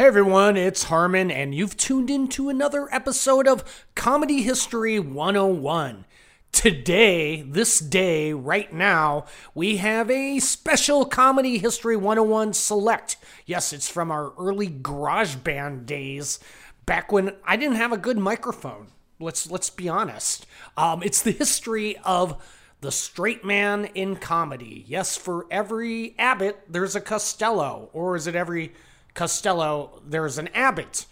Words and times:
Hey 0.00 0.06
everyone, 0.06 0.56
it's 0.56 0.84
Harmon, 0.84 1.30
and 1.30 1.54
you've 1.54 1.76
tuned 1.76 2.08
in 2.08 2.26
to 2.28 2.48
another 2.48 2.88
episode 2.90 3.46
of 3.46 3.84
Comedy 3.94 4.40
History 4.40 4.98
101. 4.98 6.06
Today, 6.52 7.42
this 7.42 7.78
day, 7.80 8.32
right 8.32 8.72
now, 8.72 9.26
we 9.54 9.76
have 9.76 10.10
a 10.10 10.38
special 10.38 11.04
Comedy 11.04 11.58
History 11.58 11.98
101 11.98 12.54
select. 12.54 13.18
Yes, 13.44 13.74
it's 13.74 13.90
from 13.90 14.10
our 14.10 14.32
early 14.38 14.68
garage 14.68 15.34
band 15.34 15.84
days, 15.84 16.38
back 16.86 17.12
when 17.12 17.34
I 17.44 17.56
didn't 17.56 17.76
have 17.76 17.92
a 17.92 17.98
good 17.98 18.16
microphone. 18.16 18.86
Let's 19.18 19.50
let's 19.50 19.68
be 19.68 19.90
honest. 19.90 20.46
Um, 20.78 21.02
it's 21.02 21.20
the 21.20 21.32
history 21.32 21.98
of 21.98 22.42
the 22.80 22.90
straight 22.90 23.44
man 23.44 23.84
in 23.94 24.16
comedy. 24.16 24.82
Yes, 24.88 25.18
for 25.18 25.46
every 25.50 26.14
Abbott, 26.18 26.58
there's 26.70 26.96
a 26.96 27.02
Costello, 27.02 27.90
or 27.92 28.16
is 28.16 28.26
it 28.26 28.34
every 28.34 28.72
Costello, 29.14 30.02
there's 30.06 30.38
an 30.38 30.48
Abbott. 30.54 31.06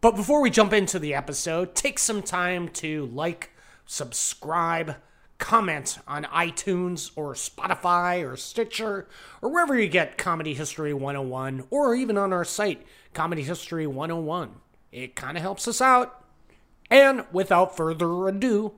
But 0.00 0.16
before 0.16 0.40
we 0.40 0.50
jump 0.50 0.72
into 0.72 0.98
the 0.98 1.14
episode, 1.14 1.74
take 1.74 1.98
some 1.98 2.22
time 2.22 2.68
to 2.70 3.06
like, 3.06 3.50
subscribe, 3.86 4.96
comment 5.38 5.98
on 6.06 6.24
iTunes 6.24 7.10
or 7.16 7.34
Spotify 7.34 8.26
or 8.26 8.36
Stitcher 8.36 9.08
or 9.42 9.50
wherever 9.50 9.78
you 9.78 9.88
get 9.88 10.16
Comedy 10.18 10.54
History 10.54 10.94
101 10.94 11.64
or 11.70 11.94
even 11.94 12.16
on 12.16 12.32
our 12.32 12.44
site, 12.44 12.86
Comedy 13.14 13.42
History 13.42 13.86
101. 13.86 14.52
It 14.92 15.14
kind 15.16 15.36
of 15.36 15.42
helps 15.42 15.68
us 15.68 15.80
out. 15.80 16.24
And 16.90 17.24
without 17.32 17.76
further 17.76 18.26
ado, 18.28 18.74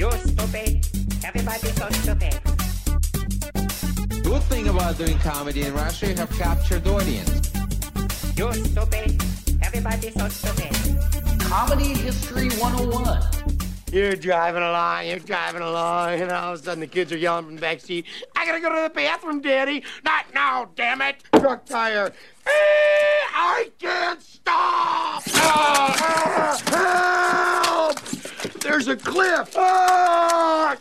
You're 0.00 0.12
stupid. 0.12 0.88
Everybody's 1.22 1.76
so 1.76 1.90
stupid. 1.90 2.49
Good 4.40 4.48
thing 4.48 4.68
about 4.68 4.96
doing 4.96 5.18
comedy 5.18 5.62
in 5.64 5.74
Russia, 5.74 6.06
you 6.08 6.14
have 6.14 6.30
captured 6.30 6.86
audience. 6.86 7.52
You're 8.38 8.54
stupid. 8.54 9.22
Everybody's 9.62 10.14
so 10.14 10.28
stupid. 10.28 11.40
Comedy 11.40 11.92
History 11.92 12.48
101. 12.48 13.22
You're 13.92 14.16
driving 14.16 14.62
along, 14.62 15.08
you're 15.08 15.18
driving 15.18 15.60
along, 15.60 16.20
and 16.20 16.32
all 16.32 16.54
of 16.54 16.60
a 16.60 16.62
sudden 16.62 16.80
the 16.80 16.86
kids 16.86 17.12
are 17.12 17.18
yelling 17.18 17.44
from 17.44 17.56
the 17.56 17.60
back 17.60 17.80
seat, 17.80 18.06
I 18.34 18.46
gotta 18.46 18.60
go 18.60 18.74
to 18.74 18.80
the 18.80 18.88
bathroom, 18.88 19.42
Daddy! 19.42 19.84
Not 20.04 20.32
now, 20.32 20.70
damn 20.74 21.02
it! 21.02 21.22
Truck 21.34 21.66
tire. 21.66 22.06
Eh, 22.06 22.50
I 22.50 23.70
can't 23.78 24.22
stop! 24.22 25.22
Ah, 25.26 26.60
ah, 26.66 27.62
help! 27.64 27.69
There's 28.70 28.86
a 28.86 28.94
cliff! 28.94 29.56
Ah, 29.56 30.76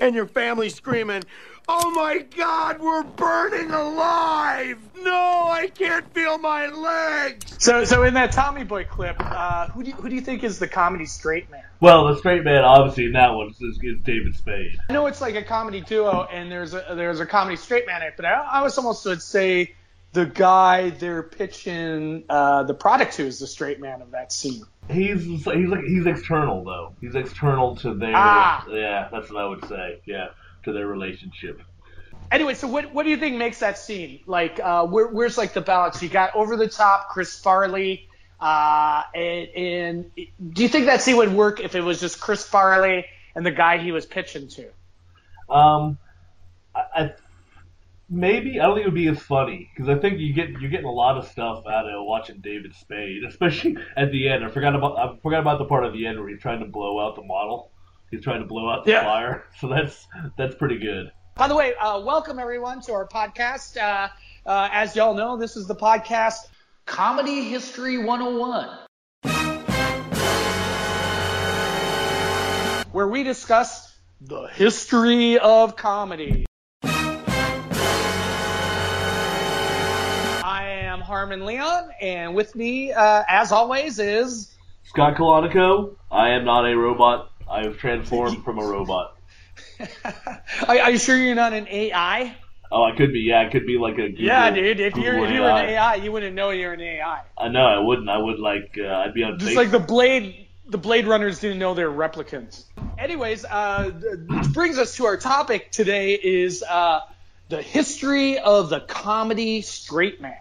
and 0.00 0.12
your 0.12 0.26
family 0.26 0.68
screaming, 0.68 1.22
Oh 1.68 1.88
my 1.92 2.18
god, 2.36 2.80
we're 2.80 3.04
burning 3.04 3.70
alive! 3.70 4.76
No, 5.00 5.46
I 5.48 5.70
can't 5.72 6.12
feel 6.12 6.36
my 6.38 6.66
legs! 6.66 7.54
So, 7.62 7.84
so 7.84 8.02
in 8.02 8.14
that 8.14 8.32
Tommy 8.32 8.64
Boy 8.64 8.86
clip, 8.86 9.14
uh, 9.20 9.68
who 9.68 9.84
do 9.84 9.90
you, 9.90 9.94
who 9.94 10.08
do 10.08 10.16
you 10.16 10.20
think 10.20 10.42
is 10.42 10.58
the 10.58 10.66
comedy 10.66 11.06
straight 11.06 11.48
man? 11.48 11.62
Well, 11.78 12.08
the 12.08 12.16
straight 12.18 12.42
man, 12.42 12.64
obviously, 12.64 13.04
in 13.04 13.12
that 13.12 13.34
one 13.34 13.50
is, 13.50 13.60
is 13.60 14.00
David 14.02 14.34
Spade. 14.34 14.76
I 14.88 14.92
know 14.92 15.06
it's 15.06 15.20
like 15.20 15.36
a 15.36 15.44
comedy 15.44 15.82
duo, 15.82 16.26
and 16.28 16.50
there's 16.50 16.74
a 16.74 16.84
there's 16.96 17.20
a 17.20 17.26
comedy 17.26 17.56
straight 17.56 17.86
man 17.86 18.02
in 18.02 18.08
it, 18.08 18.14
but 18.16 18.24
I, 18.24 18.32
I 18.32 18.62
was 18.62 18.76
almost 18.76 19.06
would 19.06 19.22
say 19.22 19.76
the 20.12 20.26
guy 20.26 20.90
they're 20.90 21.22
pitching 21.22 22.24
uh, 22.28 22.64
the 22.64 22.74
product 22.74 23.14
to 23.14 23.26
is 23.26 23.38
the 23.38 23.46
straight 23.46 23.80
man 23.80 24.02
of 24.02 24.10
that 24.10 24.32
scene. 24.32 24.64
He's 24.90 25.24
he's 25.24 25.46
like 25.46 25.84
he's 25.84 26.06
external 26.06 26.64
though. 26.64 26.94
He's 27.00 27.14
external 27.14 27.76
to 27.76 27.94
their 27.94 28.12
Ah. 28.14 28.64
yeah. 28.68 29.08
That's 29.10 29.30
what 29.30 29.42
I 29.42 29.46
would 29.46 29.64
say. 29.66 30.00
Yeah, 30.04 30.28
to 30.64 30.72
their 30.72 30.86
relationship. 30.86 31.60
Anyway, 32.30 32.54
so 32.54 32.68
what 32.68 32.94
what 32.94 33.02
do 33.02 33.10
you 33.10 33.16
think 33.16 33.36
makes 33.36 33.58
that 33.60 33.78
scene 33.78 34.20
like? 34.26 34.60
Uh, 34.60 34.86
where, 34.86 35.08
where's 35.08 35.36
like 35.36 35.52
the 35.52 35.60
balance? 35.60 36.02
You 36.02 36.08
got 36.08 36.34
over 36.36 36.56
the 36.56 36.68
top 36.68 37.08
Chris 37.08 37.36
Farley, 37.38 38.08
uh, 38.40 39.02
and, 39.14 39.48
and 39.48 40.10
do 40.52 40.62
you 40.62 40.68
think 40.68 40.86
that 40.86 41.02
scene 41.02 41.16
would 41.16 41.32
work 41.32 41.60
if 41.60 41.74
it 41.74 41.80
was 41.80 42.00
just 42.00 42.20
Chris 42.20 42.44
Farley 42.44 43.06
and 43.34 43.44
the 43.44 43.50
guy 43.50 43.78
he 43.78 43.90
was 43.90 44.06
pitching 44.06 44.48
to? 44.48 44.68
Um, 45.52 45.98
I, 46.74 46.82
I 46.94 47.12
maybe 48.10 48.60
I 48.60 48.64
don't 48.66 48.74
think 48.74 48.86
it 48.86 48.88
would 48.88 48.94
be 48.94 49.08
as 49.08 49.20
funny 49.20 49.70
because 49.74 49.88
I 49.88 49.98
think 49.98 50.18
you 50.18 50.32
get 50.34 50.50
you're 50.50 50.70
getting 50.70 50.86
a 50.86 50.90
lot 50.92 51.16
of 51.16 51.26
stuff 51.28 51.64
out 51.66 51.86
of 51.88 52.04
watching 52.04 52.40
David 52.40 52.74
Spade, 52.74 53.22
especially 53.28 53.76
at 53.96 54.10
the 54.10 54.28
end. 54.28 54.44
I 54.44 54.48
forgot 54.50 54.74
about 54.74 54.98
I 54.98 55.16
forgot 55.22 55.40
about 55.40 55.58
the 55.58 55.64
part 55.66 55.84
of 55.84 55.92
the 55.92 56.06
end 56.06 56.18
where 56.18 56.28
he's 56.28 56.40
trying 56.40 56.60
to 56.60 56.66
blow 56.66 57.00
out 57.00 57.16
the 57.16 57.22
model. 57.22 57.70
He's 58.10 58.22
trying 58.24 58.40
to 58.40 58.46
blow 58.46 58.68
out 58.68 58.84
the 58.84 58.90
Yeah. 58.90 59.04
fire, 59.04 59.44
so 59.60 59.68
that's 59.68 60.06
that's 60.36 60.54
pretty 60.56 60.78
good. 60.78 61.12
By 61.36 61.48
the 61.48 61.54
way, 61.56 61.74
uh, 61.76 62.00
welcome 62.00 62.38
everyone 62.38 62.80
to 62.82 62.92
our 62.92 63.06
podcast. 63.06 63.76
Uh, 63.80 64.08
uh, 64.44 64.68
as 64.72 64.94
y'all 64.96 65.14
know, 65.14 65.36
this 65.36 65.56
is 65.56 65.66
the 65.66 65.76
podcast. 65.76 66.48
Comedy 66.86 67.44
History 67.44 67.98
101. 67.98 68.68
where 72.92 73.06
we 73.06 73.22
discuss 73.22 73.96
the 74.20 74.48
history 74.48 75.38
of 75.38 75.76
comedy. 75.76 76.44
Harmon 81.10 81.44
Leon, 81.44 81.90
and 82.00 82.36
with 82.36 82.54
me, 82.54 82.92
uh, 82.92 83.24
as 83.28 83.50
always, 83.50 83.98
is 83.98 84.54
Scott 84.84 85.16
Colonico, 85.16 85.96
I 86.08 86.30
am 86.30 86.44
not 86.44 86.70
a 86.70 86.76
robot. 86.76 87.32
I 87.50 87.64
have 87.64 87.78
transformed 87.78 88.44
from 88.44 88.60
a 88.60 88.64
robot. 88.64 89.16
are, 90.68 90.78
are 90.78 90.90
you 90.92 90.98
sure 90.98 91.16
you're 91.16 91.34
not 91.34 91.52
an 91.52 91.66
AI? 91.66 92.36
Oh, 92.70 92.84
I 92.84 92.96
could 92.96 93.12
be. 93.12 93.22
Yeah, 93.22 93.40
I 93.40 93.50
could 93.50 93.66
be 93.66 93.76
like 93.76 93.94
a 93.94 94.08
Google, 94.08 94.24
yeah, 94.24 94.50
dude. 94.50 94.78
If 94.78 94.96
you're 94.96 95.24
if 95.24 95.32
you 95.32 95.40
were 95.40 95.48
an 95.48 95.70
AI, 95.70 95.96
you 95.96 96.12
wouldn't 96.12 96.36
know 96.36 96.50
you're 96.50 96.74
an 96.74 96.80
AI. 96.80 97.22
I 97.36 97.48
know 97.48 97.64
I 97.64 97.80
wouldn't. 97.80 98.08
I 98.08 98.18
would 98.18 98.38
like. 98.38 98.78
Uh, 98.80 98.86
I'd 98.86 99.12
be 99.12 99.24
on. 99.24 99.36
Just 99.40 99.50
Facebook. 99.50 99.56
like 99.56 99.70
the 99.72 99.80
Blade, 99.80 100.46
the 100.68 100.78
Blade 100.78 101.08
Runners 101.08 101.40
didn't 101.40 101.58
know 101.58 101.74
they're 101.74 101.90
replicants. 101.90 102.66
Anyways, 102.96 103.44
uh, 103.44 103.90
which 104.28 104.52
brings 104.52 104.78
us 104.78 104.94
to 104.96 105.06
our 105.06 105.16
topic 105.16 105.72
today 105.72 106.12
is 106.12 106.62
uh, 106.62 107.00
the 107.48 107.60
history 107.60 108.38
of 108.38 108.70
the 108.70 108.78
comedy 108.78 109.62
straight 109.62 110.20
man. 110.20 110.38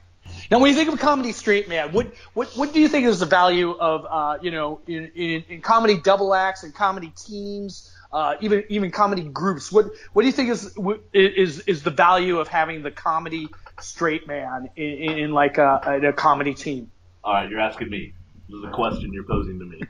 Now, 0.52 0.60
when 0.60 0.72
you 0.72 0.76
think 0.76 0.92
of 0.92 1.00
comedy 1.00 1.32
straight 1.32 1.70
man, 1.70 1.92
what 1.92 2.12
what 2.34 2.48
what 2.58 2.74
do 2.74 2.82
you 2.82 2.88
think 2.88 3.06
is 3.06 3.20
the 3.20 3.28
value 3.28 3.72
of 3.72 4.06
uh, 4.10 4.42
you 4.42 4.50
know 4.50 4.82
in, 4.88 5.12
in, 5.16 5.44
in 5.48 5.62
comedy 5.62 5.98
double 5.98 6.34
acts 6.34 6.64
and 6.64 6.74
comedy 6.74 7.14
teams, 7.16 7.94
uh, 8.12 8.36
even 8.42 8.64
even 8.70 8.90
comedy 8.90 9.24
groups? 9.24 9.72
What 9.72 9.86
what 10.14 10.24
do 10.24 10.26
you 10.26 10.32
think 10.32 10.50
is 10.50 10.76
is 11.14 11.60
is 11.62 11.84
the 11.84 11.92
value 11.92 12.40
of 12.40 12.48
having 12.48 12.82
the 12.82 12.90
comedy 12.90 13.48
straight 13.80 14.28
man 14.28 14.70
in, 14.76 15.20
in, 15.20 15.32
like 15.32 15.58
a, 15.58 15.98
in 15.98 16.06
a 16.06 16.14
comedy 16.14 16.56
team? 16.56 16.90
All 17.24 17.34
right, 17.34 17.50
you're 17.50 17.60
asking 17.60 17.90
me. 17.90 18.14
This 18.50 18.58
is 18.58 18.64
a 18.64 18.72
question 18.72 19.14
you're 19.14 19.24
posing 19.24 19.60
to 19.60 19.66
me. 19.66 19.82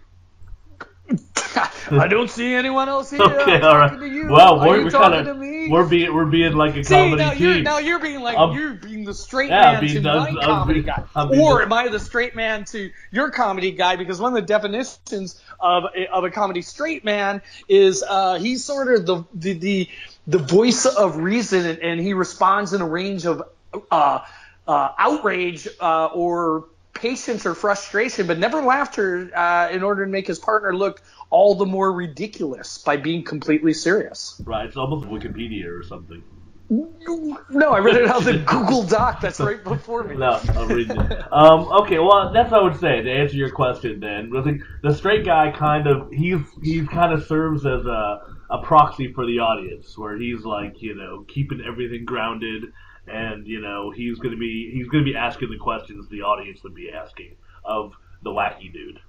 I 1.91 2.07
don't 2.07 2.29
see 2.29 2.53
anyone 2.53 2.89
else 2.89 3.09
here. 3.11 3.21
Okay, 3.21 3.55
I'm 3.55 3.63
all 3.63 3.77
right. 3.77 3.89
talking 3.91 3.99
to 4.09 4.15
you. 4.15 4.29
Well, 4.29 4.59
we're, 4.59 4.77
you 4.77 4.83
we're 4.85 4.89
talking 4.91 5.11
kind 5.13 5.25
to 5.25 5.31
of 5.31 5.37
me? 5.37 5.69
we're 5.69 5.87
being 5.87 6.13
we're 6.13 6.25
being 6.25 6.53
like 6.53 6.75
a 6.75 6.83
See, 6.83 6.93
comedy 6.93 7.15
now 7.23 7.31
you're 7.31 7.53
team. 7.55 7.63
now 7.63 7.77
you're 7.79 7.99
being 7.99 8.21
like 8.21 8.37
Um, 8.37 8.55
you're 8.55 8.73
being 8.73 9.03
the 9.05 9.13
straight 9.13 9.49
yeah, 9.49 9.79
man 9.81 9.87
to 9.87 10.01
my 10.01 10.29
I'm 10.29 10.35
comedy 10.35 10.81
guy, 10.83 11.03
or 11.15 11.57
the- 11.59 11.63
am 11.63 11.73
I 11.73 11.87
the 11.87 11.99
straight 11.99 12.35
man 12.35 12.65
to 12.65 12.91
your 13.11 13.31
comedy 13.31 13.71
guy? 13.71 13.95
Because 13.95 14.19
one 14.19 14.31
of 14.35 14.41
the 14.41 14.47
definitions 14.47 15.41
of 15.59 15.85
a, 15.95 16.11
of 16.11 16.23
a 16.23 16.29
comedy 16.31 16.61
straight 16.61 17.03
man 17.03 17.41
is 17.67 18.03
uh, 18.07 18.37
he's 18.39 18.63
sort 18.63 18.93
of 18.93 19.05
the 19.05 19.23
the 19.33 19.53
the, 19.53 19.89
the 20.27 20.37
voice 20.39 20.85
of 20.85 21.17
reason, 21.17 21.65
and, 21.65 21.79
and 21.79 21.99
he 21.99 22.13
responds 22.13 22.73
in 22.73 22.81
a 22.81 22.87
range 22.87 23.25
of 23.25 23.43
uh, 23.91 24.19
uh, 24.67 24.89
outrage 24.97 25.67
uh, 25.79 26.05
or 26.07 26.65
patience 26.93 27.45
or 27.45 27.55
frustration, 27.55 28.27
but 28.27 28.37
never 28.37 28.61
laughter 28.61 29.31
uh, 29.33 29.69
in 29.71 29.83
order 29.83 30.05
to 30.05 30.11
make 30.11 30.27
his 30.27 30.37
partner 30.37 30.75
look 30.75 31.01
all 31.29 31.55
the 31.55 31.65
more 31.65 31.91
ridiculous 31.91 32.77
by 32.79 32.97
being 32.97 33.23
completely 33.23 33.73
serious. 33.73 34.41
Right, 34.45 34.65
it's 34.65 34.77
almost 34.77 35.07
Wikipedia 35.07 35.67
or 35.67 35.83
something. 35.83 36.23
No, 36.71 37.71
I 37.71 37.79
read 37.79 37.95
it 37.95 38.07
out 38.07 38.17
of 38.17 38.25
the 38.25 38.37
Google 38.37 38.83
Doc 38.83 39.21
that's 39.21 39.39
right 39.39 39.63
before 39.63 40.03
me. 40.03 40.15
No, 40.15 40.39
I'm 40.49 40.67
reading 40.67 41.01
it. 41.01 41.23
Um, 41.31 41.61
okay, 41.81 41.97
well, 41.97 42.31
that's 42.31 42.51
what 42.51 42.61
I 42.61 42.63
would 42.63 42.79
say 42.79 43.01
to 43.01 43.11
answer 43.11 43.35
your 43.35 43.49
question. 43.49 43.99
Then, 43.99 44.31
think 44.43 44.61
the 44.83 44.93
straight 44.93 45.25
guy 45.25 45.51
kind 45.51 45.87
of 45.87 46.11
he's 46.11 46.41
he 46.61 46.85
kind 46.85 47.11
of 47.11 47.25
serves 47.25 47.65
as 47.65 47.85
a 47.87 48.21
a 48.51 48.61
proxy 48.61 49.11
for 49.13 49.25
the 49.25 49.39
audience, 49.39 49.97
where 49.97 50.15
he's 50.15 50.43
like 50.43 50.79
you 50.81 50.93
know 50.93 51.25
keeping 51.27 51.63
everything 51.67 52.05
grounded, 52.05 52.65
and 53.07 53.47
you 53.47 53.61
know 53.61 53.89
he's 53.89 54.19
gonna 54.19 54.37
be 54.37 54.69
he's 54.71 54.87
gonna 54.89 55.03
be 55.03 55.15
asking 55.15 55.49
the 55.49 55.57
questions 55.57 56.07
the 56.09 56.21
audience 56.21 56.63
would 56.63 56.75
be 56.75 56.91
asking 56.91 57.35
of 57.65 57.93
the 58.21 58.29
wacky 58.29 58.71
dude. 58.71 58.99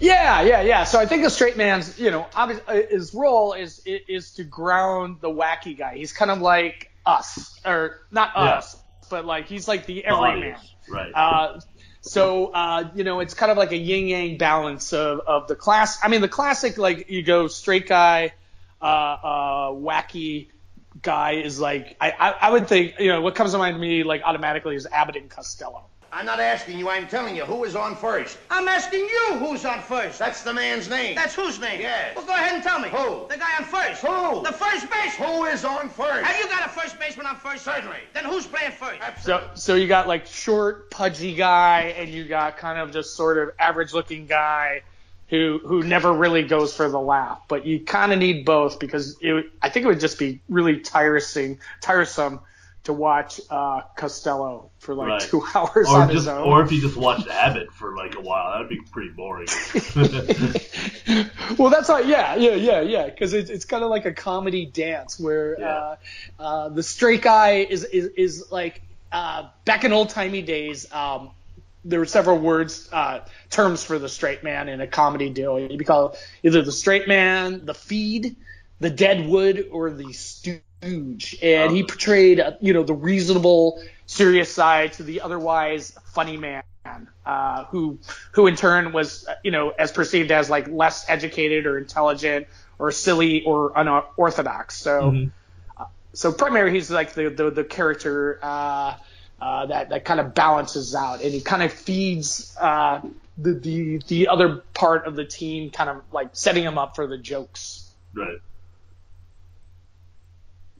Yeah, 0.00 0.42
yeah, 0.42 0.60
yeah. 0.62 0.84
So 0.84 0.98
I 1.00 1.06
think 1.06 1.22
the 1.22 1.30
straight 1.30 1.56
man's, 1.56 1.98
you 1.98 2.10
know, 2.10 2.26
obvious, 2.34 2.60
uh, 2.66 2.82
his 2.90 3.14
role 3.14 3.52
is 3.54 3.80
is 3.86 4.32
to 4.32 4.44
ground 4.44 5.18
the 5.20 5.30
wacky 5.30 5.76
guy. 5.76 5.96
He's 5.96 6.12
kind 6.12 6.30
of 6.30 6.40
like 6.40 6.90
us, 7.06 7.58
or 7.64 8.00
not 8.10 8.32
Yeah. 8.36 8.42
us, 8.42 8.76
but 9.08 9.24
like 9.24 9.46
he's 9.46 9.66
like 9.68 9.86
the 9.86 9.94
The 9.94 10.04
everyman. 10.06 10.56
right? 10.88 11.12
Uh, 11.14 11.60
so 12.02 12.46
uh, 12.52 12.90
you 12.94 13.04
know, 13.04 13.20
it's 13.20 13.34
kind 13.34 13.50
of 13.50 13.56
like 13.56 13.72
a 13.72 13.76
yin 13.76 14.08
yang 14.08 14.36
balance 14.38 14.92
of, 14.92 15.20
of 15.26 15.48
the 15.48 15.56
class. 15.56 15.98
I 16.02 16.08
mean, 16.08 16.20
the 16.20 16.28
classic 16.28 16.76
like 16.76 17.08
you 17.08 17.22
go 17.22 17.46
straight 17.48 17.88
guy, 17.88 18.34
uh, 18.82 18.84
uh, 18.84 19.68
wacky, 19.70 20.48
guy 21.00 21.32
is 21.32 21.58
like 21.58 21.96
I, 22.00 22.10
I 22.10 22.30
I 22.48 22.50
would 22.50 22.68
think 22.68 22.98
you 23.00 23.08
know 23.08 23.20
what 23.22 23.34
comes 23.34 23.52
to 23.52 23.58
mind 23.58 23.74
to 23.74 23.80
me 23.80 24.02
like 24.04 24.22
automatically 24.24 24.76
is 24.76 24.86
Abbott 24.86 25.16
and 25.16 25.30
Costello. 25.30 25.84
I'm 26.14 26.26
not 26.26 26.38
asking 26.38 26.78
you, 26.78 26.88
I'm 26.88 27.08
telling 27.08 27.34
you, 27.34 27.44
who 27.44 27.64
is 27.64 27.74
on 27.74 27.96
first? 27.96 28.38
I'm 28.48 28.68
asking 28.68 29.00
you 29.00 29.34
who's 29.38 29.64
on 29.64 29.80
first. 29.80 30.16
That's 30.16 30.42
the 30.44 30.54
man's 30.54 30.88
name. 30.88 31.16
That's 31.16 31.34
whose 31.34 31.58
name? 31.58 31.80
Yes. 31.80 32.14
Well, 32.14 32.24
go 32.24 32.34
ahead 32.34 32.54
and 32.54 32.62
tell 32.62 32.78
me. 32.78 32.88
Who? 32.88 33.26
The 33.28 33.36
guy 33.36 33.56
on 33.58 33.64
first. 33.64 34.00
Who? 34.00 34.44
The 34.44 34.52
first 34.52 34.88
baseman. 34.88 35.28
Who 35.28 35.44
is 35.46 35.64
on 35.64 35.88
first? 35.88 36.24
Have 36.24 36.38
you 36.38 36.48
got 36.48 36.64
a 36.64 36.68
first 36.68 37.00
baseman 37.00 37.26
on 37.26 37.34
first? 37.34 37.64
Certainly. 37.64 37.96
Then 38.12 38.26
who's 38.26 38.46
playing 38.46 38.70
first? 38.70 39.24
So 39.24 39.50
so 39.54 39.74
you 39.74 39.88
got 39.88 40.06
like 40.06 40.26
short, 40.26 40.88
pudgy 40.92 41.34
guy, 41.34 41.94
and 41.98 42.08
you 42.08 42.24
got 42.24 42.58
kind 42.58 42.78
of 42.78 42.92
just 42.92 43.16
sort 43.16 43.36
of 43.36 43.50
average 43.58 43.92
looking 43.92 44.26
guy 44.26 44.82
who 45.30 45.60
who 45.64 45.82
never 45.82 46.12
really 46.12 46.44
goes 46.44 46.76
for 46.76 46.88
the 46.88 47.00
laugh. 47.00 47.40
But 47.48 47.66
you 47.66 47.80
kind 47.80 48.12
of 48.12 48.20
need 48.20 48.44
both 48.44 48.78
because 48.78 49.16
it, 49.20 49.46
I 49.60 49.68
think 49.68 49.84
it 49.84 49.88
would 49.88 49.98
just 49.98 50.20
be 50.20 50.40
really 50.48 50.78
tiresome 50.78 51.58
tiresome 51.80 52.38
to 52.84 52.92
watch 52.92 53.40
uh, 53.50 53.80
Costello 53.96 54.70
for 54.78 54.94
like 54.94 55.08
Right. 55.08 55.20
two 55.20 55.42
hours 55.54 55.88
Or 55.88 56.02
on 56.02 56.08
just, 56.08 56.14
his 56.14 56.28
own. 56.28 56.46
or 56.46 56.62
if 56.62 56.70
you 56.72 56.80
just 56.80 56.96
watched 56.96 57.28
Abbott 57.28 57.72
for 57.72 57.96
like 57.96 58.14
a 58.16 58.20
while, 58.20 58.52
that'd 58.52 58.68
be 58.68 58.80
pretty 58.92 59.10
boring. 59.10 59.48
well, 61.58 61.70
that's 61.70 61.88
how, 61.88 61.98
yeah, 61.98 62.34
yeah, 62.36 62.54
yeah, 62.54 62.80
yeah, 62.80 63.06
because 63.06 63.32
it's, 63.32 63.50
it's 63.50 63.64
kind 63.64 63.82
of 63.84 63.90
like 63.90 64.04
a 64.06 64.12
comedy 64.12 64.66
dance 64.66 65.18
where 65.18 65.58
Yeah. 65.58 65.66
uh, 65.68 65.96
uh, 66.38 66.68
the 66.70 66.82
straight 66.82 67.22
guy 67.22 67.66
is 67.68 67.84
is, 67.84 68.06
is 68.16 68.52
like 68.52 68.82
uh, 69.12 69.48
back 69.64 69.84
in 69.84 69.92
old 69.92 70.10
timey 70.10 70.42
days. 70.42 70.90
Um, 70.92 71.30
there 71.86 71.98
were 71.98 72.06
several 72.06 72.38
words, 72.38 72.88
uh, 72.92 73.20
terms 73.50 73.84
for 73.84 73.98
the 73.98 74.08
straight 74.08 74.42
man 74.42 74.68
in 74.68 74.80
a 74.80 74.86
comedy 74.86 75.28
deal. 75.30 75.60
You'd 75.60 75.78
be 75.78 75.84
called 75.84 76.16
either 76.42 76.62
the 76.62 76.72
straight 76.72 77.06
man, 77.08 77.66
the 77.66 77.74
feed, 77.74 78.36
the 78.80 78.88
dead 78.90 79.28
wood, 79.28 79.68
or 79.70 79.90
the 79.90 80.12
stooge. 80.84 81.36
And 81.42 81.72
he 81.72 81.82
portrayed, 81.82 82.40
uh, 82.40 82.52
you 82.60 82.72
know, 82.72 82.82
the 82.82 82.94
reasonable, 82.94 83.82
serious 84.06 84.52
side 84.52 84.92
to 84.94 85.02
the 85.02 85.20
otherwise 85.22 85.96
funny 86.12 86.36
man 86.36 86.62
uh, 87.24 87.64
who 87.64 87.98
who 88.32 88.46
in 88.46 88.56
turn 88.56 88.92
was 88.92 89.26
uh, 89.26 89.34
you 89.42 89.50
know 89.50 89.70
as 89.70 89.90
perceived 89.92 90.30
as 90.30 90.50
like 90.50 90.68
less 90.68 91.08
educated 91.08 91.66
or 91.66 91.78
intelligent 91.78 92.46
or 92.78 92.90
silly 92.92 93.42
or 93.44 93.72
unorthodox. 93.74 94.76
So 94.76 95.28
uh, 95.78 95.84
so 96.12 96.32
primarily 96.32 96.72
he's 96.72 96.90
like 96.90 97.14
the 97.14 97.30
the, 97.30 97.50
the 97.50 97.64
character 97.64 98.38
uh, 98.42 98.96
uh, 99.40 99.66
that 99.66 99.88
that 99.90 100.04
kind 100.04 100.20
of 100.20 100.34
balances 100.34 100.94
out 100.94 101.22
and 101.22 101.32
he 101.32 101.40
kind 101.40 101.62
of 101.62 101.72
feeds 101.72 102.54
uh, 102.60 103.00
the 103.38 103.54
the 103.54 104.02
the 104.06 104.28
other 104.28 104.62
part 104.74 105.06
of 105.06 105.16
the 105.16 105.24
team, 105.24 105.70
kind 105.70 105.88
of 105.88 106.02
like 106.12 106.30
setting 106.32 106.62
him 106.62 106.78
up 106.78 106.96
for 106.96 107.06
the 107.06 107.18
jokes. 107.18 107.90
right. 108.14 108.38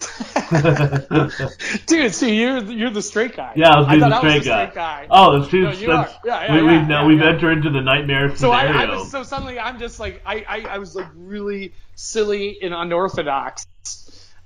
Dude, 1.87 2.15
see, 2.15 2.37
you're 2.41 2.63
you're 2.65 2.91
the 2.91 3.03
straight 3.03 3.37
guy. 3.37 3.53
Yeah, 3.57 3.71
I 3.71 3.79
was 3.79 3.89
being 3.89 4.01
the 4.01 4.19
straight, 4.19 4.35
was 4.35 4.45
the 4.45 4.51
guy. 4.51 4.65
straight 4.67 4.75
guy. 4.75 5.07
Oh, 5.11 5.39
that's, 5.41 5.53
No, 5.53 5.65
that's, 5.67 5.81
you 5.81 5.93
are. 5.93 6.05
that's 6.05 6.15
Yeah, 6.25 6.45
yeah, 6.45 6.55
we, 6.57 6.63
we, 6.63 6.73
yeah, 6.73 6.87
now 6.87 7.01
yeah, 7.03 7.07
we've 7.09 7.19
yeah. 7.21 7.29
entered 7.31 7.53
into 7.59 7.71
the 7.71 7.81
nightmare 7.81 8.35
So 8.37 8.53
I, 8.53 8.67
scenario. 8.67 8.93
I 8.93 8.97
was 8.97 9.11
so 9.11 9.23
suddenly 9.23 9.59
I'm 9.59 9.79
just 9.79 9.99
like 10.01 10.21
I, 10.27 10.45
I, 10.49 10.61
I 10.75 10.79
was 10.79 10.95
like 10.95 11.09
really 11.15 11.73
silly 11.95 12.59
and 12.61 12.75
unorthodox, 12.75 13.67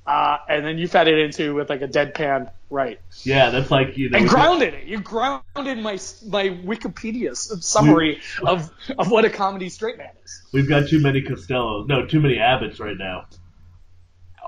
uh, 0.06 0.38
and 0.48 0.64
then 0.64 0.78
you 0.78 0.86
fed 0.86 1.08
it 1.08 1.18
into 1.18 1.54
with 1.54 1.68
like 1.70 1.82
a 1.82 1.88
deadpan 1.88 2.50
right 2.70 3.00
yeah, 3.22 3.48
that's 3.50 3.70
like 3.70 3.96
you 3.96 4.10
know. 4.10 4.18
and 4.18 4.28
grounded 4.28 4.74
it. 4.74 4.84
You 4.84 5.00
grounded 5.00 5.78
my 5.78 5.92
my 6.26 6.50
Wikipedia 6.64 7.34
summary 7.34 8.20
of 8.42 8.70
of 8.98 9.10
what 9.10 9.24
a 9.24 9.30
comedy 9.30 9.70
straight 9.70 9.96
man 9.98 10.10
is. 10.24 10.42
We've 10.52 10.68
got 10.68 10.88
too 10.88 11.00
many 11.00 11.22
Costellos. 11.22 11.88
No, 11.88 12.06
too 12.06 12.20
many 12.20 12.36
Abbotts 12.36 12.78
right 12.78 12.96
now. 12.96 13.26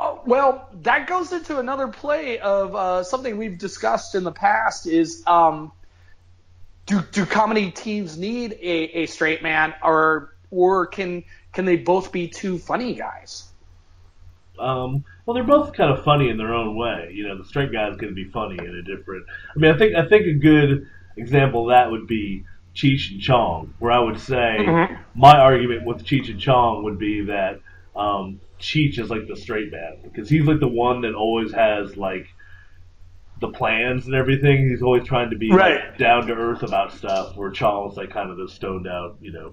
Oh, 0.03 0.23
well, 0.25 0.67
that 0.83 1.07
goes 1.07 1.31
into 1.31 1.59
another 1.59 1.87
play 1.87 2.39
of 2.39 2.75
uh, 2.75 3.05
something 3.05 3.37
we've 3.37 3.59
discussed 3.59 4.15
in 4.15 4.25
the 4.25 4.33
past 4.33 4.87
is 4.87 5.23
um, 5.27 5.73
do 6.87 7.03
do 7.13 7.27
comedy 7.27 7.71
teams 7.71 8.17
need 8.17 8.53
a, 8.53 9.03
a 9.03 9.07
straight 9.07 9.43
man 9.43 9.75
or 9.83 10.35
or 10.51 10.87
can 10.87 11.23
can 11.53 11.67
they 11.67 11.77
both 11.77 12.13
be 12.13 12.29
two 12.29 12.59
funny 12.59 12.95
guys? 12.95 13.45
Um, 14.59 15.05
well, 15.27 15.35
they're 15.35 15.45
both 15.45 15.75
kind 15.75 15.93
of 15.93 16.03
funny 16.03 16.31
in 16.31 16.39
their 16.39 16.55
own 16.55 16.77
way. 16.77 17.11
You 17.13 17.29
know, 17.29 17.37
the 17.37 17.45
straight 17.45 17.71
guy 17.71 17.89
is 17.89 17.99
going 17.99 18.11
to 18.11 18.15
be 18.15 18.25
funny 18.25 18.57
in 18.57 18.75
a 18.75 18.83
different. 18.83 19.27
I 19.55 19.59
mean, 19.59 19.75
I 19.75 19.77
think 19.77 19.95
I 19.97 20.09
think 20.09 20.27
a 20.27 20.33
good 20.33 20.89
example 21.19 21.69
of 21.69 21.75
that 21.75 21.91
would 21.91 22.07
be 22.07 22.47
Cheech 22.75 23.11
and 23.11 23.21
Chong, 23.21 23.75
where 23.79 23.93
I 23.93 23.99
would 23.99 24.19
say 24.19 24.59
my 25.15 25.39
argument 25.39 25.85
with 25.85 26.07
Cheech 26.07 26.31
and 26.31 26.41
Chong 26.41 26.85
would 26.85 26.99
be 26.99 27.27
that 27.27 27.61
um, 27.95 28.41
Cheech 28.61 28.99
is 28.99 29.11
like 29.11 29.27
the 29.29 29.37
straight 29.37 29.71
man 29.73 30.01
because 30.05 30.29
he's 30.29 30.45
like 30.45 30.61
the 30.61 30.69
one 30.69 31.01
that 31.03 31.15
always 31.15 31.53
has 31.53 31.97
like 31.97 32.27
the 33.41 33.49
plans 33.49 34.07
and 34.07 34.15
everything. 34.15 34.69
He's 34.69 34.83
always 34.83 35.05
trying 35.07 35.31
to 35.31 35.37
be 35.37 35.51
Right. 35.51 35.81
like, 35.85 35.99
down 35.99 36.27
to 36.27 36.35
earth 36.35 36.63
about 36.63 36.93
stuff, 36.93 37.37
where 37.37 37.51
Chong's 37.51 37.97
like 37.97 38.11
kind 38.11 38.31
of 38.31 38.37
the 38.37 38.49
stoned 38.49 38.87
out, 38.87 39.17
you 39.21 39.33
know, 39.33 39.53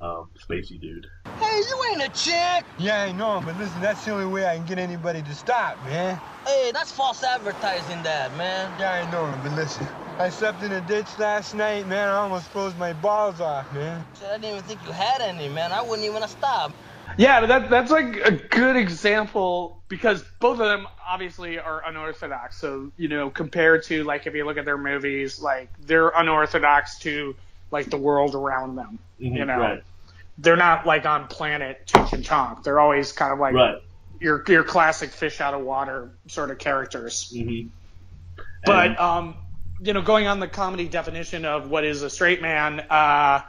um, 0.00 0.30
spacey 0.38 0.80
dude. 0.80 1.06
Hey, 1.40 1.58
you 1.58 1.84
ain't 1.92 2.02
a 2.02 2.08
chick. 2.16 2.64
Yeah, 2.78 3.02
I 3.02 3.12
know, 3.12 3.42
but 3.44 3.58
listen, 3.58 3.80
that's 3.80 4.04
the 4.04 4.12
only 4.12 4.26
way 4.26 4.46
I 4.46 4.56
can 4.56 4.66
get 4.66 4.78
anybody 4.78 5.22
to 5.22 5.34
stop, 5.34 5.76
man. 5.84 6.20
Hey, 6.46 6.70
that's 6.72 6.92
false 6.92 7.22
advertising, 7.24 8.02
that 8.04 8.34
man. 8.36 8.72
Yeah, 8.78 8.92
I 8.92 9.10
know, 9.10 9.36
but 9.42 9.52
listen, 9.52 9.86
I 10.18 10.30
slept 10.30 10.62
in 10.62 10.72
a 10.72 10.80
ditch 10.82 11.06
last 11.18 11.54
night, 11.54 11.86
man. 11.88 12.08
I 12.08 12.18
almost 12.18 12.48
froze 12.48 12.74
my 12.76 12.92
balls 12.92 13.40
off, 13.40 13.70
man. 13.74 14.04
Shit, 14.18 14.28
I 14.28 14.38
didn't 14.38 14.50
even 14.50 14.62
think 14.62 14.80
you 14.86 14.92
had 14.92 15.20
any, 15.20 15.48
man. 15.48 15.72
I 15.72 15.82
wouldn't 15.82 16.06
even 16.06 16.20
have 16.22 16.30
stopped. 16.30 16.74
Yeah, 17.16 17.40
but 17.40 17.46
that 17.46 17.70
that's 17.70 17.90
like 17.90 18.16
a 18.16 18.32
good 18.32 18.76
example 18.76 19.82
because 19.88 20.22
both 20.40 20.60
of 20.60 20.66
them 20.66 20.86
obviously 21.06 21.58
are 21.58 21.82
unorthodox. 21.86 22.58
So 22.58 22.92
you 22.96 23.08
know, 23.08 23.30
compared 23.30 23.84
to 23.84 24.04
like 24.04 24.26
if 24.26 24.34
you 24.34 24.44
look 24.44 24.58
at 24.58 24.64
their 24.64 24.78
movies, 24.78 25.40
like 25.40 25.70
they're 25.80 26.08
unorthodox 26.08 26.98
to 27.00 27.34
like 27.70 27.88
the 27.90 27.96
world 27.96 28.34
around 28.34 28.76
them. 28.76 28.98
You 29.18 29.44
know, 29.44 29.58
right, 29.58 29.82
they're 30.38 30.56
not 30.56 30.86
like 30.86 31.06
on 31.06 31.28
planet 31.28 31.86
Cheech 31.86 32.12
and 32.12 32.24
Chong. 32.24 32.60
They're 32.62 32.80
always 32.80 33.12
kind 33.12 33.32
of 33.32 33.38
like 33.38 33.54
right. 33.54 33.82
your 34.20 34.44
your 34.48 34.64
classic 34.64 35.10
fish 35.10 35.40
out 35.40 35.54
of 35.54 35.62
water 35.62 36.10
sort 36.28 36.50
of 36.50 36.58
characters. 36.58 37.32
hmm 37.34 37.68
But 38.64 39.00
um, 39.00 39.36
you 39.80 39.92
know, 39.92 40.02
going 40.02 40.26
on 40.26 40.40
the 40.40 40.48
comedy 40.48 40.88
definition 40.88 41.44
of 41.44 41.70
what 41.70 41.84
is 41.84 42.02
a 42.02 42.10
straight 42.10 42.42
man, 42.42 42.80
uh, 42.80 43.40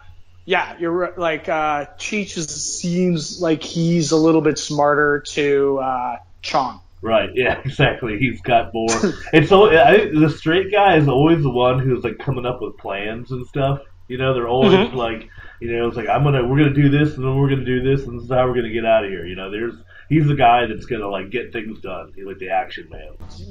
yeah, 0.48 0.78
you're 0.80 0.92
right, 0.92 1.18
like 1.18 1.50
uh, 1.50 1.88
Cheech 2.00 2.38
is, 2.38 2.48
seems 2.80 3.42
like 3.42 3.62
he's 3.62 4.12
a 4.12 4.16
little 4.16 4.40
bit 4.40 4.58
smarter 4.58 5.20
to 5.34 5.78
uh, 5.80 6.18
Chong. 6.42 6.80
Right, 7.02 7.30
yeah, 7.36 7.60
exactly. 7.66 8.18
He's 8.18 8.40
got 8.42 8.74
more. 8.74 8.88
and 9.34 9.46
so 9.46 9.70
I, 9.70 10.10
the 10.10 10.30
straight 10.36 10.72
guy 10.72 10.96
is 10.96 11.10
always 11.10 11.44
the 11.44 11.50
one 11.50 11.80
who's 11.80 12.02
like 12.02 12.18
coming 12.18 12.46
up 12.46 12.62
with 12.62 12.78
plans 12.78 13.30
and 13.32 13.46
stuff. 13.46 13.82
You 14.08 14.18
know, 14.18 14.34
they're 14.34 14.48
always 14.48 14.72
Mhm. 14.72 14.94
like, 14.94 15.30
you 15.60 15.70
know, 15.70 15.90
it's 15.90 15.98
like 15.98 16.08
I'm 16.08 16.24
gonna, 16.24 16.48
we're 16.48 16.60
gonna 16.60 16.74
do 16.74 16.88
this, 16.90 17.16
and 17.16 17.26
then 17.26 17.36
we're 17.36 17.50
gonna 17.50 17.66
do 17.66 17.84
this, 17.84 18.08
and 18.08 18.18
this 18.18 18.24
is 18.24 18.32
how 18.32 18.48
we're 18.48 18.56
gonna 18.56 18.72
get 18.72 18.86
out 18.86 19.04
of 19.04 19.12
here. 19.12 19.26
You 19.26 19.36
know, 19.36 19.52
there's 19.52 19.74
he's 20.08 20.28
the 20.28 20.36
guy 20.36 20.66
that's 20.66 20.86
gonna 20.86 21.10
like 21.10 21.30
get 21.30 21.52
things 21.52 21.82
done. 21.82 22.14
He's 22.16 22.24
like 22.26 22.38
the 22.40 22.52
action 22.52 22.88
man. 22.90 23.10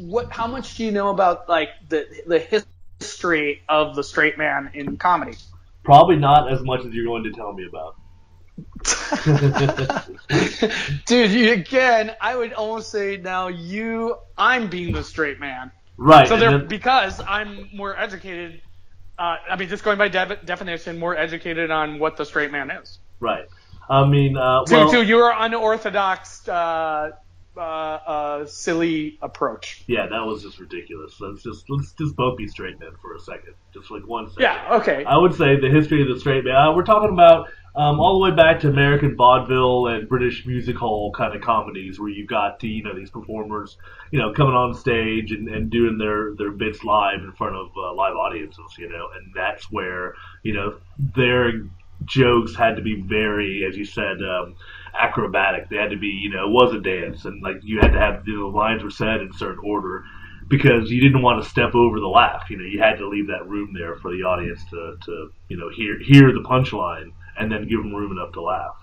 What? 0.08 0.32
How 0.32 0.46
much 0.46 0.76
do 0.78 0.84
you 0.86 0.92
know 0.92 1.10
about 1.10 1.46
like 1.46 1.68
the 1.90 2.06
the 2.26 2.38
history 2.38 3.62
of 3.68 3.94
the 3.96 4.02
straight 4.02 4.38
man 4.38 4.70
in 4.72 4.96
comedy? 4.96 5.36
Probably 5.86 6.16
not 6.16 6.52
as 6.52 6.62
much 6.62 6.84
as 6.84 6.92
you're 6.92 7.06
going 7.06 7.24
to 7.24 7.32
tell 7.32 7.52
me 7.52 7.66
about. 7.66 7.96
Dude, 11.06 11.30
you, 11.30 11.52
again, 11.52 12.14
I 12.20 12.36
would 12.36 12.52
almost 12.52 12.90
say 12.90 13.16
now 13.16 13.48
you, 13.48 14.16
I'm 14.36 14.68
being 14.68 14.92
the 14.92 15.04
straight 15.04 15.38
man. 15.40 15.70
Right. 15.96 16.26
So 16.26 16.34
and 16.34 16.42
they're 16.42 16.58
then- 16.58 16.68
because 16.68 17.20
I'm 17.20 17.68
more 17.72 17.96
educated. 17.98 18.60
Uh, 19.18 19.36
I 19.48 19.56
mean, 19.56 19.68
just 19.68 19.84
going 19.84 19.96
by 19.96 20.08
de- 20.08 20.38
definition, 20.44 20.98
more 20.98 21.16
educated 21.16 21.70
on 21.70 21.98
what 21.98 22.16
the 22.16 22.24
straight 22.24 22.52
man 22.52 22.70
is. 22.70 22.98
right. 23.20 23.46
I 23.88 24.04
mean, 24.04 24.36
uh, 24.36 24.64
To, 24.64 24.74
well, 24.74 24.90
to 24.90 25.04
your 25.04 25.32
unorthodox, 25.32 26.48
uh, 26.48 27.10
uh, 27.56 27.60
uh, 27.60 28.46
silly 28.46 29.18
approach. 29.22 29.84
yeah, 29.86 30.06
that 30.06 30.24
was 30.24 30.42
just 30.42 30.58
ridiculous. 30.58 31.20
Let's 31.20 31.42
just 31.42 31.68
let's 31.68 31.92
just 31.92 32.16
both 32.16 32.36
be 32.36 32.46
straight 32.48 32.78
men 32.80 32.90
for 33.00 33.14
a 33.14 33.20
second, 33.20 33.54
just 33.72 33.90
like 33.90 34.06
one 34.06 34.28
second. 34.28 34.42
Yeah. 34.42 34.76
Okay. 34.76 35.04
I 35.04 35.16
would 35.16 35.34
say 35.34 35.58
the 35.58 35.70
history 35.70 36.02
of 36.02 36.08
the 36.08 36.20
straight 36.20 36.44
man. 36.44 36.56
Uh, 36.56 36.74
we're 36.74 36.84
talking 36.84 37.12
about 37.12 37.48
um, 37.76 38.00
all 38.00 38.18
the 38.18 38.30
way 38.30 38.34
back 38.34 38.60
to 38.60 38.68
American 38.68 39.16
vaudeville 39.16 39.86
and 39.88 40.08
British 40.08 40.46
music 40.46 40.76
hall 40.76 41.12
kind 41.12 41.34
of 41.34 41.42
comedies, 41.42 42.00
where 42.00 42.08
you've 42.08 42.28
got 42.28 42.58
the, 42.60 42.68
you 42.68 42.82
know 42.82 42.94
these 42.94 43.10
performers, 43.10 43.76
you 44.10 44.18
know, 44.18 44.32
coming 44.32 44.54
on 44.54 44.74
stage 44.74 45.30
and, 45.32 45.48
and 45.48 45.70
doing 45.70 45.98
their 45.98 46.34
their 46.36 46.52
bits 46.52 46.84
live 46.84 47.20
in 47.20 47.32
front 47.32 47.54
of 47.54 47.68
uh, 47.76 47.92
live 47.94 48.16
audiences, 48.16 48.76
you 48.78 48.88
know, 48.88 49.08
and 49.14 49.32
that's 49.34 49.70
where 49.70 50.14
you 50.42 50.54
know 50.54 50.78
their 51.14 51.52
jokes 52.04 52.54
had 52.54 52.76
to 52.76 52.82
be 52.82 53.00
very, 53.00 53.64
as 53.68 53.76
you 53.76 53.84
said, 53.84 54.18
um, 54.22 54.54
acrobatic. 54.94 55.68
They 55.68 55.76
had 55.76 55.90
to 55.90 55.96
be, 55.96 56.08
you 56.08 56.30
know, 56.30 56.48
it 56.48 56.52
was 56.52 56.74
a 56.74 56.80
dance, 56.80 57.24
and 57.24 57.42
like 57.42 57.56
you 57.62 57.80
had 57.80 57.92
to 57.92 57.98
have 57.98 58.22
you 58.26 58.38
know, 58.38 58.50
the 58.50 58.56
lines 58.56 58.82
were 58.82 58.90
said 58.90 59.20
in 59.20 59.30
a 59.30 59.38
certain 59.38 59.62
order 59.64 60.04
because 60.48 60.90
you 60.90 61.00
didn't 61.00 61.22
want 61.22 61.42
to 61.42 61.48
step 61.48 61.74
over 61.74 61.98
the 61.98 62.06
laugh. 62.06 62.48
You 62.50 62.58
know, 62.58 62.64
you 62.64 62.80
had 62.80 62.98
to 62.98 63.08
leave 63.08 63.26
that 63.28 63.48
room 63.48 63.74
there 63.76 63.96
for 63.96 64.10
the 64.10 64.22
audience 64.22 64.60
to, 64.70 64.96
to 65.04 65.30
you 65.48 65.56
know 65.56 65.68
hear 65.70 65.98
hear 65.98 66.32
the 66.32 66.44
punchline 66.48 67.12
and 67.38 67.50
then 67.50 67.68
give 67.68 67.82
them 67.82 67.94
room 67.94 68.12
enough 68.12 68.32
to 68.32 68.42
laugh. 68.42 68.76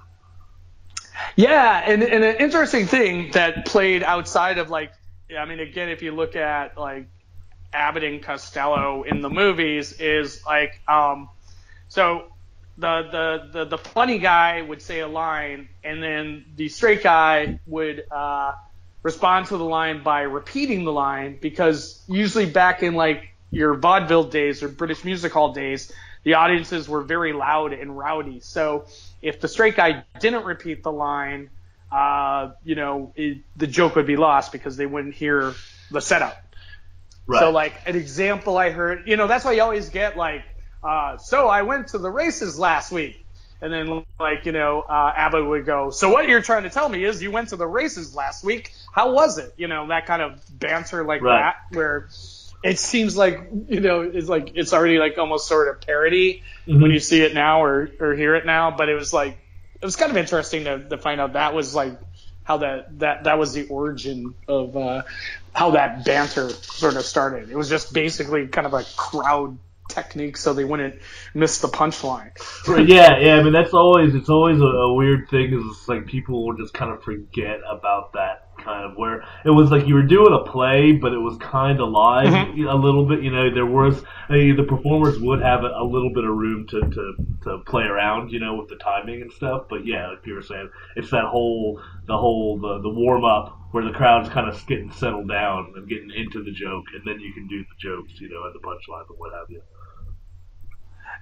Yeah, 1.36 1.84
and, 1.86 2.04
and 2.04 2.24
an 2.24 2.36
interesting 2.38 2.88
thing 2.88 3.32
that 3.32 3.66
played 3.66 4.04
outside 4.04 4.58
of 4.58 4.70
like 4.70 4.92
I 5.38 5.46
mean, 5.46 5.60
again, 5.60 5.90
if 5.90 6.02
you 6.02 6.12
look 6.12 6.36
at 6.36 6.78
like 6.78 7.08
Abbott 7.74 8.04
and 8.04 8.22
Costello 8.22 9.04
in 9.04 9.22
the 9.22 9.30
movies, 9.30 9.94
is 9.94 10.46
like, 10.46 10.80
um, 10.88 11.30
so 11.88 12.33
the, 12.78 13.04
the 13.12 13.50
the 13.60 13.66
the 13.66 13.78
funny 13.78 14.18
guy 14.18 14.62
would 14.62 14.82
say 14.82 15.02
a 15.02 15.08
line, 15.08 15.70
and 15.84 16.02
then 16.02 16.46
the 16.56 16.70
straight 16.70 17.04
guy 17.04 17.60
would 17.68 18.04
uh, 18.10 18.54
respond 19.04 19.48
to 19.48 19.58
the 19.58 19.66
line 19.66 20.04
by 20.04 20.22
repeating 20.22 20.84
the 20.84 20.92
line, 20.92 21.38
because 21.42 22.04
usually 22.08 22.46
back 22.46 22.84
in 22.84 22.96
like 22.96 23.30
your 23.52 23.76
vaudeville 23.76 24.24
days 24.24 24.64
or 24.64 24.70
British 24.70 25.04
music 25.04 25.32
hall 25.32 25.54
days, 25.54 25.92
the 26.24 26.34
audiences 26.34 26.90
were 26.90 27.04
very 27.04 27.34
loud 27.34 27.74
and 27.74 27.96
rowdy. 27.96 28.40
So 28.40 28.86
if 29.22 29.40
the 29.40 29.48
straight 29.48 29.76
guy 29.76 30.04
didn't 30.20 30.46
repeat 30.46 30.82
the 30.82 30.92
line, 30.92 31.52
uh, 31.92 32.54
you 32.64 32.76
know, 32.76 33.14
it, 33.16 33.40
the 33.56 33.68
joke 33.68 33.96
would 33.96 34.08
be 34.08 34.18
lost 34.18 34.52
because 34.52 34.76
they 34.78 34.88
wouldn't 34.88 35.14
hear 35.14 35.54
the 35.92 36.02
setup. 36.02 36.36
Right. 37.28 37.40
So 37.40 37.52
like 37.52 37.74
an 37.86 37.96
example 37.96 38.58
I 38.58 38.72
heard, 38.72 39.08
you 39.08 39.16
know, 39.16 39.28
that's 39.28 39.46
why 39.46 39.52
you 39.52 39.62
always 39.62 39.90
get 39.90 40.18
like, 40.18 40.44
uh, 40.84 41.18
so 41.18 41.48
I 41.48 41.62
went 41.64 41.90
to 41.90 41.98
the 41.98 42.10
races 42.10 42.60
last 42.60 42.92
week. 42.92 43.20
And 43.62 43.72
then 43.72 44.04
like, 44.20 44.46
you 44.46 44.52
know, 44.52 44.82
uh, 44.82 45.14
Abbott 45.16 45.48
would 45.48 45.66
go, 45.66 45.90
so 45.90 46.10
what 46.10 46.28
you're 46.28 46.42
trying 46.42 46.64
to 46.64 46.70
tell 46.70 46.90
me 46.90 47.06
is 47.06 47.24
you 47.24 47.32
went 47.32 47.50
to 47.50 47.56
the 47.56 47.66
races 47.66 48.14
last 48.14 48.44
week. 48.44 48.74
How 48.92 49.14
was 49.14 49.38
it? 49.38 49.54
You 49.56 49.70
know, 49.70 49.88
that 49.88 50.06
kind 50.06 50.22
of 50.22 50.44
banter 50.50 51.06
like 51.06 51.22
Right. 51.22 51.40
that 51.40 51.56
where 51.76 52.10
it 52.62 52.78
seems 52.78 53.16
like, 53.16 53.40
you 53.70 53.80
know, 53.80 54.02
it's 54.02 54.28
like, 54.28 54.52
it's 54.56 54.74
already 54.74 54.98
like 54.98 55.18
almost 55.18 55.48
sort 55.48 55.70
of 55.70 55.80
parody 55.80 56.44
Mhm. 56.68 56.82
when 56.82 56.92
you 56.92 57.00
see 57.00 57.22
it 57.22 57.34
now 57.34 57.64
or, 57.64 57.90
or 58.02 58.16
hear 58.16 58.36
it 58.36 58.46
now. 58.46 58.72
But 58.72 58.90
it 58.90 58.96
was 58.96 59.14
like, 59.14 59.38
it 59.82 59.86
was 59.86 59.96
kind 59.96 60.12
of 60.12 60.18
interesting 60.18 60.66
to, 60.66 60.90
to 60.90 60.98
find 60.98 61.22
out 61.22 61.34
that 61.34 61.54
was 61.54 61.74
like 61.74 61.98
how 62.44 62.58
that, 62.58 63.00
that, 63.00 63.24
that 63.24 63.40
was 63.40 63.54
the 63.54 63.68
origin 63.68 64.34
of, 64.46 64.76
uh, 64.76 65.04
how 65.54 65.72
that 65.72 66.04
banter 66.04 66.50
sort 66.50 66.98
of 66.98 67.06
started. 67.06 67.50
It 67.50 67.56
was 67.56 67.70
just 67.70 67.94
basically 67.94 68.48
kind 68.48 68.68
of 68.68 68.74
a 68.74 68.84
crowd 68.98 69.58
technique 69.94 70.38
so 70.38 70.54
they 70.54 70.64
wouldn't 70.66 70.96
miss 71.34 71.60
the 71.60 71.68
punchline. 71.68 72.32
Right, 72.68 72.88
yeah, 72.88 73.20
yeah. 73.20 73.36
I 73.36 73.44
mean, 73.44 73.54
that's 73.54 73.74
always 73.74 74.16
it's 74.16 74.30
always 74.30 74.60
a, 74.60 74.66
a 74.66 74.94
weird 74.94 75.30
thing. 75.30 75.54
Is 75.54 75.64
it's 75.78 75.88
like 75.88 76.06
people 76.06 76.46
will 76.46 76.56
just 76.58 76.74
kind 76.74 76.92
of 76.92 77.04
forget 77.04 77.60
about 77.70 78.14
that 78.14 78.48
kind 78.64 78.86
of 78.90 78.98
where 78.98 79.24
it 79.44 79.50
was 79.50 79.72
like 79.72 79.88
you 79.88 79.96
were 79.96 80.04
doing 80.04 80.34
a 80.34 80.50
play, 80.50 80.94
but 80.94 81.12
it 81.12 81.18
was 81.18 81.38
kind 81.38 81.80
of 81.82 81.90
live 81.90 82.28
Mhm. 82.28 82.72
a 82.72 82.76
little 82.76 83.06
bit. 83.08 83.22
You 83.24 83.32
know, 83.32 83.54
there 83.54 83.66
was 83.66 84.02
I 84.30 84.34
mean, 84.34 84.56
the 84.56 84.64
performers 84.64 85.20
would 85.20 85.42
have 85.42 85.64
a, 85.64 85.68
a 85.68 85.84
little 85.84 86.14
bit 86.14 86.24
of 86.24 86.30
room 86.36 86.68
to, 86.68 86.80
to 86.82 87.14
to 87.44 87.58
play 87.66 87.84
around, 87.84 88.32
you 88.32 88.40
know, 88.40 88.56
with 88.56 88.70
the 88.70 88.78
timing 88.78 89.22
and 89.22 89.32
stuff. 89.32 89.66
But 89.70 89.86
yeah, 89.86 90.10
like 90.10 90.26
you 90.26 90.36
were 90.36 90.42
saying, 90.42 90.70
it's 90.96 91.12
that 91.12 91.26
whole 91.26 91.82
the 92.08 92.18
whole 92.18 92.60
the, 92.60 92.82
the 92.82 92.90
warm 92.90 93.26
up 93.26 93.60
where 93.72 93.84
the 93.84 93.92
crowd's 93.92 94.30
kind 94.30 94.48
of 94.48 94.68
getting 94.68 94.92
settled 94.92 95.28
down 95.28 95.74
and 95.76 95.90
getting 95.90 96.12
into 96.16 96.44
the 96.44 96.52
joke, 96.52 96.86
and 96.94 97.02
then 97.06 97.20
you 97.20 97.34
can 97.34 97.48
do 97.48 97.60
the 97.64 97.76
jokes, 97.80 98.14
you 98.22 98.30
know, 98.30 98.44
and 98.46 98.54
the 98.54 98.60
punchline 98.60 99.04
and 99.10 99.18
what 99.18 99.34
have 99.34 99.50
you. 99.50 99.62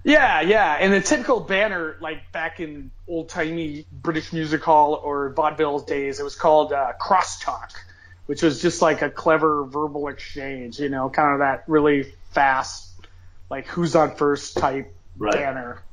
Yeah, 0.03 0.41
yeah. 0.41 0.77
And 0.79 0.93
the 0.93 1.01
typical 1.01 1.39
banner, 1.39 1.97
like 2.01 2.31
back 2.31 2.59
in 2.59 2.91
old 3.07 3.29
timey 3.29 3.85
British 3.91 4.33
music 4.33 4.63
hall 4.63 4.95
or 4.95 5.31
vaudeville 5.33 5.79
days, 5.79 6.19
it 6.19 6.23
was 6.23 6.35
called 6.35 6.73
uh, 6.73 6.93
crosstalk, 6.99 7.69
which 8.25 8.41
was 8.41 8.61
just 8.61 8.81
like 8.81 9.01
a 9.01 9.09
clever 9.09 9.65
verbal 9.65 10.07
exchange, 10.07 10.79
you 10.79 10.89
know, 10.89 11.09
kind 11.09 11.33
of 11.33 11.39
that 11.39 11.63
really 11.67 12.03
fast, 12.31 12.89
like 13.49 13.67
who's 13.67 13.95
on 13.95 14.15
first 14.15 14.57
type 14.57 14.95
Right. 15.17 15.33
banner. 15.33 15.83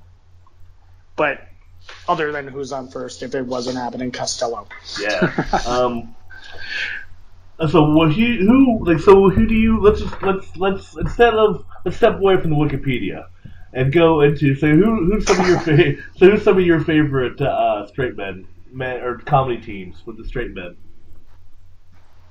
But 1.16 1.40
other 2.08 2.32
than 2.32 2.48
who's 2.48 2.72
on 2.72 2.88
first, 2.88 3.22
if 3.22 3.34
it 3.34 3.44
wasn't 3.46 3.76
Abbott 3.78 4.00
and 4.00 4.14
Costello. 4.14 4.68
Yeah. 5.00 5.60
um. 5.66 6.14
So 7.68 7.90
what 7.90 8.12
who 8.12 8.36
who 8.36 8.84
like 8.84 9.00
so 9.00 9.28
who 9.28 9.46
do 9.46 9.54
you 9.54 9.80
let's 9.82 10.00
just 10.00 10.22
let's 10.22 10.56
let's 10.56 10.96
instead 10.96 11.34
of 11.34 11.64
let's 11.84 11.96
step 11.96 12.14
away 12.14 12.40
from 12.40 12.50
the 12.50 12.56
Wikipedia 12.56 13.26
and 13.72 13.92
go 13.92 14.20
into 14.22 14.54
so 14.56 14.66
who 14.68 15.04
who's 15.12 15.26
some 15.26 15.40
of 15.40 15.46
your 15.48 15.60
fa- 15.60 16.02
so 16.16 16.30
who's 16.30 16.42
some 16.42 16.56
of 16.58 16.64
your 16.64 16.80
favorite 16.80 17.40
uh, 17.40 17.86
straight 17.88 18.16
men 18.16 18.46
men 18.72 19.00
or 19.00 19.18
comedy 19.18 19.60
teams 19.60 20.02
with 20.06 20.16
the 20.16 20.24
straight 20.24 20.52
men 20.54 20.76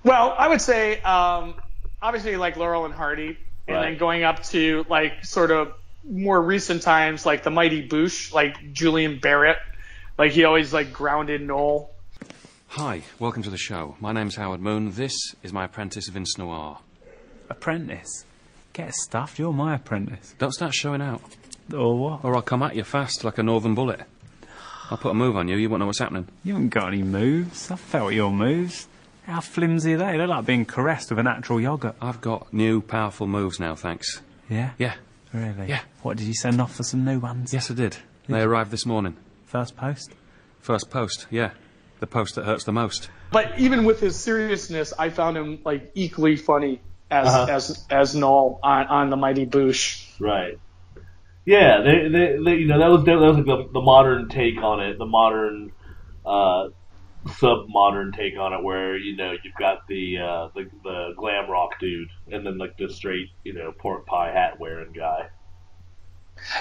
Well, 0.03 0.35
I 0.37 0.47
would 0.47 0.61
say 0.61 0.99
um, 1.01 1.55
obviously 2.01 2.37
like 2.37 2.55
Laurel 2.57 2.85
and 2.85 2.93
Hardy, 2.93 3.37
and 3.67 3.75
Right. 3.77 3.89
then 3.89 3.97
going 3.97 4.23
up 4.23 4.43
to 4.45 4.85
like 4.89 5.25
sort 5.25 5.51
of 5.51 5.73
more 6.09 6.41
recent 6.41 6.81
times 6.83 7.25
like 7.25 7.43
the 7.43 7.49
Mighty 7.49 7.87
Boosh, 7.87 8.31
like 8.33 8.71
Julian 8.73 9.19
Barratt, 9.19 9.57
like 10.17 10.31
he 10.31 10.45
always 10.45 10.71
like 10.73 10.93
grounded 10.93 11.41
Noel. 11.41 11.91
Hi, 12.69 13.01
welcome 13.19 13.43
to 13.43 13.49
the 13.49 13.57
show. 13.57 13.95
My 13.99 14.11
name's 14.13 14.35
Howard 14.35 14.61
Moon. 14.61 14.91
This 14.91 15.13
is 15.43 15.51
my 15.51 15.65
apprentice 15.65 16.07
Vince 16.07 16.37
Noir. 16.37 16.79
Apprentice? 17.49 18.23
Get 18.77 18.93
stuffed, 18.93 19.39
you're 19.39 19.51
my 19.53 19.73
apprentice. 19.73 20.35
Don't 20.37 20.51
start 20.53 20.71
showing 20.75 21.01
out, 21.01 21.19
Or 21.73 21.97
what? 21.97 22.23
or 22.23 22.35
I'll 22.35 22.43
come 22.43 22.61
at 22.61 22.75
you 22.75 22.83
fast 22.83 23.23
like 23.23 23.39
a 23.39 23.43
northern 23.43 23.73
bullet. 23.73 24.01
I'll 24.91 24.97
put 24.99 25.09
a 25.09 25.13
move 25.15 25.35
on 25.35 25.47
you, 25.47 25.57
you 25.57 25.67
won't 25.67 25.79
know 25.79 25.87
what's 25.87 25.97
happening. 25.97 26.27
You 26.43 26.53
haven't 26.53 26.69
got 26.69 26.89
any 26.89 27.01
moves. 27.01 27.71
I've 27.71 27.79
felt 27.79 28.13
your 28.13 28.31
moves. 28.31 28.87
How 29.23 29.41
flimsy 29.41 29.95
are 29.95 29.97
they? 29.97 30.17
They're 30.17 30.27
like 30.27 30.45
being 30.45 30.63
caressed 30.63 31.09
with 31.09 31.17
a 31.17 31.23
natural 31.23 31.59
yogurt. 31.59 31.95
I've 31.99 32.21
got 32.21 32.53
new, 32.53 32.79
powerful 32.81 33.25
moves 33.25 33.59
now, 33.59 33.73
thanks. 33.73 34.21
Yeah? 34.47 34.73
Yeah, 34.77 34.93
Really? 35.33 35.67
Yeah. 35.67 35.81
What, 36.03 36.17
did 36.17 36.27
you 36.27 36.35
send 36.35 36.61
off 36.61 36.75
for 36.75 36.83
some 36.83 37.03
new 37.03 37.17
ones? 37.19 37.51
yes, 37.51 37.71
I 37.71 37.73
did. 37.73 37.97
They 38.29 38.41
arrived 38.41 38.69
this 38.69 38.85
morning. 38.85 39.17
First 39.45 39.75
post? 39.75 40.11
First 40.59 40.91
post, 40.91 41.25
yeah. 41.31 41.49
The 41.99 42.07
post 42.07 42.35
that 42.35 42.45
hurts 42.45 42.63
the 42.65 42.71
most. 42.73 43.09
But 43.31 43.57
even 43.57 43.85
with 43.85 43.99
his 43.99 44.15
seriousness, 44.15 44.93
I 44.99 45.09
found 45.09 45.35
him 45.35 45.59
like 45.65 45.91
equally 45.95 46.35
funny 46.35 46.79
as 47.11 47.37
Uh-huh. 47.37 47.47
as 47.47 47.85
as 47.89 48.15
Noel 48.15 48.59
on, 48.63 48.87
on 48.87 49.09
the 49.09 49.17
Mighty 49.17 49.45
Boosh. 49.45 50.05
right 50.19 50.53
yeah 51.45 51.81
they, 51.81 52.09
they, 52.09 52.37
they 52.43 52.55
you 52.57 52.67
know 52.67 52.79
that 52.79 52.89
was 52.91 53.05
that 53.05 53.17
was 53.19 53.37
like 53.37 53.45
the, 53.45 53.65
the 53.73 53.81
modern 53.81 54.29
take 54.29 54.61
on 54.63 54.81
it 54.81 54.97
the 54.99 55.05
modern 55.05 55.71
uh 56.25 56.65
sub 57.37 57.59
modern 57.69 58.11
take 58.13 58.37
on 58.39 58.53
it 58.53 58.63
where 58.63 58.97
you 58.97 59.15
know 59.17 59.31
you've 59.31 59.55
got 59.59 59.79
the 59.89 60.17
uh 60.19 60.49
the, 60.55 60.65
the 60.83 61.09
glam 61.17 61.49
rock 61.49 61.71
dude 61.79 62.09
and 62.31 62.45
then 62.45 62.57
like 62.57 62.73
the 62.79 62.89
straight 62.89 63.27
you 63.43 63.53
know 63.53 63.71
pork 63.81 64.05
pie 64.07 64.31
hat 64.33 64.59
wearing 64.59 64.93
guy 64.93 65.23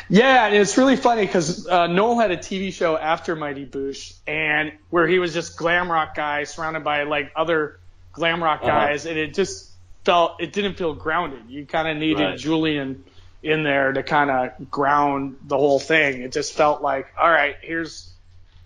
Yeah, 0.08 0.46
and 0.46 0.56
it's 0.56 0.78
really 0.78 0.96
funny 0.96 1.26
because 1.26 1.66
uh, 1.68 1.86
Noel 1.88 2.18
had 2.18 2.30
a 2.30 2.36
TV 2.36 2.72
show 2.72 2.96
after 2.96 3.36
Mighty 3.36 3.66
Boosh, 3.66 4.12
and 4.26 4.72
where 4.90 5.06
he 5.08 5.18
was 5.18 5.34
just 5.34 5.58
glam 5.58 5.90
rock 5.90 6.14
guy 6.14 6.44
surrounded 6.44 6.84
by 6.84 7.04
like 7.04 7.32
other 7.36 7.76
glam 8.12 8.42
rock 8.42 8.64
Uh-huh. 8.64 8.90
guys, 8.90 9.06
and 9.06 9.18
it 9.18 9.34
just 9.34 9.75
felt 10.06 10.40
it 10.40 10.54
didn't 10.54 10.76
feel 10.76 10.94
grounded. 10.94 11.50
You 11.50 11.66
kind 11.66 11.88
of 11.88 11.98
needed 11.98 12.24
Right. 12.24 12.38
Julian 12.38 13.04
in 13.42 13.64
there 13.64 13.92
to 13.92 14.04
kind 14.04 14.30
of 14.30 14.70
ground 14.70 15.38
the 15.46 15.58
whole 15.58 15.80
thing. 15.80 16.22
It 16.22 16.32
just 16.32 16.54
felt 16.54 16.82
like, 16.82 17.08
all 17.20 17.30
right, 17.30 17.56
here's 17.62 18.14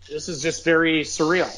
this 0.09 0.29
is 0.29 0.43
just 0.43 0.65
very 0.65 1.03
surreal. 1.03 1.51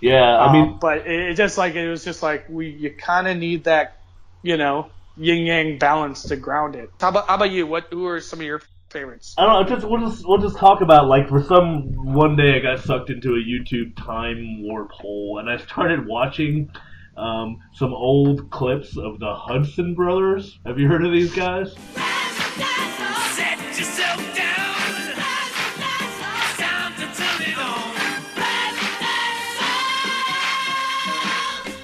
Yeah, 0.00 0.22
I 0.22 0.48
Um, 0.48 0.52
mean, 0.52 0.78
but 0.80 1.06
it, 1.06 1.30
it 1.30 1.34
just 1.36 1.58
like 1.58 1.74
it 1.76 1.88
was 1.90 2.04
just 2.04 2.22
like 2.22 2.46
we 2.48 2.70
you 2.70 2.90
kind 2.92 3.28
of 3.28 3.36
need 3.36 3.64
that, 3.64 3.98
you 4.42 4.56
know, 4.56 4.90
yin 5.16 5.46
yang 5.46 5.78
balance 5.78 6.24
to 6.28 6.36
ground 6.36 6.76
it. 6.76 6.90
How 7.00 7.10
about 7.10 7.28
how 7.28 7.36
about 7.36 7.50
you? 7.52 7.66
What 7.66 7.88
who 7.90 8.06
are 8.08 8.20
some 8.20 8.40
of 8.40 8.46
your 8.46 8.62
favorites? 8.90 9.38
I 9.38 9.46
don't 9.46 9.62
know. 9.70 9.76
Just 9.76 9.88
we'll 9.88 10.08
just 10.10 10.26
we'll 10.26 10.38
just 10.38 10.58
talk 10.58 10.80
about 10.82 11.08
like 11.08 11.28
for 11.28 11.42
some 11.44 12.14
one 12.14 12.36
day 12.36 12.56
I 12.56 12.60
got 12.60 12.84
sucked 12.84 13.10
into 13.10 13.34
a 13.34 13.38
YouTube 13.38 13.96
time 13.96 14.62
warp 14.62 14.90
hole 14.92 15.38
and 15.40 15.50
I 15.50 15.56
started 15.58 16.06
watching 16.06 16.70
um, 17.16 17.60
some 17.72 17.92
old 17.92 18.50
clips 18.50 18.96
of 18.96 19.18
the 19.20 19.34
Hudson 19.34 19.94
brothers. 19.94 20.58
Have 20.66 20.78
you 20.78 20.88
heard 20.88 21.04
of 21.04 21.12
these 21.12 21.34
guys? 21.34 21.72
Set 23.34 23.58
yourself 23.78 24.18
down. 24.36 25.14
Time 26.56 26.94
to 26.94 27.06
turn 27.16 27.42
it 27.42 27.58
on. 27.58 27.94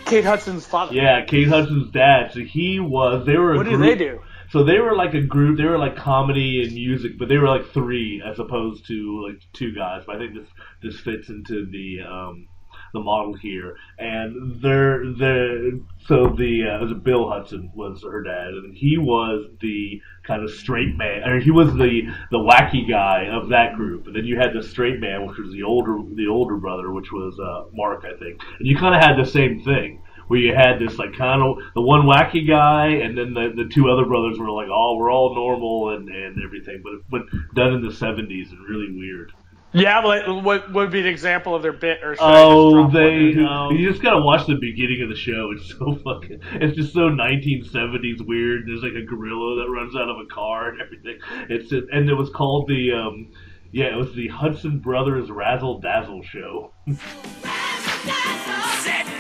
Kate 0.07 0.25
Hudson's 0.25 0.67
father. 0.67 0.95
Yeah, 0.95 1.25
Kate 1.25 1.49
Hudson's 1.49 1.91
dad. 1.93 2.33
So 2.33 2.41
he 2.41 2.81
was. 2.81 3.25
They 3.27 3.37
were. 3.37 3.55
A 3.55 3.57
What 3.57 3.65
did 3.67 3.77
group, 3.77 3.99
they 3.99 4.05
do? 4.05 4.21
So 4.51 4.65
they 4.65 4.81
were 4.81 4.97
like 4.97 5.15
a 5.15 5.21
group. 5.23 5.57
They 5.59 5.65
were 5.65 5.79
like 5.79 5.95
comedy 5.97 6.63
and 6.65 6.73
music, 6.75 7.17
but 7.19 7.29
they 7.29 7.39
were 7.39 7.47
like 7.47 7.73
three 7.73 8.21
as 8.25 8.41
opposed 8.41 8.87
to 8.89 9.25
like 9.29 9.41
two 9.53 9.73
guys. 9.73 10.03
But 10.07 10.17
I 10.17 10.19
think 10.19 10.35
this 10.35 10.49
this 10.83 11.01
fits 11.01 11.29
into 11.29 11.67
the 11.67 12.01
um, 12.03 12.49
the 12.93 13.01
model 13.01 13.35
here. 13.35 13.77
And 13.99 14.61
they're 14.61 15.05
the 15.05 15.83
so 16.07 16.35
the 16.37 16.65
uh, 16.67 16.95
Bill 16.95 17.29
Hudson 17.29 17.71
was 17.75 18.03
her 18.03 18.23
dad, 18.23 18.49
and 18.49 18.75
he 18.75 18.97
was 18.99 19.47
the 19.61 20.01
kind 20.25 20.43
of 20.43 20.51
straight 20.51 20.97
man, 20.97 21.29
or 21.29 21.41
he 21.41 21.51
was 21.51 21.73
the 21.75 22.03
the 22.31 22.39
wacky 22.39 22.89
guy 22.89 23.29
of 23.31 23.49
that 23.51 23.75
group. 23.75 24.07
And 24.07 24.17
then 24.17 24.25
you 24.25 24.39
had 24.39 24.53
the 24.55 24.63
straight 24.63 25.01
man, 25.01 25.27
which 25.27 25.39
was 25.39 25.53
the 25.53 25.63
older 25.63 25.99
the 26.15 26.29
older 26.29 26.57
brother, 26.57 26.91
which 26.91 27.13
was 27.13 27.39
uh, 27.39 27.71
Mark, 27.73 28.05
I 28.05 28.19
think. 28.19 28.41
And 28.59 28.67
you 28.67 28.77
kind 28.77 28.95
of 28.95 29.03
had 29.03 29.17
the 29.17 29.31
same 29.31 29.63
thing 29.63 30.03
where 30.31 30.39
you 30.39 30.55
had 30.55 30.79
this 30.79 30.97
like 30.97 31.13
kind 31.19 31.43
of 31.43 31.59
the 31.75 31.83
one 31.83 32.03
wacky 32.03 32.47
guy, 32.47 32.87
and 32.87 33.19
then 33.19 33.35
the 33.35 33.53
the 33.57 33.69
two 33.69 33.91
other 33.91 34.05
brothers 34.05 34.39
were 34.39 34.51
like, 34.51 34.69
oh, 34.73 34.97
we're 34.97 35.11
all 35.11 35.35
normal 35.35 35.91
and 35.91 36.09
and 36.09 36.37
everything, 36.45 36.81
but 36.85 36.93
but 37.11 37.23
done 37.55 37.75
in 37.75 37.83
the 37.83 37.89
'70s 37.89 38.51
and 38.51 38.69
really 38.69 38.97
weird. 38.97 39.33
Yeah, 39.73 40.03
but 40.03 40.43
what 40.43 40.73
would 40.73 40.91
be 40.91 40.99
an 41.01 41.07
example 41.07 41.55
of 41.55 41.63
their 41.63 41.73
bit? 41.73 42.03
Or 42.03 42.17
should 42.17 42.23
I 42.23 42.33
just 42.33 42.45
Oh, 42.45 42.91
they. 42.91 43.37
Um, 43.41 43.77
you 43.77 43.89
just 43.89 44.03
gotta 44.03 44.21
watch 44.21 44.45
the 44.47 44.57
beginning 44.61 45.01
of 45.03 45.09
the 45.09 45.15
show. 45.17 45.53
It's 45.57 45.69
so 45.71 45.95
fucking. 46.05 46.41
It's 46.61 46.77
just 46.77 46.93
so 46.93 47.09
1970s 47.09 48.27
weird. 48.27 48.63
There's 48.67 48.83
like 48.83 48.95
a 48.95 49.05
gorilla 49.07 49.63
that 49.63 49.71
runs 49.71 49.95
out 49.95 50.09
of 50.09 50.19
a 50.19 50.27
car 50.27 50.71
and 50.71 50.81
everything. 50.81 51.19
It's 51.49 51.71
just, 51.71 51.87
and 51.93 52.09
it 52.09 52.15
was 52.15 52.31
called 52.31 52.67
the. 52.69 52.91
um 52.93 53.31
Yeah, 53.73 53.93
it 53.95 53.97
was 53.97 54.13
the 54.15 54.27
Hudson 54.29 54.81
Brothers 54.81 55.31
Razzle 55.31 55.79
Dazzle 55.81 56.23
Show. 56.25 56.73
Set 56.87 56.97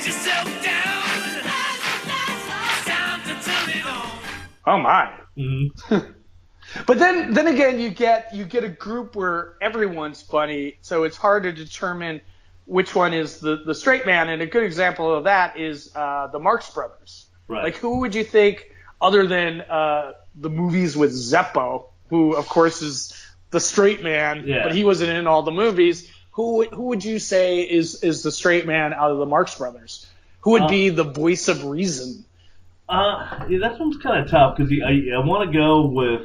yourself 0.04 0.47
down. 0.64 1.42
Time 2.85 3.21
to 3.23 3.35
turn 3.45 3.71
it 3.71 3.87
on. 3.87 4.11
Oh 4.66 4.78
my. 4.78 5.12
Mm-hmm. 5.38 5.97
But 6.87 6.99
then, 6.99 7.33
then 7.35 7.47
again, 7.47 7.81
you 7.81 7.91
get 7.91 8.35
you 8.35 8.45
get 8.45 8.65
a 8.65 8.69
group 8.69 9.17
where 9.17 9.55
everyone's 9.61 10.23
funny, 10.23 10.79
so 10.83 11.05
it's 11.05 11.17
hard 11.17 11.43
to 11.45 11.53
determine 11.53 12.21
which 12.67 12.95
one 12.95 13.12
is 13.12 13.39
the 13.41 13.57
the 13.65 13.75
straight 13.75 14.07
man. 14.07 14.29
And 14.29 14.41
a 14.43 14.47
good 14.47 14.62
example 14.65 15.12
of 15.15 15.25
that 15.25 15.59
is 15.59 15.95
uh, 15.97 16.29
the 16.29 16.39
Marx 16.39 16.71
Brothers. 16.71 17.27
Right. 17.49 17.65
Like, 17.65 17.77
who 17.77 18.00
would 18.00 18.15
you 18.15 18.23
think, 18.25 18.71
other 19.00 19.27
than 19.27 19.62
uh, 19.62 20.12
the 20.37 20.50
movies 20.50 20.97
with 20.97 21.11
Zeppo, 21.12 21.87
who 22.09 22.35
of 22.35 22.49
course 22.49 22.83
is 22.83 23.17
the 23.50 23.59
straight 23.61 24.03
man, 24.05 24.45
Yeah. 24.47 24.62
but 24.62 24.73
he 24.75 24.85
wasn't 24.85 25.11
in 25.11 25.27
all 25.27 25.43
the 25.43 25.50
movies. 25.50 26.09
Who 26.33 26.57
would- 26.59 26.69
who 26.69 26.83
would 26.85 27.05
you 27.05 27.19
say 27.19 27.62
is 27.62 28.05
is 28.05 28.23
the 28.23 28.31
straight 28.31 28.65
man 28.67 28.93
out 28.95 29.11
of 29.11 29.19
the 29.19 29.27
Marx 29.27 29.57
Brothers? 29.59 30.07
Who 30.43 30.53
would 30.53 30.62
Uh, 30.62 30.69
be 30.69 30.89
the 30.91 31.03
voice 31.05 31.49
of 31.49 31.65
reason? 31.65 32.25
Uh, 32.89 33.45
yeah, 33.49 33.59
that 33.61 33.79
one's 33.81 33.97
kind 33.99 34.23
of 34.25 34.31
tough 34.31 34.57
because 34.57 34.73
I, 34.85 35.15
I 35.17 35.25
want 35.27 35.50
to 35.50 35.57
go 35.59 35.87
with 35.87 36.23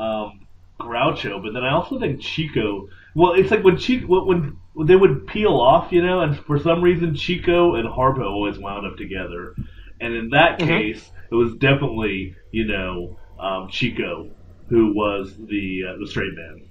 um, 0.00 0.46
Groucho, 0.80 1.42
but 1.42 1.52
then 1.52 1.62
I 1.62 1.72
also 1.72 1.98
think 2.00 2.20
Chico. 2.20 2.88
Well, 3.14 3.32
it's 3.34 3.50
like 3.50 3.62
when 3.64 3.76
Chico 3.76 4.24
when, 4.24 4.56
when 4.72 4.86
they 4.86 4.96
would 4.96 5.26
peel 5.26 5.54
off, 5.60 5.92
you 5.92 6.02
know, 6.02 6.20
and 6.20 6.38
for 6.38 6.58
some 6.58 6.82
reason 6.82 7.14
Chico 7.14 7.74
and 7.74 7.88
Harpo 7.88 8.24
always 8.24 8.58
wound 8.58 8.86
up 8.86 8.96
together, 8.96 9.54
and 10.00 10.14
in 10.14 10.30
that 10.30 10.58
Mhm. 10.58 10.66
case, 10.66 11.10
it 11.30 11.34
was 11.34 11.54
definitely 11.56 12.34
you 12.50 12.66
know 12.66 13.18
um, 13.38 13.68
Chico 13.68 14.30
who 14.68 14.94
was 14.94 15.36
the 15.36 15.82
uh, 15.88 15.98
the 15.98 16.06
straight 16.06 16.32
man. 16.34 16.66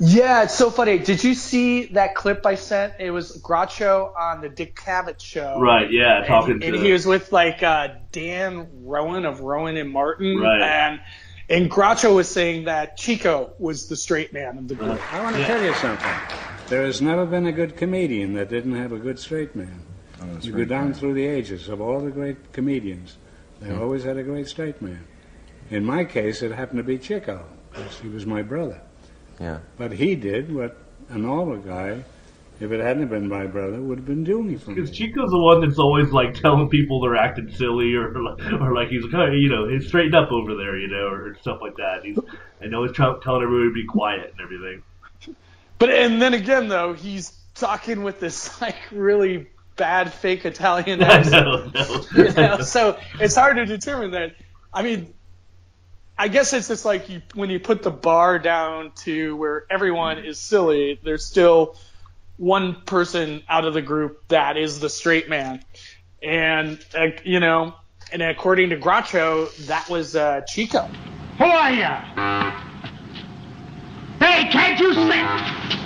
Yeah, 0.00 0.42
it's 0.42 0.54
so 0.54 0.70
funny. 0.70 0.98
Did 0.98 1.22
you 1.22 1.34
see 1.34 1.86
that 1.86 2.14
clip 2.14 2.44
I 2.46 2.56
sent? 2.56 2.94
It 2.98 3.10
was 3.10 3.40
Groucho 3.42 4.16
on 4.16 4.40
the 4.40 4.48
Dick 4.48 4.76
Cavett 4.76 5.20
show. 5.20 5.58
Right? 5.60 5.90
Yeah, 5.90 6.24
talking 6.26 6.52
and 6.52 6.60
to 6.60 6.66
And 6.66 6.76
he 6.76 6.92
was 6.92 7.06
with 7.06 7.32
like 7.32 7.62
uh, 7.62 7.88
Dan 8.12 8.68
Rowan 8.84 9.24
of 9.24 9.40
Rowan 9.40 9.76
and 9.76 9.90
Martin. 9.90 10.38
Right. 10.38 10.62
And 10.62 11.00
and 11.48 11.70
Groucho 11.70 12.14
was 12.14 12.28
saying 12.28 12.64
that 12.64 12.96
Chico 12.96 13.52
was 13.58 13.88
the 13.88 13.96
straight 13.96 14.32
man 14.32 14.58
of 14.58 14.68
the 14.68 14.74
group. 14.74 15.00
I 15.12 15.22
want 15.22 15.36
to 15.36 15.44
tell 15.44 15.62
you 15.62 15.74
something. 15.74 16.10
There 16.68 16.84
has 16.84 17.02
never 17.02 17.26
been 17.26 17.46
a 17.46 17.52
good 17.52 17.76
comedian 17.76 18.34
that 18.34 18.48
didn't 18.48 18.74
have 18.76 18.92
a 18.92 18.98
good 18.98 19.18
straight 19.18 19.54
man. 19.54 19.82
Oh, 20.20 20.26
you 20.40 20.52
go 20.52 20.58
right, 20.58 20.68
down 20.68 20.94
through 20.94 21.14
the 21.14 21.26
ages 21.26 21.68
of 21.68 21.80
all 21.80 22.00
the 22.00 22.10
great 22.10 22.52
comedians, 22.52 23.16
they 23.60 23.68
Yeah. 23.68 23.80
always 23.80 24.04
had 24.04 24.16
a 24.16 24.22
great 24.22 24.48
straight 24.48 24.80
man. 24.80 25.04
In 25.70 25.84
my 25.84 26.04
case, 26.04 26.42
it 26.42 26.52
happened 26.52 26.78
to 26.78 26.84
be 26.84 26.98
Chico, 26.98 27.44
because 27.70 27.98
he 27.98 28.08
was 28.08 28.24
my 28.24 28.42
brother. 28.42 28.80
Yeah. 29.40 29.58
But 29.76 29.92
he 29.92 30.14
did 30.14 30.54
what 30.54 30.76
a 31.10 31.18
normal 31.18 31.58
guy, 31.58 32.04
if 32.64 32.72
it 32.72 32.80
hadn't 32.80 33.08
been 33.08 33.28
my 33.28 33.46
brother, 33.46 33.76
it 33.76 33.82
would 33.82 33.98
have 33.98 34.06
been 34.06 34.24
doing 34.24 34.58
for 34.58 34.70
me. 34.70 34.76
Because 34.76 34.90
Chico's 34.90 35.30
the 35.30 35.38
one 35.38 35.60
that's 35.60 35.78
always 35.78 36.10
like 36.10 36.34
telling 36.40 36.68
people 36.68 37.00
they're 37.00 37.16
acting 37.16 37.50
silly, 37.52 37.94
or 37.94 38.12
or 38.16 38.74
like 38.74 38.88
he's 38.88 39.04
like, 39.04 39.12
"Hey, 39.12 39.36
you 39.36 39.48
know, 39.48 39.68
he's 39.68 39.86
straightened 39.88 40.14
up 40.14 40.32
over 40.32 40.54
there, 40.54 40.78
you 40.78 40.88
know, 40.88 41.08
or 41.08 41.36
stuff 41.40 41.58
like 41.60 41.76
that. 41.76 42.04
He's 42.04 42.18
I 42.62 42.66
know 42.66 42.84
he's 42.84 42.92
trying, 42.96 43.20
telling 43.20 43.42
everybody 43.42 43.68
to 43.70 43.74
be 43.74 43.86
quiet 43.86 44.32
and 44.32 44.40
everything. 44.40 44.82
But 45.78 45.90
and 45.90 46.20
then 46.20 46.34
again 46.34 46.68
though, 46.68 46.94
he's 46.94 47.36
talking 47.54 48.02
with 48.02 48.20
this 48.20 48.60
like 48.60 48.76
really 48.90 49.48
bad 49.76 50.12
fake 50.12 50.44
Italian 50.44 51.02
I 51.02 51.18
accent. 51.18 51.46
know, 51.46 51.70
no. 51.74 52.04
you 52.24 52.32
know, 52.32 52.58
so 52.60 52.98
it's 53.20 53.34
hard 53.34 53.56
to 53.56 53.66
determine 53.66 54.12
that. 54.12 54.34
I 54.72 54.82
mean, 54.82 55.12
I 56.16 56.28
guess 56.28 56.52
it's 56.52 56.68
just 56.68 56.84
like 56.84 57.08
you, 57.08 57.22
when 57.34 57.50
you 57.50 57.58
put 57.58 57.82
the 57.82 57.90
bar 57.90 58.38
down 58.38 58.92
to 59.04 59.36
where 59.36 59.66
everyone 59.70 60.18
is 60.18 60.38
silly, 60.38 61.00
there's 61.02 61.24
still 61.24 61.76
one 62.36 62.82
person 62.86 63.42
out 63.48 63.64
of 63.64 63.74
the 63.74 63.82
group 63.82 64.28
that 64.28 64.56
is 64.56 64.80
the 64.80 64.88
straight 64.88 65.28
man, 65.28 65.62
and 66.22 66.84
uh, 66.96 67.08
you 67.24 67.40
know, 67.40 67.74
and 68.12 68.22
according 68.22 68.70
to 68.70 68.76
Groucho, 68.76 69.54
that 69.66 69.88
was 69.88 70.16
uh, 70.16 70.42
Chico. 70.48 70.88
Who 71.38 71.44
are 71.44 71.70
you? 71.70 71.82
Hey, 74.20 74.48
can't 74.50 74.78
you 74.80 74.94
say? 74.94 75.83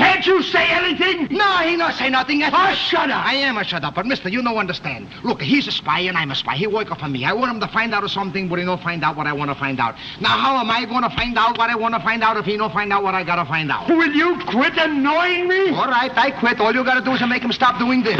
Can't 0.00 0.26
you 0.26 0.42
say 0.42 0.66
anything? 0.66 1.28
No, 1.30 1.58
he 1.58 1.76
not 1.76 1.92
say 1.92 2.08
nothing. 2.08 2.42
Oh, 2.42 2.74
shut 2.74 3.10
up. 3.10 3.22
I 3.22 3.34
am 3.34 3.58
a 3.58 3.64
shut 3.64 3.84
up, 3.84 3.94
but 3.94 4.06
mister, 4.06 4.30
you 4.30 4.42
don't 4.42 4.56
understand. 4.56 5.10
Look, 5.22 5.42
he's 5.42 5.68
a 5.68 5.70
spy 5.70 6.00
and 6.00 6.16
I'm 6.16 6.30
a 6.30 6.34
spy. 6.34 6.56
He 6.56 6.66
work 6.66 6.88
for 6.88 7.08
me. 7.08 7.26
I 7.26 7.34
want 7.34 7.52
him 7.52 7.60
to 7.60 7.68
find 7.68 7.94
out 7.94 8.08
something, 8.08 8.48
but 8.48 8.58
he 8.58 8.64
don't 8.64 8.82
find 8.82 9.04
out 9.04 9.14
what 9.14 9.26
I 9.26 9.34
want 9.34 9.50
to 9.50 9.54
find 9.54 9.78
out. 9.78 9.96
Now, 10.18 10.38
how 10.38 10.56
am 10.56 10.70
I 10.70 10.86
going 10.86 11.02
to 11.02 11.10
find 11.10 11.36
out 11.36 11.58
what 11.58 11.68
I 11.68 11.76
want 11.76 11.94
to 11.94 12.00
find 12.00 12.22
out 12.22 12.38
if 12.38 12.46
he 12.46 12.56
don't 12.56 12.72
find 12.72 12.90
out 12.94 13.02
what 13.02 13.14
I 13.14 13.22
got 13.24 13.36
to 13.36 13.44
find 13.44 13.70
out? 13.70 13.90
Will 13.90 14.10
you 14.14 14.38
quit 14.48 14.72
annoying 14.78 15.46
me? 15.48 15.68
All 15.68 15.90
right, 15.90 16.10
I 16.16 16.30
quit. 16.30 16.60
All 16.60 16.74
you 16.74 16.82
got 16.82 16.94
to 16.94 17.04
do 17.04 17.12
is 17.12 17.20
make 17.28 17.42
him 17.42 17.52
stop 17.52 17.78
doing 17.78 18.02
this. 18.02 18.16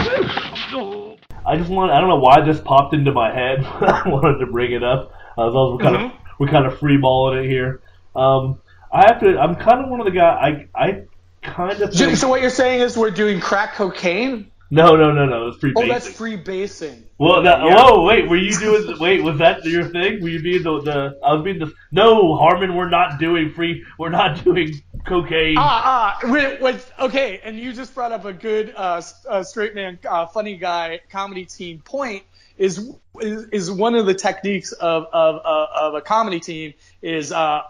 I 1.46 1.56
just 1.56 1.70
want 1.70 1.92
I 1.92 1.98
don't 1.98 2.10
know 2.10 2.20
why 2.20 2.42
this 2.42 2.60
popped 2.60 2.92
into 2.92 3.12
my 3.12 3.32
head. 3.34 3.64
I 3.64 4.06
wanted 4.06 4.38
to 4.44 4.52
bring 4.52 4.72
it 4.72 4.84
up. 4.84 5.12
Uh, 5.38 5.48
as 5.48 5.54
long 5.54 5.72
as 5.72 5.78
we're 5.78 5.90
kind 5.90 6.04
of 6.04 6.12
we're 6.38 6.48
kind 6.48 6.66
of 6.66 6.78
free 6.78 6.98
balling 6.98 7.42
it 7.42 7.48
here. 7.48 7.80
Um, 8.14 8.60
I 8.92 9.06
have 9.06 9.20
to. 9.20 9.38
I'm 9.38 9.56
kind 9.56 9.82
of 9.82 9.90
one 9.90 10.00
of 10.00 10.06
the 10.06 10.12
guys. 10.12 10.66
I 10.74 10.80
I 10.84 11.02
kind 11.42 11.80
of 11.80 11.94
So, 11.94 12.06
think. 12.06 12.18
so 12.18 12.28
what 12.28 12.40
you're 12.40 12.50
saying 12.50 12.80
is 12.80 12.96
we're 12.96 13.10
doing 13.10 13.40
crack 13.40 13.74
cocaine? 13.74 14.50
No, 14.72 14.94
no, 14.94 15.10
no, 15.12 15.26
no. 15.26 15.48
It's 15.48 15.58
free 15.58 15.72
Oh, 15.74 15.80
basic. 15.80 15.92
that's 16.04 16.16
free 16.16 16.36
basing. 16.36 17.02
Well, 17.18 17.42
that, 17.42 17.58
Yeah. 17.64 17.74
whoa, 17.74 18.04
wait, 18.04 18.28
were 18.28 18.36
you 18.36 18.56
doing? 18.56 18.98
Wait, 19.00 19.20
was 19.22 19.38
that 19.38 19.64
your 19.64 19.84
thing? 19.84 20.22
Were 20.22 20.28
you 20.28 20.40
being 20.40 20.62
the, 20.62 20.80
the? 20.80 21.18
I 21.24 21.32
was 21.34 21.42
being 21.42 21.58
the. 21.58 21.72
No, 21.90 22.36
Harmon, 22.36 22.76
we're 22.76 22.88
not 22.88 23.18
doing 23.18 23.50
free. 23.50 23.84
We're 23.98 24.10
not 24.10 24.44
doing 24.44 24.80
cocaine. 25.06 25.56
Ah, 25.58 26.18
ah, 26.22 26.30
wait, 26.30 26.60
wait, 26.60 26.86
okay, 27.00 27.40
and 27.42 27.58
you 27.58 27.72
just 27.72 27.94
brought 27.96 28.12
up 28.12 28.24
a 28.24 28.32
good 28.32 28.72
uh, 28.76 29.02
uh, 29.28 29.42
straight 29.42 29.74
man, 29.74 29.98
uh, 30.08 30.26
funny 30.26 30.56
guy 30.56 31.00
comedy 31.10 31.46
team 31.46 31.80
point. 31.80 32.22
Is, 32.56 32.92
is 33.20 33.46
is 33.52 33.70
one 33.72 33.94
of 33.96 34.06
the 34.06 34.14
techniques 34.14 34.70
of 34.72 35.06
of, 35.12 35.36
of, 35.36 35.68
of 35.80 35.94
a 35.94 36.00
comedy 36.02 36.38
team 36.38 36.74
is 37.02 37.32
uh, 37.32 37.62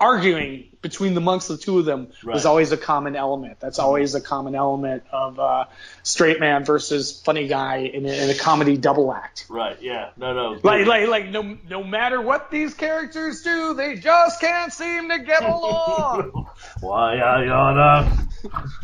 arguing 0.00 0.71
between 0.82 1.14
the 1.14 1.20
monks, 1.20 1.46
the 1.48 1.56
two 1.56 1.78
of 1.78 1.84
them 1.84 2.08
Right. 2.24 2.34
was 2.34 2.44
always 2.44 2.72
a 2.72 2.76
common 2.76 3.16
element. 3.16 3.58
That's 3.60 3.78
always 3.78 4.14
a 4.14 4.20
common 4.20 4.54
element 4.54 5.04
of 5.12 5.38
uh, 5.38 5.64
straight 6.02 6.40
man 6.40 6.64
versus 6.64 7.20
funny 7.24 7.46
guy 7.48 7.76
in 7.78 8.04
a, 8.04 8.08
in 8.12 8.30
a 8.30 8.34
comedy 8.34 8.76
double 8.76 9.12
act. 9.12 9.46
Right? 9.48 9.80
Yeah. 9.80 10.10
No, 10.16 10.34
no. 10.34 10.58
Like, 10.62 10.86
like, 10.86 11.08
like, 11.08 11.28
no, 11.30 11.56
no 11.70 11.82
matter 11.84 12.20
what 12.20 12.50
these 12.50 12.74
characters 12.74 13.42
do, 13.42 13.74
they 13.74 13.94
just 13.96 14.40
can't 14.40 14.72
seem 14.72 15.08
to 15.08 15.20
get 15.20 15.42
along. 15.44 16.48
Why 16.80 17.16
I 17.16 17.48
oughta. 17.48 18.28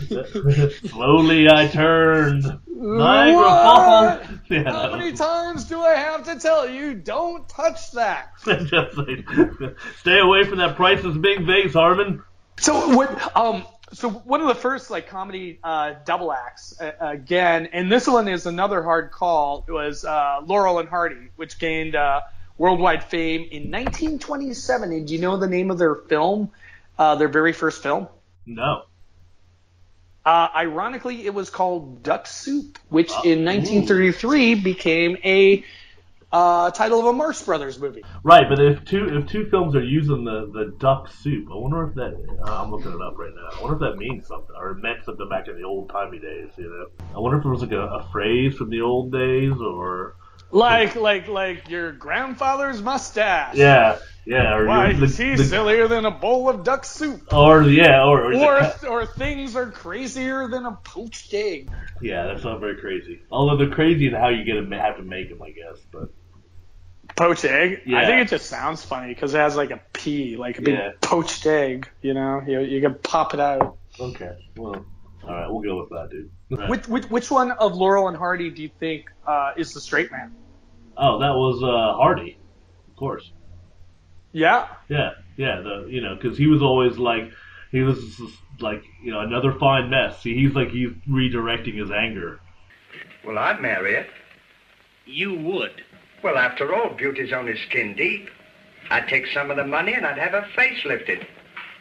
Slowly 0.88 1.48
I 1.50 1.66
turned. 1.68 2.44
Niagara 2.66 3.34
What? 3.36 4.22
Falls. 4.24 4.38
Yeah, 4.48 4.70
How 4.70 4.96
many 4.96 5.12
times 5.12 5.64
do 5.64 5.80
I 5.82 5.94
have 5.96 6.24
to 6.26 6.38
tell 6.38 6.68
you, 6.68 6.94
don't 6.94 7.48
touch 7.48 7.90
that? 7.92 8.30
Just 8.44 8.96
like, 8.96 9.26
stay 10.00 10.18
away 10.20 10.44
from 10.44 10.58
that 10.58 10.76
priceless 10.76 11.16
big 11.16 11.44
vase, 11.44 11.74
So 12.58 12.96
what? 12.96 13.36
Um. 13.36 13.64
So 13.92 14.10
one 14.10 14.42
of 14.42 14.48
the 14.48 14.54
first 14.54 14.90
like 14.90 15.08
comedy 15.08 15.58
uh, 15.64 15.94
double 16.04 16.32
acts 16.32 16.78
uh, 16.80 16.92
again, 17.00 17.70
and 17.72 17.90
this 17.90 18.06
one 18.06 18.28
is 18.28 18.46
another 18.46 18.82
hard 18.82 19.10
call. 19.10 19.64
Was 19.68 20.04
uh, 20.04 20.40
Laurel 20.44 20.78
and 20.78 20.88
Hardy, 20.88 21.30
which 21.36 21.58
gained 21.58 21.94
uh, 21.96 22.20
worldwide 22.58 23.04
fame 23.04 23.42
in 23.42 23.70
1927. 23.70 24.92
And 24.92 25.06
do 25.06 25.14
you 25.14 25.20
know 25.20 25.36
the 25.38 25.46
name 25.46 25.70
of 25.70 25.78
their 25.78 25.94
film? 25.94 26.50
Uh, 26.98 27.14
their 27.14 27.28
very 27.28 27.52
first 27.52 27.82
film. 27.82 28.08
No. 28.44 28.82
Uh, 30.24 30.48
ironically, 30.54 31.24
it 31.24 31.32
was 31.32 31.48
called 31.48 32.02
Duck 32.02 32.26
Soup, 32.26 32.78
which 32.90 33.10
in 33.24 33.46
1933 33.46 34.56
became 34.56 35.16
a 35.24 35.64
uh, 36.30 36.70
title 36.70 37.00
of 37.00 37.06
a 37.06 37.12
Marx 37.12 37.42
Brothers 37.42 37.78
movie. 37.78 38.04
Right, 38.22 38.44
but 38.48 38.58
if 38.58 38.84
two 38.84 39.06
if 39.18 39.26
two 39.26 39.48
films 39.50 39.74
are 39.74 39.82
using 39.82 40.24
the, 40.24 40.50
the 40.52 40.74
duck 40.78 41.08
soup, 41.10 41.48
I 41.50 41.56
wonder 41.56 41.86
if 41.88 41.94
that 41.94 42.14
uh, 42.46 42.62
I'm 42.62 42.70
looking 42.70 42.92
it 42.92 43.00
up 43.00 43.16
right 43.16 43.32
now. 43.34 43.58
I 43.58 43.62
wonder 43.62 43.84
if 43.86 43.92
that 43.92 43.98
means 43.98 44.26
something 44.26 44.54
or 44.56 44.70
it 44.72 44.78
meant 44.82 45.04
something 45.04 45.28
back 45.28 45.48
in 45.48 45.56
the 45.56 45.66
old 45.66 45.88
timey 45.90 46.18
days. 46.18 46.50
You 46.58 46.64
know, 46.68 47.04
I 47.16 47.18
wonder 47.18 47.38
if 47.38 47.44
it 47.44 47.48
was 47.48 47.62
like 47.62 47.72
a, 47.72 47.80
a 47.80 48.08
phrase 48.12 48.54
from 48.56 48.68
the 48.70 48.82
old 48.82 49.10
days 49.12 49.52
or 49.58 50.16
Like, 50.50 50.96
like, 50.96 51.28
like 51.28 51.68
your 51.70 51.92
grandfather's 51.92 52.82
mustache. 52.82 53.54
yeah, 53.56 53.98
yeah, 54.26 54.54
or 54.54 54.66
Why 54.66 54.92
the, 54.92 55.04
is 55.04 55.16
he 55.16 55.34
the- 55.34 55.44
sillier 55.44 55.88
than 55.88 56.04
a 56.04 56.10
bowl 56.10 56.50
of 56.50 56.62
duck 56.62 56.84
soup? 56.84 57.32
or 57.32 57.62
yeah, 57.62 58.02
or, 58.04 58.32
or, 58.32 58.34
Or, 58.34 58.72
or 58.88 59.06
things 59.06 59.56
are 59.56 59.70
crazier 59.70 60.46
than 60.48 60.66
a 60.66 60.72
poached 60.84 61.32
egg. 61.32 61.70
yeah, 62.02 62.26
that's 62.26 62.44
not 62.44 62.60
very 62.60 62.76
crazy. 62.76 63.20
Although 63.30 63.56
they're 63.64 63.74
crazy 63.74 64.06
in 64.08 64.14
how 64.14 64.28
you 64.28 64.44
get 64.44 64.54
them, 64.54 64.70
have 64.72 64.96
to 64.98 65.02
make 65.02 65.30
them, 65.30 65.40
I 65.42 65.50
guess. 65.52 65.78
But 65.90 66.10
Poached 67.18 67.44
egg? 67.44 67.82
Yeah. 67.84 67.98
I 67.98 68.06
think 68.06 68.22
it 68.22 68.28
just 68.28 68.46
sounds 68.46 68.84
funny 68.84 69.12
because 69.12 69.34
it 69.34 69.38
has 69.38 69.56
like 69.56 69.72
a 69.72 69.80
P, 69.92 70.36
like 70.36 70.58
a 70.58 70.62
big 70.62 70.74
Yeah. 70.74 70.92
poached 71.00 71.44
egg. 71.46 71.88
You 72.00 72.14
know, 72.14 72.42
you 72.46 72.60
you 72.60 72.80
can 72.80 72.94
pop 72.94 73.34
it 73.34 73.40
out. 73.40 73.76
Okay. 73.98 74.36
Well, 74.56 74.86
all 75.24 75.30
right, 75.34 75.50
we'll 75.50 75.62
go 75.62 75.80
with 75.80 75.90
that, 75.90 76.10
dude. 76.10 76.30
Right. 76.50 76.70
Which, 76.70 76.86
which 76.86 77.04
which 77.10 77.30
one 77.30 77.50
of 77.50 77.74
Laurel 77.74 78.06
and 78.06 78.16
Hardy 78.16 78.50
do 78.50 78.62
you 78.62 78.70
think 78.78 79.10
uh, 79.26 79.52
is 79.56 79.72
the 79.74 79.80
straight 79.80 80.12
man? 80.12 80.32
Oh, 80.96 81.18
that 81.18 81.34
was 81.34 81.60
uh, 81.62 81.96
Hardy, 81.98 82.38
of 82.88 82.96
course. 82.96 83.30
Yeah. 84.32 84.68
Yeah, 84.88 85.10
yeah. 85.36 85.60
The 85.60 85.86
you 85.90 86.00
know 86.00 86.14
because 86.14 86.38
he 86.38 86.46
was 86.46 86.62
always 86.62 86.98
like 86.98 87.32
he 87.72 87.80
was 87.82 87.98
just, 88.16 88.38
like 88.60 88.84
you 89.02 89.10
know 89.10 89.20
another 89.20 89.52
fine 89.52 89.90
mess. 89.90 90.22
See, 90.22 90.34
he's 90.34 90.54
like 90.54 90.70
he's 90.70 90.90
redirecting 91.08 91.76
his 91.78 91.90
anger. 91.90 92.38
Well, 93.24 93.38
I'd 93.38 93.60
marry 93.60 93.96
it. 93.96 94.06
You 95.04 95.34
would. 95.34 95.82
Well, 96.22 96.36
after 96.36 96.74
all, 96.74 96.90
beauty's 96.90 97.32
only 97.32 97.56
skin 97.56 97.94
deep. 97.94 98.28
I'd 98.90 99.08
take 99.08 99.26
some 99.28 99.50
of 99.50 99.56
the 99.56 99.66
money 99.66 99.92
and 99.92 100.04
I'd 100.04 100.18
have 100.18 100.32
her 100.32 100.48
face 100.56 100.84
lifted. 100.84 101.26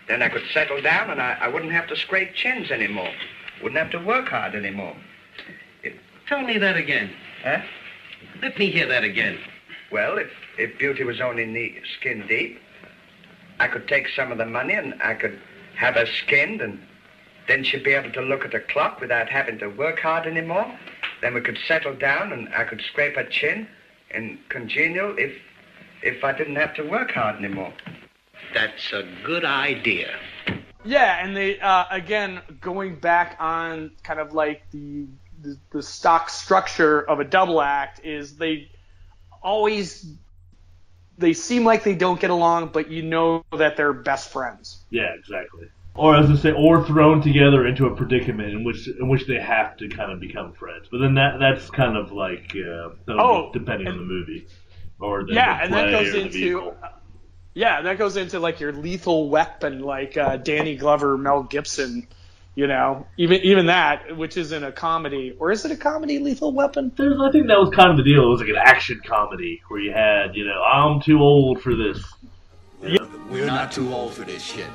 Then 0.08 0.22
I 0.22 0.30
could 0.30 0.44
settle 0.54 0.82
down 0.82 1.10
and 1.10 1.22
I, 1.22 1.38
I 1.42 1.48
wouldn't 1.48 1.72
have 1.72 1.88
to 1.88 1.96
scrape 1.96 2.34
chins 2.34 2.70
anymore. 2.70 3.12
Wouldn't 3.62 3.80
have 3.80 3.92
to 3.92 4.06
work 4.06 4.28
hard 4.30 4.56
anymore. 4.56 4.96
Tell 6.28 6.42
me 6.42 6.58
that 6.58 6.76
again. 6.76 7.12
Huh? 7.44 7.62
Let 8.42 8.58
me 8.60 8.70
hear 8.70 8.88
that 8.88 9.04
again. 9.04 9.40
Well, 9.92 10.18
if, 10.18 10.30
if 10.58 10.78
beauty 10.78 11.04
was 11.04 11.22
only 11.22 11.46
knee, 11.46 11.80
skin 12.00 12.28
deep, 12.28 12.60
I 13.60 13.68
could 13.68 13.88
take 13.88 14.08
some 14.10 14.32
of 14.32 14.38
the 14.38 14.46
money 14.46 14.74
and 14.74 15.02
I 15.02 15.14
could 15.14 15.40
have 15.76 15.96
her 15.96 16.06
skinned 16.06 16.62
and 16.62 16.86
then 17.48 17.64
she'd 17.64 17.84
be 17.84 17.94
able 17.94 18.12
to 18.12 18.22
look 18.22 18.46
at 18.46 18.52
the 18.52 18.60
clock 18.60 19.00
without 19.00 19.30
having 19.30 19.58
to 19.60 19.68
work 19.68 20.00
hard 20.00 20.28
anymore. 20.28 20.78
Then 21.22 21.34
we 21.34 21.42
could 21.42 21.58
settle 21.68 21.96
down 21.96 22.34
and 22.34 22.54
I 22.54 22.66
could 22.66 22.82
scrape 22.82 23.16
her 23.16 23.24
chin 23.24 23.68
and 24.12 24.38
congenial 24.50 25.18
if 25.18 25.34
if 26.04 26.24
I 26.24 26.32
didn't 26.32 26.56
have 26.56 26.76
to 26.76 26.84
work 26.84 27.12
hard 27.12 27.38
anymore. 27.38 27.74
That's 28.54 28.94
a 28.94 29.04
good 29.24 29.46
idea. 29.46 30.16
Yeah, 30.86 31.24
and 31.24 31.36
they 31.36 31.60
uh, 31.60 31.86
again 31.90 32.42
going 32.62 32.96
back 32.96 33.38
on 33.40 33.92
kind 34.04 34.20
of 34.20 34.34
like 34.34 34.70
the, 34.72 35.08
the 35.42 35.58
the 35.72 35.84
stock 35.84 36.30
structure 36.30 37.02
of 37.02 37.20
a 37.20 37.26
double 37.26 37.62
act 37.62 38.06
is 38.06 38.38
they 38.38 38.72
always 39.42 40.10
they 41.18 41.34
seem 41.34 41.66
like 41.66 41.84
they 41.84 41.96
don't 41.96 42.20
get 42.20 42.30
along, 42.30 42.70
but 42.70 42.90
you 42.92 43.02
know 43.02 43.44
that 43.52 43.76
they're 43.76 43.94
best 43.94 44.32
friends. 44.32 44.84
Yeah, 44.90 45.14
exactly. 45.18 45.68
Or 45.98 46.16
as 46.16 46.30
I 46.30 46.36
say, 46.36 46.52
or 46.52 46.86
thrown 46.86 47.22
together 47.22 47.66
into 47.66 47.88
a 47.88 47.96
predicament 47.96 48.50
in 48.54 48.64
which 48.64 48.88
in 48.88 49.08
which 49.10 49.26
they 49.26 49.40
have 49.40 49.76
to 49.78 49.90
kind 49.90 50.12
of 50.12 50.20
become 50.20 50.54
friends. 50.54 50.88
But 50.92 51.00
then 51.00 51.16
that 51.16 51.40
that's 51.40 51.70
kind 51.72 51.98
of 51.98 52.12
like 52.12 52.56
uh, 52.56 52.90
Oh, 53.10 53.52
be 53.52 53.60
depending 53.60 53.88
on 53.88 53.98
the 53.98 54.04
movie 54.04 54.48
or 55.00 55.26
the, 55.26 55.34
yeah, 55.34 55.58
the 55.58 55.64
and 55.66 55.74
that 55.74 55.92
goes 55.92 56.14
into 56.14 56.30
vehicle. 56.38 56.76
yeah, 57.56 57.82
that 57.82 57.98
goes 57.98 58.16
into 58.18 58.40
like 58.40 58.60
your 58.60 58.74
lethal 58.74 59.30
weapon, 59.30 59.80
like 59.80 60.16
uh, 60.18 60.38
Danny 60.38 60.76
Glover, 60.76 61.18
Mel 61.18 61.44
Gibson. 61.44 62.08
You 62.54 62.66
know, 62.66 63.06
even 63.18 63.42
even 63.42 63.68
that, 63.68 64.18
which 64.18 64.36
isn't 64.36 64.64
a 64.64 64.72
comedy, 64.72 65.36
or 65.40 65.52
is 65.52 65.64
it 65.66 65.72
a 65.72 65.78
comedy? 65.78 66.18
Lethal 66.18 66.52
Weapon. 66.54 66.92
There's, 66.98 67.20
I 67.22 67.32
think 67.32 67.48
that 67.48 67.60
was 67.60 67.70
kind 67.76 67.92
of 67.92 67.98
the 67.98 68.04
deal. 68.04 68.24
It 68.24 68.30
was 68.30 68.40
like 68.40 68.50
an 68.50 68.56
action 68.58 69.00
comedy 69.06 69.62
where 69.68 69.80
you 69.80 69.92
had, 69.92 70.36
you 70.36 70.44
know, 70.44 70.62
I'm 70.64 71.00
too 71.00 71.20
old 71.20 71.62
for 71.62 71.76
this. 71.76 72.04
We're 73.30 73.46
not 73.46 73.72
too 73.72 73.94
old 73.94 74.14
for 74.14 74.24
this 74.24 74.42
shit. 74.44 74.66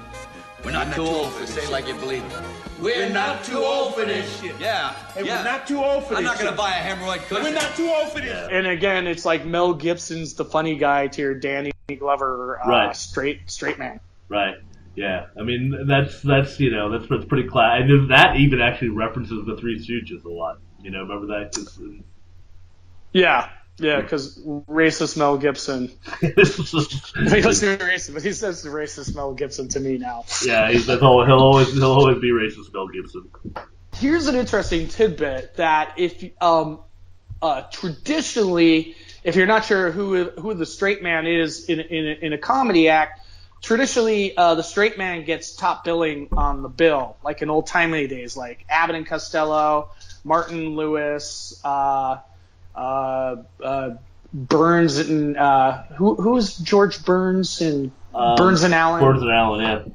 We're 0.64 0.70
not 0.72 0.94
too 0.94 1.02
old 1.02 1.32
for 1.32 1.40
this. 1.40 1.54
Say 1.54 1.62
it 1.64 1.70
like 1.70 1.88
you 1.88 1.94
believe 1.94 2.22
it. 2.24 2.32
We're 2.80 3.08
not 3.10 3.44
too 3.44 3.58
old 3.58 3.94
for 3.94 4.04
this 4.04 4.40
shit. 4.40 4.54
Yeah. 4.60 4.92
Hey, 5.14 5.22
we're 5.22 5.44
not 5.44 5.66
too 5.66 5.82
old 5.82 6.04
for 6.06 6.14
I'm 6.14 6.22
this 6.24 6.32
not 6.32 6.38
gonna 6.38 6.50
shit. 6.50 6.56
buy 6.58 6.70
a 6.70 6.82
hemorrhoid 6.82 7.26
cushion. 7.28 7.44
We're 7.44 7.54
not 7.54 7.74
too 7.76 7.88
old 7.88 8.12
for 8.12 8.20
this. 8.20 8.48
And 8.50 8.66
again, 8.66 9.06
it's 9.06 9.24
like 9.24 9.44
Mel 9.44 9.74
Gibson's 9.74 10.34
the 10.34 10.44
funny 10.44 10.76
guy 10.76 11.06
to 11.08 11.20
your 11.22 11.34
Danny 11.34 11.70
Glover, 11.98 12.60
uh, 12.64 12.68
Right. 12.68 12.96
straight 12.96 13.50
straight 13.50 13.78
man. 13.78 14.00
Right. 14.28 14.56
Yeah. 14.96 15.26
I 15.38 15.42
mean, 15.42 15.86
that's 15.86 16.20
that's 16.22 16.58
you 16.60 16.70
know 16.70 16.90
that's 16.90 17.08
that's 17.08 17.24
pretty 17.24 17.48
class. 17.48 17.80
And 17.82 17.90
then 17.90 18.08
that 18.08 18.36
even 18.36 18.60
actually 18.60 18.90
references 18.90 19.44
the 19.46 19.56
Three 19.56 19.78
Stooges 19.78 20.24
a 20.24 20.28
lot. 20.28 20.58
You 20.82 20.90
know, 20.90 21.02
remember 21.02 21.26
that? 21.38 21.56
uh, 21.56 22.02
Yeah, 23.12 23.48
yeah, 23.82 24.00
because 24.00 24.38
racist 24.44 25.16
Mel 25.16 25.36
Gibson. 25.38 25.90
he 26.20 26.28
doesn't 26.30 27.80
racist, 27.80 28.14
but 28.14 28.22
he 28.22 28.32
says 28.32 28.64
racist 28.64 29.14
Mel 29.14 29.34
Gibson 29.34 29.68
to 29.68 29.80
me 29.80 29.98
now. 29.98 30.24
yeah, 30.44 30.70
he's, 30.70 30.86
that's 30.86 31.02
all, 31.02 31.24
he'll 31.24 31.38
always 31.38 31.72
he'll 31.72 31.92
always 31.92 32.18
be 32.18 32.30
racist, 32.30 32.72
Mel 32.72 32.88
Gibson. 32.88 33.30
Here's 33.96 34.26
an 34.26 34.36
interesting 34.36 34.88
tidbit 34.88 35.56
that 35.56 35.94
if 35.98 36.24
um, 36.40 36.80
uh, 37.40 37.62
traditionally, 37.70 38.96
if 39.24 39.36
you're 39.36 39.46
not 39.46 39.64
sure 39.64 39.90
who 39.90 40.30
who 40.30 40.54
the 40.54 40.66
straight 40.66 41.02
man 41.02 41.26
is 41.26 41.66
in 41.68 41.80
in 41.80 42.06
a, 42.06 42.26
in 42.26 42.32
a 42.32 42.38
comedy 42.38 42.88
act, 42.88 43.20
traditionally 43.60 44.36
uh, 44.36 44.54
the 44.54 44.62
straight 44.62 44.98
man 44.98 45.24
gets 45.24 45.54
top 45.54 45.84
billing 45.84 46.28
on 46.32 46.62
the 46.62 46.68
bill, 46.68 47.16
like 47.24 47.42
in 47.42 47.50
old 47.50 47.66
timey 47.66 48.06
days, 48.06 48.36
like 48.36 48.64
Abbott 48.68 48.96
and 48.96 49.06
Costello, 49.06 49.90
Martin 50.24 50.76
Lewis, 50.76 51.60
uh, 51.64 52.18
Burns 54.34 54.98
and 54.98 55.36
uh, 55.36 55.82
who 55.96 56.14
who's 56.14 56.56
George 56.56 57.04
Burns 57.04 57.60
and 57.60 57.92
Um, 58.14 58.36
Burns 58.36 58.62
and 58.62 58.74
Allen. 58.74 59.02
Burns 59.02 59.22
and 59.22 59.30
Allen, 59.30 59.60
yeah. 59.60 59.92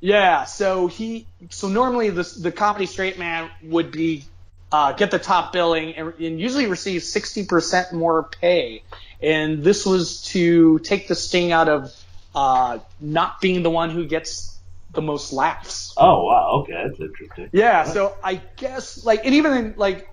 Yeah, 0.00 0.44
so 0.44 0.86
he 0.86 1.26
so 1.50 1.68
normally 1.68 2.10
the 2.10 2.22
the 2.40 2.52
comedy 2.52 2.86
straight 2.86 3.18
man 3.18 3.50
would 3.62 3.90
be 3.90 4.24
uh, 4.70 4.92
get 4.92 5.10
the 5.10 5.18
top 5.18 5.52
billing 5.52 5.94
and, 5.94 6.14
and 6.20 6.40
usually 6.40 6.66
receive 6.66 7.02
sixty 7.02 7.46
percent 7.46 7.92
more 7.92 8.24
pay, 8.24 8.82
and 9.22 9.64
this 9.64 9.86
was 9.86 10.22
to 10.32 10.78
take 10.80 11.08
the 11.08 11.14
sting 11.14 11.52
out 11.52 11.68
of 11.68 12.04
uh, 12.34 12.78
not 13.00 13.40
being 13.40 13.62
the 13.62 13.70
one 13.70 13.90
who 13.90 14.04
gets 14.04 14.58
the 14.92 15.00
most 15.00 15.32
laughs. 15.32 15.94
Oh 15.96 16.24
wow, 16.24 16.62
okay, 16.62 16.84
that's 16.86 17.00
interesting. 17.00 17.48
Yeah, 17.52 17.84
so 17.84 18.14
I 18.22 18.42
guess 18.56 19.04
like 19.04 19.24
and 19.24 19.34
even 19.36 19.52
in 19.52 19.74
like, 19.76 20.06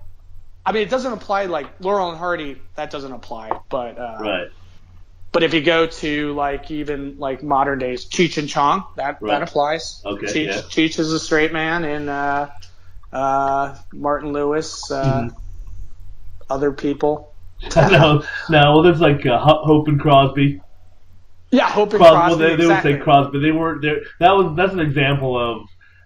I 0.64 0.72
mean 0.72 0.82
it 0.82 0.90
doesn't 0.90 1.12
apply 1.12 1.46
like 1.46 1.66
Laurel 1.80 2.10
and 2.10 2.18
Hardy 2.18 2.60
that 2.76 2.90
doesn't 2.90 3.12
apply, 3.12 3.50
but 3.68 3.98
uh, 3.98 4.16
Right. 4.20 4.48
But 5.32 5.42
if 5.42 5.54
you 5.54 5.62
go 5.62 5.86
to 5.86 6.34
like 6.34 6.70
even 6.70 7.18
like 7.18 7.42
modern 7.42 7.78
days, 7.78 8.04
Cheech 8.06 8.36
and 8.36 8.48
Chong, 8.48 8.84
that 8.96 9.18
Right. 9.22 9.30
that 9.40 9.42
applies. 9.48 10.02
Okay, 10.04 10.26
Cheech, 10.26 10.46
yeah. 10.46 10.60
Cheech 10.60 10.98
is 10.98 11.10
a 11.12 11.18
straight 11.18 11.52
man, 11.54 11.84
and 11.84 12.10
uh, 12.10 12.48
uh, 13.12 13.76
Martin 13.94 14.32
Lewis, 14.34 14.90
uh, 14.90 15.22
Mhm. 15.22 15.34
other 16.50 16.72
people. 16.72 17.32
no, 17.76 18.24
no. 18.50 18.72
Well, 18.72 18.82
there's 18.82 19.00
like 19.00 19.24
uh, 19.24 19.38
Hope 19.38 19.88
and 19.88 19.98
Crosby. 19.98 20.60
Yeah, 21.50 21.68
Hope 21.70 21.92
and 21.94 22.00
Cros- 22.02 22.10
Crosby. 22.10 22.28
Well, 22.30 22.38
they, 22.38 22.56
they 22.56 22.62
exactly. 22.64 22.90
would 22.92 22.98
say 22.98 23.02
Crosby. 23.04 23.38
They 23.40 23.52
weren't 23.52 23.80
there. 23.82 24.00
That 24.20 24.32
was 24.32 24.54
that's 24.56 24.72
an 24.74 24.80
example 24.80 25.38
of 25.38 25.62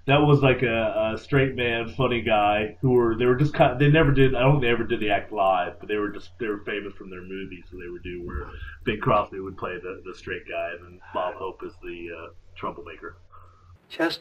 that 0.06 0.18
was 0.18 0.40
like 0.40 0.62
a, 0.62 1.14
a 1.14 1.18
straight 1.18 1.56
man, 1.56 1.88
funny 1.88 2.22
guy 2.22 2.76
who 2.80 2.90
were 2.90 3.16
they 3.16 3.26
were 3.26 3.34
just 3.34 3.54
kind. 3.54 3.78
They 3.78 3.88
never 3.88 4.12
did. 4.12 4.34
I 4.34 4.40
don't 4.40 4.52
think 4.52 4.62
they 4.62 4.70
ever 4.70 4.84
did 4.84 5.00
the 5.00 5.10
act 5.10 5.32
live, 5.32 5.80
but 5.80 5.88
they 5.88 5.96
were 5.96 6.10
just 6.10 6.30
they 6.38 6.46
were 6.46 6.62
famous 6.64 6.94
from 6.94 7.10
their 7.10 7.22
movies, 7.22 7.64
so 7.70 7.76
they 7.76 7.90
would 7.90 8.04
do 8.04 8.24
where 8.24 8.48
Bing 8.84 9.00
Crosby 9.00 9.40
would 9.40 9.56
play 9.56 9.76
the, 9.82 10.02
the 10.04 10.16
straight 10.16 10.48
guy, 10.48 10.70
and 10.76 10.84
then 10.84 11.00
Bob 11.12 11.34
Hope 11.34 11.60
is 11.64 11.72
the 11.82 12.08
uh, 12.16 12.32
troublemaker. 12.54 13.16
Just 13.88 14.20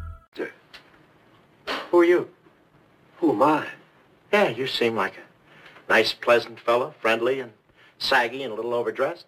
Who 1.91 1.99
are 1.99 2.05
you? 2.05 2.29
Who 3.17 3.31
am 3.33 3.43
I? 3.43 3.67
Yeah, 4.31 4.47
you 4.47 4.65
seem 4.65 4.95
like 4.95 5.17
a 5.17 5.91
nice, 5.91 6.13
pleasant 6.13 6.57
fellow, 6.57 6.95
friendly 7.01 7.41
and 7.41 7.51
saggy 7.99 8.43
and 8.43 8.53
a 8.53 8.55
little 8.55 8.73
overdressed. 8.73 9.25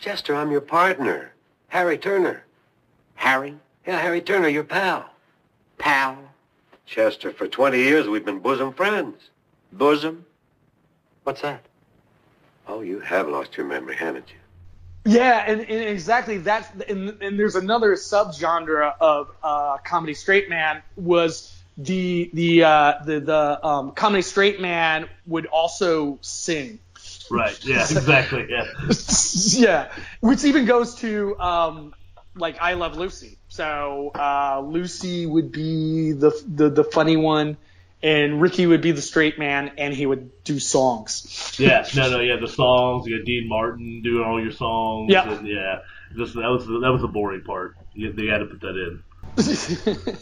Chester, 0.00 0.34
I'm 0.34 0.50
your 0.50 0.60
partner, 0.60 1.32
Harry 1.68 1.96
Turner. 1.96 2.42
Harry? 3.14 3.54
Yeah, 3.86 4.00
Harry 4.00 4.20
Turner, 4.20 4.48
your 4.48 4.64
pal. 4.64 5.08
Pal? 5.78 6.18
Chester, 6.86 7.30
for 7.30 7.46
20 7.46 7.78
years 7.78 8.08
we've 8.08 8.24
been 8.24 8.40
bosom 8.40 8.72
friends. 8.72 9.30
Bosom? 9.72 10.26
What's 11.22 11.42
that? 11.42 11.64
Oh, 12.66 12.80
you 12.80 12.98
have 12.98 13.28
lost 13.28 13.56
your 13.56 13.64
memory, 13.64 13.94
haven't 13.94 14.26
you? 14.28 15.12
Yeah, 15.12 15.44
and, 15.46 15.60
and 15.60 15.70
exactly 15.70 16.38
that's 16.38 16.68
and, 16.88 17.22
and 17.22 17.38
there's 17.38 17.54
another 17.54 17.92
subgenre 17.94 18.92
of 19.00 19.30
uh, 19.40 19.76
comedy 19.84 20.14
straight 20.14 20.48
man 20.48 20.82
was 20.96 21.55
the 21.76 22.30
the 22.32 22.64
uh, 22.64 22.94
the 23.04 23.20
the 23.20 23.66
um, 23.66 23.92
comedy 23.92 24.22
straight 24.22 24.60
man 24.60 25.08
would 25.26 25.46
also 25.46 26.18
sing. 26.22 26.78
Right. 27.30 27.58
Yeah. 27.64 27.80
Exactly. 27.90 28.46
Yeah. 28.48 28.64
yeah, 29.58 29.92
which 30.20 30.44
even 30.44 30.64
goes 30.64 30.94
to 30.96 31.38
um, 31.38 31.94
like 32.34 32.58
I 32.60 32.74
Love 32.74 32.96
Lucy. 32.96 33.38
So 33.48 34.10
uh, 34.14 34.60
Lucy 34.64 35.26
would 35.26 35.52
be 35.52 36.12
the, 36.12 36.30
the 36.46 36.68
the 36.70 36.84
funny 36.84 37.16
one, 37.16 37.56
and 38.02 38.40
Ricky 38.40 38.66
would 38.66 38.82
be 38.82 38.92
the 38.92 39.02
straight 39.02 39.38
man, 39.38 39.72
and 39.78 39.92
he 39.92 40.06
would 40.06 40.30
do 40.44 40.58
songs. 40.58 41.56
Yeah, 41.58 41.86
no, 41.94 42.10
no, 42.10 42.20
yeah, 42.20 42.36
the 42.36 42.48
songs. 42.48 43.06
You 43.06 43.18
got 43.18 43.26
Dean 43.26 43.48
Martin 43.48 44.02
doing 44.02 44.24
all 44.24 44.40
your 44.40 44.52
songs. 44.52 45.10
Yeah. 45.10 45.40
yeah. 45.42 45.78
Just 46.16 46.34
that 46.34 46.48
was 46.48 46.66
that 46.66 46.90
was 46.92 47.02
the 47.02 47.08
boring 47.08 47.42
part. 47.42 47.76
You, 47.94 48.12
they 48.12 48.26
had 48.26 48.38
to 48.38 48.46
put 48.46 48.60
that 48.60 48.76
in. 48.76 49.02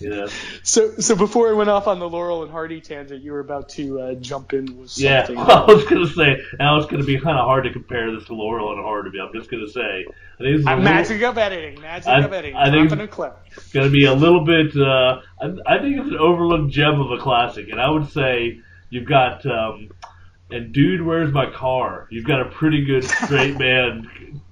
Yeah, 0.00 0.26
So 0.62 0.96
so 0.96 1.14
before 1.16 1.48
I 1.48 1.52
went 1.52 1.70
off 1.70 1.86
on 1.86 1.98
the 1.98 2.08
Laurel 2.08 2.42
and 2.42 2.50
Hardy 2.50 2.80
tangent, 2.80 3.22
you 3.22 3.32
were 3.32 3.40
about 3.40 3.68
to 3.70 4.00
uh, 4.00 4.14
jump 4.14 4.52
in 4.52 4.76
with 4.78 4.98
yeah. 4.98 5.26
I 5.38 5.64
was 5.64 5.84
gonna 5.84 6.06
say 6.08 6.42
now 6.58 6.78
it's 6.78 6.86
gonna 6.90 7.04
be 7.04 7.18
kind 7.18 7.38
of 7.38 7.44
hard 7.44 7.64
to 7.64 7.72
compare 7.72 8.10
this 8.14 8.24
to 8.26 8.34
Laurel 8.34 8.72
and 8.72 8.82
Hardy. 8.82 9.18
I'm 9.20 9.32
just 9.32 9.50
gonna 9.50 9.68
say 9.68 9.80
I 9.80 10.38
think 10.38 10.38
this 10.38 10.60
is 10.60 10.66
a 10.66 10.70
little- 10.70 10.84
magic 10.84 11.22
of 11.22 11.38
editing, 11.38 11.80
magic 11.80 12.08
I- 12.08 12.20
of 12.24 12.32
editing, 12.32 12.56
I 12.56 12.70
think- 12.70 12.92
a 12.92 13.06
clip. 13.08 13.38
It's 13.56 13.72
gonna 13.72 13.90
be 13.90 14.04
a 14.06 14.14
little 14.14 14.44
bit. 14.44 14.76
Uh, 14.76 15.20
I, 15.40 15.74
I 15.76 15.78
think 15.80 15.98
it's 15.98 16.08
an 16.10 16.16
overlooked 16.18 16.72
gem 16.72 17.00
of 17.00 17.10
a 17.12 17.18
classic, 17.18 17.68
and 17.70 17.80
I 17.80 17.90
would 17.90 18.10
say 18.10 18.60
you've 18.90 19.06
got. 19.08 19.44
Um, 19.46 19.90
and 20.50 20.72
dude, 20.72 21.00
where's 21.02 21.32
my 21.32 21.50
car? 21.50 22.06
You've 22.10 22.26
got 22.26 22.40
a 22.42 22.44
pretty 22.44 22.84
good 22.84 23.02
straight 23.04 23.58
man. 23.58 24.08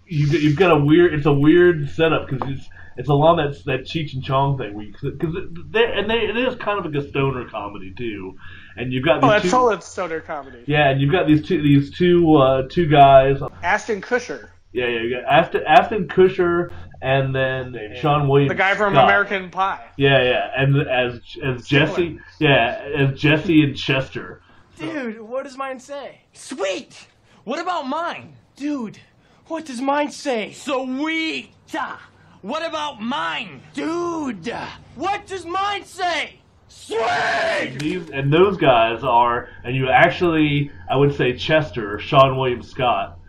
You've, 0.07 0.33
you've 0.33 0.57
got 0.57 0.73
a 0.73 0.79
weird. 0.83 1.15
It's 1.15 1.27
a 1.27 1.33
weird 1.33 1.91
setup 1.91 2.29
because 2.29 2.49
it's 2.51 2.69
it's 2.97 3.09
along 3.09 3.37
that 3.39 3.63
that 3.65 3.85
Cheech 3.87 4.15
and 4.15 4.23
Chong 4.25 4.59
thing 4.59 4.93
because 5.03 5.35
and 5.75 6.11
they 6.11 6.15
it 6.17 6.37
is 6.37 6.55
kind 6.57 6.79
of 6.79 6.85
like 6.93 7.03
a 7.03 7.09
stoner 7.09 7.49
comedy 7.49 7.93
too, 7.97 8.37
and 8.77 8.93
you've 8.93 9.05
got 9.05 9.23
Oh, 9.25 9.29
that's 9.29 9.43
two, 9.45 9.49
solid 9.51 9.83
stoner 9.83 10.21
comedy. 10.21 10.65
yeah, 10.67 10.91
and 10.91 11.01
you've 11.01 11.13
got 11.13 11.27
these 11.27 11.47
two 11.47 11.63
these 11.63 11.97
two 11.97 12.37
uh, 12.37 12.63
two 12.69 12.87
guys. 12.89 13.39
Ashton 13.63 14.01
Kutcher, 14.01 14.49
Yeah, 14.73 14.87
yeah, 14.89 15.01
you 15.01 15.11
got 15.21 15.25
Ashton, 15.33 15.63
Ashton 15.67 16.09
Kutcher 16.09 16.73
and 17.01 17.35
then 17.35 17.77
Sean 18.01 18.29
Williams. 18.29 18.51
the 18.51 18.55
guy 18.55 18.75
from 18.77 18.93
Scott. 18.95 19.05
American 19.05 19.51
Pie. 19.51 19.85
Yeah, 19.97 20.23
yeah, 20.23 20.51
and 20.57 20.89
as 20.89 21.21
as 21.45 21.67
Jesse, 21.67 22.19
yeah, 22.39 22.81
as 22.97 23.19
Jesse 23.19 23.63
and 23.65 23.77
Chester. 23.77 24.41
Dude, 24.79 25.21
what 25.21 25.45
does 25.45 25.57
mine 25.57 25.79
say? 25.81 26.21
Sweet! 26.33 27.07
What 27.45 27.59
about 27.61 27.89
mine? 27.89 28.35
Dude, 28.57 28.99
what 29.49 29.65
does 29.67 29.81
mine 29.81 30.11
say? 30.11 30.53
Sweet! 30.53 31.51
What 32.43 32.67
about 32.67 33.01
mine? 33.01 33.63
Dude, 33.73 34.53
what 34.97 35.29
does 35.29 35.47
mine 35.47 35.85
say? 35.85 36.41
Sweet! 36.67 37.77
These 37.79 38.11
and 38.11 38.33
those 38.33 38.57
guys 38.57 39.05
are, 39.05 39.49
and 39.63 39.77
you 39.77 39.89
actually, 39.89 40.73
I 40.91 40.97
would 40.97 41.15
say 41.15 41.37
Chester, 41.37 41.99
Seann 41.99 42.37
William 42.37 42.61
Scott, 42.65 43.21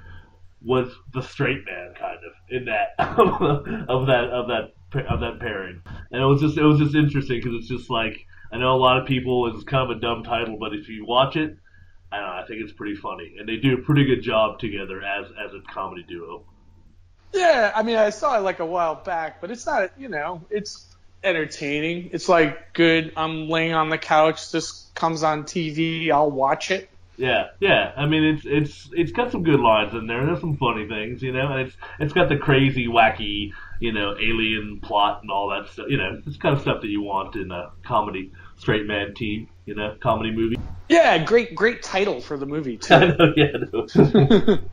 was 0.63 0.91
the 1.13 1.21
straight 1.21 1.63
man 1.63 1.93
kind 1.93 2.17
of 2.17 2.32
in 2.49 2.65
that 2.65 2.95
of 3.88 4.08
that 4.08 4.30
of 4.32 4.47
that 4.47 4.73
of 5.08 5.19
that 5.19 5.39
pairing, 5.39 5.84
and 6.12 6.23
it 6.23 6.26
was 6.26 6.41
just 6.41 6.58
it 6.58 6.63
was 6.63 6.80
just 6.80 6.95
interesting 6.95 7.38
because 7.38 7.54
it's 7.54 7.67
just 7.67 7.91
like 7.91 8.26
I 8.52 8.58
know 8.58 8.73
a 8.73 8.82
lot 8.82 8.97
of 8.97 9.08
people 9.08 9.45
it's 9.54 9.63
kind 9.63 9.91
of 9.91 9.95
a 9.95 9.99
dumb 9.99 10.23
title, 10.23 10.58
but 10.60 10.73
if 10.73 10.89
you 10.89 11.06
watch 11.06 11.36
it, 11.36 11.56
I 12.12 12.17
don't 12.17 12.26
know, 12.26 12.41
I 12.41 12.45
think 12.47 12.62
it's 12.62 12.73
pretty 12.73 12.95
funny, 12.95 13.36
and 13.38 13.47
they 13.47 13.58
do 13.58 13.76
a 13.76 13.82
pretty 13.84 14.06
good 14.06 14.23
job 14.23 14.58
together 14.58 15.04
as 15.04 15.28
as 15.45 15.54
a 15.54 15.62
comedy 15.71 16.04
duo. 16.08 16.45
Yeah, 17.34 17.72
I 17.76 17.84
mean, 17.84 17.96
I 17.96 18.12
saw 18.12 18.38
it 18.38 18.41
like 18.41 18.60
a 18.60 18.65
while 18.65 18.96
back, 18.96 19.41
but 19.41 19.50
it's 19.52 19.65
not, 19.65 19.91
you 19.98 20.10
know, 20.10 20.41
it's 20.50 20.86
entertaining. 21.24 22.10
It's 22.13 22.30
like 22.30 22.74
good. 22.74 23.13
I'm 23.17 23.50
laying 23.50 23.74
on 23.74 23.89
the 23.89 23.98
couch. 23.98 24.52
This 24.52 24.89
comes 24.93 25.24
on 25.24 25.43
TV. 25.43 26.12
I'll 26.12 26.32
watch 26.32 26.69
it. 26.69 26.89
Yeah, 27.17 27.50
yeah. 27.60 27.91
I 27.96 28.06
mean, 28.08 28.24
it's 28.24 28.43
it's 28.46 28.89
it's 28.93 29.12
got 29.12 29.32
some 29.32 29.43
good 29.43 29.60
lines 29.60 29.93
in 29.93 30.08
there. 30.08 30.26
There's 30.26 30.39
some 30.39 30.58
funny 30.58 30.88
things, 30.88 31.22
you 31.22 31.32
know, 31.32 31.48
and 31.52 31.67
it's 31.67 31.76
it's 32.00 32.13
got 32.13 32.30
the 32.30 32.38
crazy, 32.38 32.88
wacky, 32.88 33.52
you 33.80 33.93
know, 33.93 34.15
alien 34.17 34.80
plot 34.82 35.22
and 35.22 35.30
all 35.30 35.50
that 35.50 35.72
stuff. 35.72 35.88
You 35.89 35.98
know, 35.98 36.22
it's 36.26 36.38
kind 36.38 36.56
of 36.56 36.62
stuff 36.62 36.82
that 36.82 36.88
you 36.88 37.02
want 37.02 37.36
in 37.36 37.52
a 37.52 37.72
comedy 37.84 38.32
straight 38.58 38.88
man 38.88 39.13
team, 39.13 39.48
you 39.65 39.76
know, 39.76 39.96
comedy 40.02 40.32
movie. 40.32 40.56
Yeah, 40.89 41.24
great, 41.24 41.56
great 41.56 41.84
title 41.84 42.19
for 42.19 42.38
the 42.38 42.46
movie 42.46 42.78
too. 42.78 42.93
I 42.96 43.06
know, 43.08 43.34
yeah, 43.36 43.58
no. 43.72 44.60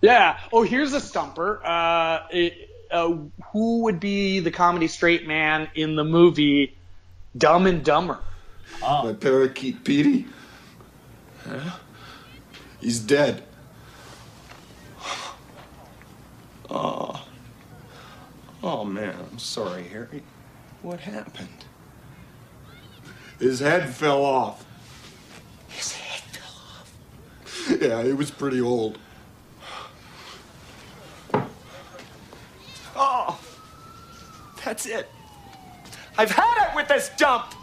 Yeah. 0.00 0.38
Oh, 0.52 0.62
here's 0.62 0.92
a 0.92 1.00
stumper. 1.00 1.60
Uh, 1.64 2.26
it, 2.30 2.70
uh, 2.90 3.14
who 3.52 3.82
would 3.82 4.00
be 4.00 4.40
the 4.40 4.50
comedy 4.50 4.88
straight 4.88 5.26
man 5.26 5.68
in 5.74 5.96
the 5.96 6.04
movie 6.04 6.76
Dumb 7.36 7.66
and 7.66 7.84
Dumber? 7.84 8.18
My 8.80 9.12
parakeet 9.12 9.84
Petey? 9.84 10.26
Yeah? 11.46 11.72
He's 12.80 13.00
dead. 13.00 13.42
Oh. 16.70 17.24
Oh 18.62 18.84
man, 18.84 19.14
I'm 19.30 19.38
sorry, 19.38 19.84
Harry. 19.84 20.22
What 20.82 21.00
happened? 21.00 21.64
His 23.38 23.60
head 23.60 23.94
fell 23.94 24.24
off. 24.24 24.64
His 25.68 25.92
head 25.92 26.22
fell 26.36 26.50
off? 26.54 27.80
Yeah, 27.80 28.02
he 28.02 28.12
was 28.12 28.30
pretty 28.30 28.60
old. 28.60 28.98
Oh, 33.00 33.38
that's 34.64 34.86
it. 34.86 35.08
I've 36.16 36.30
had 36.30 36.68
it 36.68 36.74
with 36.76 36.88
this 36.88 37.10
dump. 37.16 37.54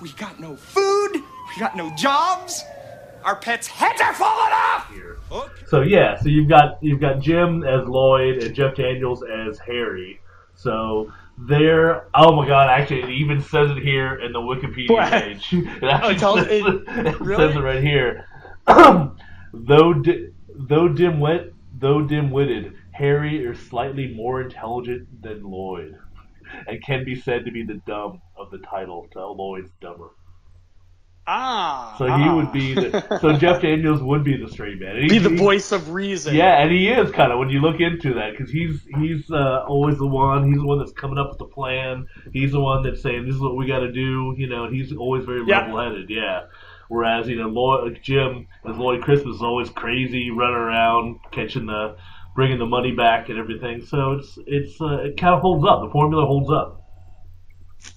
We 0.00 0.12
got 0.12 0.40
no 0.40 0.56
food. 0.56 1.12
We 1.14 1.60
got 1.60 1.76
no 1.76 1.90
jobs. 1.94 2.62
Our 3.22 3.36
pets' 3.36 3.66
heads 3.66 4.00
are 4.00 4.14
falling 4.14 4.52
off. 4.52 4.90
So 5.68 5.82
yeah, 5.82 6.18
so 6.20 6.28
you've 6.28 6.48
got 6.48 6.78
you've 6.82 7.00
got 7.00 7.20
Jim 7.20 7.64
as 7.64 7.86
Lloyd 7.88 8.42
and 8.42 8.54
Jeff 8.54 8.76
Daniels 8.76 9.22
as 9.24 9.58
Harry. 9.58 10.20
So 10.54 11.12
they're 11.38 12.06
oh 12.14 12.32
my 12.36 12.46
god, 12.46 12.68
actually 12.70 13.02
it 13.02 13.10
even 13.10 13.40
says 13.42 13.70
it 13.70 13.78
here 13.82 14.16
in 14.20 14.32
the 14.32 14.38
Wikipedia 14.40 14.90
What? 14.90 15.10
page. 15.12 15.48
It 15.52 15.82
actually 15.84 16.18
Oh, 16.22 16.36
it 16.36 16.44
says, 16.44 16.46
it- 16.50 17.06
it 17.06 17.20
really? 17.20 17.36
says 17.48 17.56
it 17.56 17.60
right 17.60 17.82
here. 17.82 18.26
though 18.66 19.92
di- 19.94 20.28
though 20.54 20.88
dim-wit 20.88 21.54
though 21.80 22.02
dim-witted, 22.02 22.74
Harry 22.94 23.44
is 23.44 23.58
slightly 23.58 24.14
more 24.14 24.40
intelligent 24.40 25.22
than 25.22 25.42
Lloyd, 25.42 25.96
and 26.66 26.82
can 26.82 27.04
be 27.04 27.14
said 27.14 27.44
to 27.44 27.50
be 27.50 27.64
the 27.64 27.80
dumb 27.86 28.20
of 28.36 28.50
the 28.50 28.58
title 28.58 29.06
to 29.12 29.26
Lloyd's 29.26 29.70
dumber. 29.80 30.10
Ah. 31.26 31.94
So 31.96 32.06
he 32.06 32.28
would 32.28 32.52
be 32.52 32.74
the 32.74 33.18
so 33.20 33.32
Jeff 33.38 33.62
Daniels 33.62 34.02
would 34.02 34.24
be 34.24 34.36
the 34.36 34.46
straight 34.50 34.78
man. 34.78 34.96
And 34.96 35.08
Be 35.08 35.18
the 35.18 35.30
he- 35.30 35.36
voice 35.36 35.72
of 35.72 35.88
reason. 35.88 36.34
yeah, 36.34 36.60
and 36.60 36.70
he 36.70 36.88
is 36.88 37.10
kind 37.12 37.32
of 37.32 37.38
when 37.38 37.48
you 37.48 37.60
look 37.62 37.80
into 37.80 38.12
that 38.14 38.32
because 38.32 38.50
he's 38.50 38.82
he's 38.98 39.30
uh, 39.30 39.64
always 39.66 39.96
the 39.96 40.06
one. 40.06 40.46
He's 40.46 40.58
the 40.60 40.66
one 40.66 40.78
that's 40.78 40.92
coming 40.92 41.16
up 41.16 41.30
with 41.30 41.38
the 41.38 41.46
plan. 41.46 42.06
He's 42.34 42.52
the 42.52 42.60
one 42.60 42.82
that's 42.82 43.00
saying 43.02 43.24
this 43.24 43.34
is 43.36 43.40
what 43.40 43.56
we 43.56 43.66
got 43.66 43.78
to 43.80 43.90
do. 43.90 44.34
You 44.36 44.48
know, 44.48 44.68
he's 44.70 44.92
always 44.92 45.24
very 45.24 45.42
Yeah. 45.46 45.60
level-headed. 45.72 46.10
Yeah. 46.10 46.42
Whereas 46.88 47.26
you 47.26 47.36
know 47.36 47.48
Lloyd, 47.48 48.00
Jim 48.02 48.46
as 48.68 48.76
Lloyd 48.76 49.02
Christmas 49.02 49.36
is 49.36 49.42
always 49.42 49.70
crazy, 49.70 50.30
running 50.30 50.56
around 50.56 51.20
catching 51.32 51.64
the, 51.64 51.96
bringing 52.34 52.58
the 52.58 52.66
money 52.66 52.92
back 52.92 53.28
and 53.28 53.38
everything. 53.38 53.84
So 53.86 54.12
it's 54.12 54.38
it's 54.46 54.80
uh, 54.80 54.98
it 55.04 55.16
kind 55.16 55.34
of 55.34 55.40
holds 55.40 55.66
up. 55.66 55.82
The 55.82 55.90
formula 55.90 56.26
holds 56.26 56.50
up. 56.50 56.80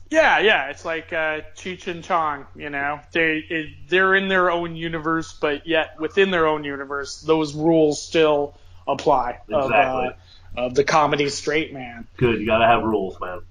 Yeah, 0.09 0.39
yeah. 0.39 0.69
It's 0.69 0.85
like 0.85 1.11
uh, 1.11 1.41
Cheech 1.55 1.87
and 1.87 2.03
Chong. 2.03 2.45
You 2.55 2.69
know, 2.69 2.99
they 3.11 3.43
it, 3.49 3.67
they're 3.89 4.15
in 4.15 4.27
their 4.27 4.49
own 4.51 4.75
universe, 4.75 5.33
but 5.33 5.67
yet 5.67 5.99
within 5.99 6.31
their 6.31 6.47
own 6.47 6.63
universe, 6.63 7.21
those 7.21 7.53
rules 7.55 8.01
still 8.01 8.55
apply. 8.87 9.39
Of, 9.49 9.53
uh, 9.53 9.65
Exactly. 9.65 10.09
of 10.55 10.75
the 10.75 10.83
comedy 10.83 11.29
straight 11.29 11.73
man. 11.73 12.07
Good. 12.17 12.39
You 12.39 12.45
got 12.45 12.59
to 12.59 12.67
have 12.67 12.83
rules, 12.83 13.19
man. 13.19 13.41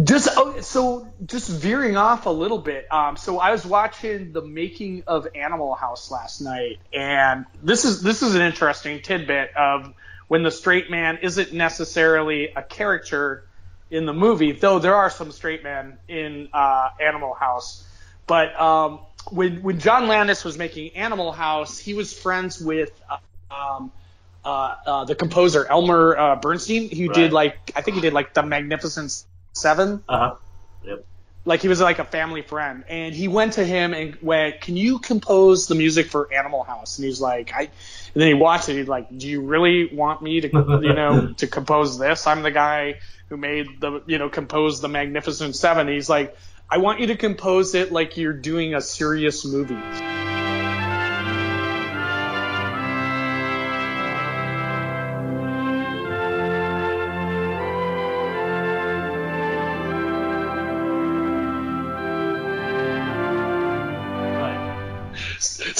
Just 0.00 0.28
oh, 0.36 0.60
so 0.62 1.06
just 1.26 1.50
veering 1.50 1.98
off 1.98 2.24
a 2.24 2.30
little 2.30 2.58
bit. 2.58 2.90
Um, 2.90 3.18
so 3.18 3.38
I 3.38 3.50
was 3.52 3.66
watching 3.66 4.32
the 4.32 4.40
making 4.40 5.04
of 5.06 5.28
Animal 5.34 5.74
House 5.74 6.10
last 6.10 6.40
night, 6.40 6.78
and 6.94 7.44
this 7.62 7.84
is 7.84 8.00
this 8.00 8.22
is 8.22 8.34
an 8.34 8.40
interesting 8.40 9.02
tidbit 9.02 9.54
of 9.54 9.92
when 10.28 10.42
the 10.42 10.50
straight 10.50 10.90
man 10.90 11.18
isn't 11.20 11.52
necessarily 11.52 12.48
a 12.56 12.62
character 12.62 13.44
in 13.90 14.06
the 14.06 14.14
movie, 14.14 14.52
though 14.52 14.78
there 14.78 14.94
are 14.94 15.10
some 15.10 15.30
straight 15.30 15.62
men 15.62 15.98
in 16.08 16.48
uh, 16.54 16.88
Animal 16.98 17.34
House. 17.34 17.86
But 18.26 18.58
um, 18.58 19.00
when 19.30 19.62
when 19.62 19.78
John 19.78 20.08
Landis 20.08 20.42
was 20.42 20.56
making 20.56 20.96
Animal 20.96 21.32
House, 21.32 21.78
he 21.78 21.92
was 21.92 22.18
friends 22.18 22.58
with 22.58 22.90
uh, 23.10 23.18
um, 23.54 23.92
uh, 24.42 24.74
uh, 24.86 25.04
the 25.04 25.14
composer 25.14 25.66
Elmer 25.66 26.16
uh, 26.16 26.36
Bernstein, 26.36 26.88
who 26.88 27.08
Right. 27.08 27.14
did 27.14 27.32
like 27.34 27.72
I 27.76 27.82
think 27.82 27.96
he 27.96 28.00
did 28.00 28.14
like 28.14 28.32
the 28.32 28.42
Magnificent 28.42 29.22
Seven. 29.52 30.02
Uh 30.08 30.18
huh. 30.18 30.34
Yep. 30.84 31.06
Like 31.44 31.60
he 31.60 31.68
was 31.68 31.80
like 31.80 31.98
a 31.98 32.04
family 32.04 32.42
friend, 32.42 32.84
and 32.88 33.14
he 33.14 33.26
went 33.26 33.54
to 33.54 33.64
him 33.64 33.94
and 33.94 34.16
went, 34.22 34.60
"Can 34.60 34.76
you 34.76 35.00
compose 35.00 35.66
the 35.66 35.74
music 35.74 36.06
for 36.06 36.32
Animal 36.32 36.62
House?" 36.62 36.98
And 36.98 37.06
he's 37.06 37.20
like, 37.20 37.52
"I." 37.52 37.62
And 37.62 38.20
then 38.20 38.28
he 38.28 38.34
watched 38.34 38.68
it. 38.68 38.76
He's 38.76 38.88
like, 38.88 39.08
"Do 39.16 39.28
you 39.28 39.40
really 39.42 39.90
want 39.92 40.22
me 40.22 40.40
to, 40.40 40.48
you 40.82 40.94
know, 40.94 41.32
to 41.38 41.46
compose 41.48 41.98
this? 41.98 42.26
I'm 42.28 42.42
the 42.42 42.52
guy 42.52 43.00
who 43.28 43.36
made 43.36 43.80
the, 43.80 44.02
you 44.06 44.18
know, 44.18 44.28
compose 44.28 44.80
the 44.80 44.88
Magnificent 44.88 45.56
Seven. 45.56 45.88
He's 45.88 46.08
like, 46.08 46.36
"I 46.70 46.78
want 46.78 47.00
you 47.00 47.08
to 47.08 47.16
compose 47.16 47.74
it 47.74 47.90
like 47.90 48.16
you're 48.16 48.32
doing 48.32 48.74
a 48.74 48.80
serious 48.80 49.44
movie." 49.44 50.21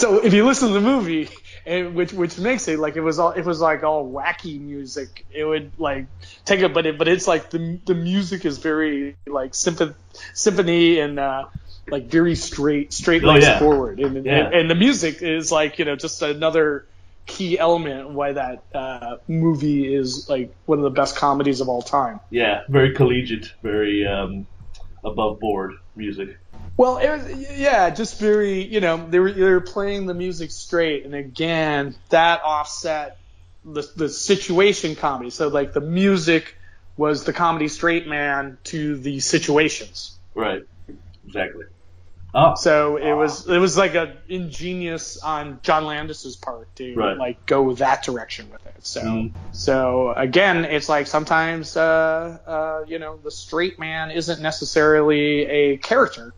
So 0.02 0.18
if 0.24 0.34
you 0.34 0.44
listen 0.44 0.68
to 0.68 0.74
the 0.74 0.80
movie, 0.80 1.28
and 1.64 1.94
which 1.94 2.12
which 2.12 2.36
makes 2.36 2.66
it 2.66 2.80
like 2.80 2.96
it 2.96 3.00
was 3.02 3.20
all 3.20 3.30
it 3.30 3.44
was 3.44 3.60
like 3.60 3.84
all 3.84 4.12
wacky 4.12 4.60
music. 4.60 5.24
It 5.32 5.44
would 5.44 5.70
like 5.78 6.06
take 6.44 6.58
it, 6.60 6.74
but 6.74 6.86
it 6.86 6.98
but 6.98 7.06
it's 7.06 7.28
like 7.28 7.50
the 7.50 7.80
the 7.86 7.94
music 7.94 8.44
is 8.44 8.58
very 8.58 9.16
like 9.28 9.54
symphony 9.54 9.94
symphony 10.34 10.98
and 10.98 11.20
uh, 11.20 11.44
like 11.88 12.10
very 12.10 12.34
straight 12.34 12.92
straight 12.92 13.22
Oh, 13.22 13.36
yeah. 13.36 13.60
forward, 13.60 14.00
and, 14.00 14.16
Yeah. 14.26 14.46
and 14.46 14.54
and 14.54 14.70
the 14.70 14.74
music 14.74 15.22
is 15.22 15.52
like 15.52 15.78
you 15.78 15.84
know 15.84 15.94
just 15.94 16.20
another 16.20 16.84
key 17.26 17.56
element 17.56 18.10
why 18.10 18.32
that 18.32 18.64
uh, 18.74 19.18
movie 19.28 19.94
is 19.94 20.26
like 20.28 20.52
one 20.66 20.78
of 20.78 20.84
the 20.84 20.90
best 20.90 21.14
comedies 21.14 21.60
of 21.60 21.68
all 21.68 21.82
time. 21.82 22.18
Yeah, 22.30 22.62
very 22.68 22.92
collegiate, 22.92 23.46
very 23.62 24.04
um, 24.04 24.48
above 25.04 25.38
board 25.38 25.74
music. 25.94 26.28
Well, 26.76 26.98
it 26.98 27.08
was, 27.10 27.58
yeah, 27.58 27.90
just 27.90 28.18
very, 28.18 28.62
you 28.64 28.80
know, 28.80 29.06
they 29.08 29.18
were 29.18 29.32
they 29.32 29.42
were 29.42 29.60
playing 29.60 30.06
the 30.06 30.14
music 30.14 30.50
straight, 30.50 31.04
and 31.04 31.14
again, 31.14 31.94
that 32.10 32.42
offset 32.42 33.18
the 33.64 33.86
the 33.96 34.08
situation 34.08 34.96
comedy. 34.96 35.30
So 35.30 35.48
like 35.48 35.72
the 35.72 35.80
music 35.80 36.56
was 36.96 37.24
the 37.24 37.32
comedy 37.32 37.68
straight 37.68 38.06
man 38.08 38.58
to 38.64 38.96
the 38.96 39.20
situations. 39.20 40.18
Right. 40.34 40.62
Exactly. 41.26 41.64
Oh. 42.34 42.54
So 42.56 42.96
it 42.96 43.12
was 43.12 43.46
it 43.46 43.58
was 43.58 43.76
like 43.76 43.94
a 43.94 44.16
ingenious 44.28 45.18
on 45.18 45.60
John 45.62 45.84
Landis's 45.84 46.36
part 46.36 46.74
to 46.76 46.94
Right. 46.94 47.16
like 47.16 47.46
go 47.46 47.74
that 47.74 48.02
direction 48.02 48.50
with 48.50 48.64
it. 48.66 48.86
So 48.86 49.02
Mhm. 49.02 49.32
so 49.52 50.14
again, 50.16 50.64
it's 50.64 50.88
like 50.88 51.06
sometimes 51.06 51.76
uh, 51.76 52.38
uh, 52.46 52.84
you 52.88 52.98
know 52.98 53.18
the 53.18 53.30
straight 53.30 53.78
man 53.78 54.10
isn't 54.10 54.40
necessarily 54.40 55.44
a 55.46 55.76
character. 55.76 56.32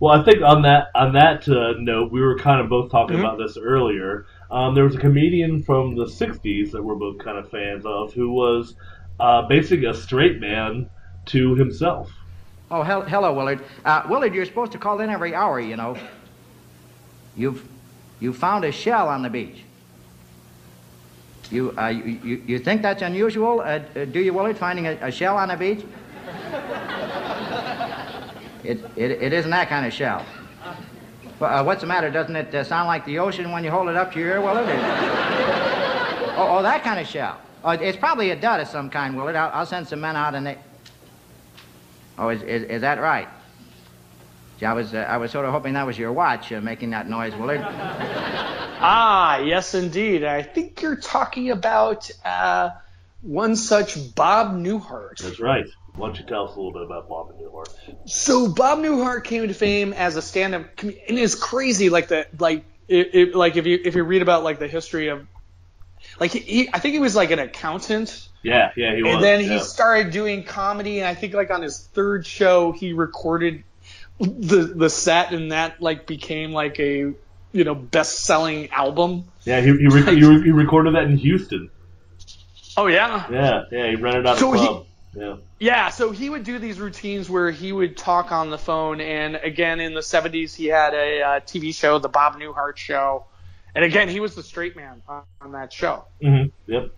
Well, 0.00 0.20
I 0.20 0.24
think 0.24 0.42
on 0.42 0.62
that 0.62 0.88
on 0.94 1.12
that 1.14 1.48
uh, 1.48 1.74
note, 1.78 2.10
we 2.12 2.20
were 2.20 2.36
kind 2.38 2.60
of 2.60 2.68
both 2.68 2.90
talking 2.90 3.16
Mhm. 3.16 3.20
about 3.20 3.38
this 3.38 3.56
earlier. 3.56 4.26
Um, 4.50 4.74
there 4.74 4.84
was 4.84 4.94
a 4.96 4.98
comedian 4.98 5.62
from 5.62 5.96
the 5.96 6.06
'60s 6.06 6.72
that 6.72 6.82
we're 6.82 6.96
both 6.96 7.18
kind 7.18 7.38
of 7.38 7.48
fans 7.50 7.86
of, 7.86 8.12
who 8.12 8.30
was 8.32 8.74
uh, 9.20 9.42
basically 9.48 9.86
a 9.86 9.94
straight 9.94 10.40
man 10.40 10.90
to 11.26 11.54
himself. 11.54 12.12
Oh, 12.70 12.82
hel- 12.82 13.02
hello, 13.02 13.32
Willard. 13.32 13.60
Uh, 13.84 14.02
Willard, 14.08 14.34
you're 14.34 14.44
supposed 14.46 14.72
to 14.72 14.78
call 14.78 15.00
in 15.00 15.10
every 15.10 15.34
hour, 15.34 15.60
you 15.60 15.76
know. 15.76 15.96
You've 17.36 17.66
you 18.20 18.32
found 18.32 18.64
a 18.64 18.72
shell 18.72 19.08
on 19.08 19.22
the 19.22 19.30
beach. 19.30 19.62
You 21.50 21.72
uh, 21.78 21.88
you, 21.88 22.18
you, 22.24 22.42
you 22.46 22.58
think 22.58 22.82
that's 22.82 23.02
unusual? 23.02 23.60
Uh, 23.60 23.78
do 23.78 24.18
you, 24.20 24.32
Willard, 24.32 24.58
finding 24.58 24.86
a, 24.86 24.98
a 25.02 25.10
shell 25.12 25.36
on 25.36 25.50
a 25.50 25.56
beach? 25.56 25.84
It, 28.64 28.82
it, 28.96 29.10
it 29.10 29.32
isn't 29.32 29.50
that 29.50 29.68
kind 29.68 29.86
of 29.86 29.92
shell. 29.92 30.24
Well, 31.38 31.60
uh, 31.60 31.64
what's 31.64 31.82
the 31.82 31.86
matter? 31.86 32.10
Doesn't 32.10 32.34
it 32.34 32.54
uh, 32.54 32.64
sound 32.64 32.86
like 32.86 33.04
the 33.04 33.18
ocean 33.18 33.52
when 33.52 33.62
you 33.64 33.70
hold 33.70 33.88
it 33.88 33.96
up 33.96 34.12
to 34.12 34.18
your 34.18 34.30
ear, 34.30 34.40
Willard? 34.40 34.66
oh, 34.68 36.56
oh, 36.58 36.62
that 36.62 36.82
kind 36.82 36.98
of 36.98 37.06
shell. 37.06 37.40
Oh, 37.62 37.70
it's 37.70 37.98
probably 37.98 38.30
a 38.30 38.36
dud 38.36 38.60
of 38.60 38.68
some 38.68 38.88
kind, 38.90 39.16
Willard. 39.16 39.36
I'll, 39.36 39.50
I'll 39.52 39.66
send 39.66 39.88
some 39.88 40.00
men 40.00 40.16
out 40.16 40.34
and 40.34 40.46
they. 40.46 40.58
Oh, 42.18 42.28
is, 42.28 42.42
is, 42.42 42.62
is 42.64 42.80
that 42.82 43.00
right? 43.00 43.28
Gee, 44.58 44.66
I 44.66 44.72
was, 44.72 44.94
uh, 44.94 44.98
I 44.98 45.16
was 45.16 45.30
sort 45.30 45.44
of 45.44 45.52
hoping 45.52 45.74
that 45.74 45.86
was 45.86 45.98
your 45.98 46.12
watch 46.12 46.52
uh, 46.52 46.60
making 46.60 46.90
that 46.90 47.08
noise, 47.08 47.34
Willard. 47.34 47.60
Ah, 48.86 49.38
yes, 49.38 49.72
indeed. 49.72 50.24
I 50.24 50.42
think 50.42 50.82
you're 50.82 50.96
talking 50.96 51.50
about 51.50 52.10
uh, 52.22 52.70
one 53.22 53.56
such 53.56 54.14
Bob 54.14 54.54
Newhart. 54.54 55.22
That's 55.22 55.40
right. 55.40 55.64
Why 55.96 56.08
don't 56.08 56.18
you 56.18 56.24
tell 56.26 56.48
us 56.48 56.56
a 56.56 56.58
little 56.60 56.72
bit 56.72 56.82
about 56.82 57.08
Bob 57.08 57.32
Newhart? 57.38 57.68
So 58.06 58.48
Bob 58.48 58.78
Newhart 58.80 59.22
came 59.24 59.46
to 59.46 59.54
fame 59.54 59.92
as 59.92 60.16
a 60.16 60.22
stand-up, 60.22 60.66
and 60.82 60.94
it's 61.08 61.36
crazy. 61.36 61.88
Like 61.88 62.08
the 62.08 62.26
like, 62.38 62.64
it, 62.88 63.14
it, 63.14 63.34
like 63.34 63.56
if 63.56 63.66
you 63.66 63.78
if 63.84 63.94
you 63.94 64.02
read 64.02 64.20
about 64.22 64.42
like 64.42 64.58
the 64.58 64.66
history 64.66 65.08
of, 65.08 65.24
like 66.18 66.32
he, 66.32 66.40
he 66.40 66.68
I 66.72 66.80
think 66.80 66.94
he 66.94 67.00
was 67.00 67.14
like 67.14 67.30
an 67.30 67.38
accountant. 67.38 68.28
Yeah, 68.42 68.72
yeah, 68.76 68.94
he 68.94 69.02
was. 69.02 69.14
and 69.14 69.24
then 69.24 69.40
he 69.40 69.58
started 69.60 70.10
doing 70.10 70.42
comedy, 70.42 70.98
and 70.98 71.06
I 71.06 71.14
think 71.14 71.32
like 71.32 71.50
on 71.50 71.62
his 71.62 71.78
third 71.78 72.26
show 72.26 72.72
he 72.72 72.92
recorded 72.92 73.62
the 74.18 74.72
the 74.74 74.90
set, 74.90 75.32
and 75.32 75.52
that 75.52 75.80
like 75.80 76.06
became 76.08 76.50
like 76.52 76.80
a 76.80 77.14
you 77.52 77.64
know 77.64 77.74
best 77.76 78.24
selling 78.24 78.68
album. 78.70 79.30
Yeah, 79.44 79.60
he 79.60 79.66
he, 79.68 79.86
re- 79.86 80.02
he, 80.16 80.24
re- 80.24 80.42
he 80.42 80.50
recorded 80.50 80.96
that 80.96 81.04
in 81.04 81.16
Houston. 81.18 81.70
Oh 82.76 82.88
yeah. 82.88 83.26
Yeah, 83.30 83.62
yeah, 83.70 83.90
he 83.90 83.94
rented 83.94 84.26
out 84.26 84.36
a 84.36 84.40
So 84.40 84.52
he- 84.52 84.58
club. 84.58 84.86
Yeah. 85.16 85.36
Yeah, 85.58 85.88
so 85.90 86.10
he 86.10 86.28
would 86.28 86.44
do 86.44 86.58
these 86.58 86.78
routines 86.78 87.30
where 87.30 87.50
he 87.50 87.72
would 87.72 87.96
talk 87.96 88.32
on 88.32 88.50
the 88.50 88.58
phone, 88.58 89.00
and 89.00 89.36
again 89.36 89.80
in 89.80 89.94
the 89.94 90.00
'70s 90.00 90.54
he 90.54 90.66
had 90.66 90.94
a 90.94 91.22
uh, 91.22 91.40
TV 91.40 91.74
show, 91.74 91.98
the 91.98 92.08
Bob 92.08 92.36
Newhart 92.38 92.76
Show, 92.76 93.24
and 93.74 93.84
again 93.84 94.08
he 94.08 94.20
was 94.20 94.34
the 94.34 94.42
straight 94.42 94.76
man 94.76 95.02
on, 95.08 95.22
on 95.40 95.52
that 95.52 95.72
show. 95.72 96.04
Mm-hmm. 96.22 96.72
Yep. 96.72 96.90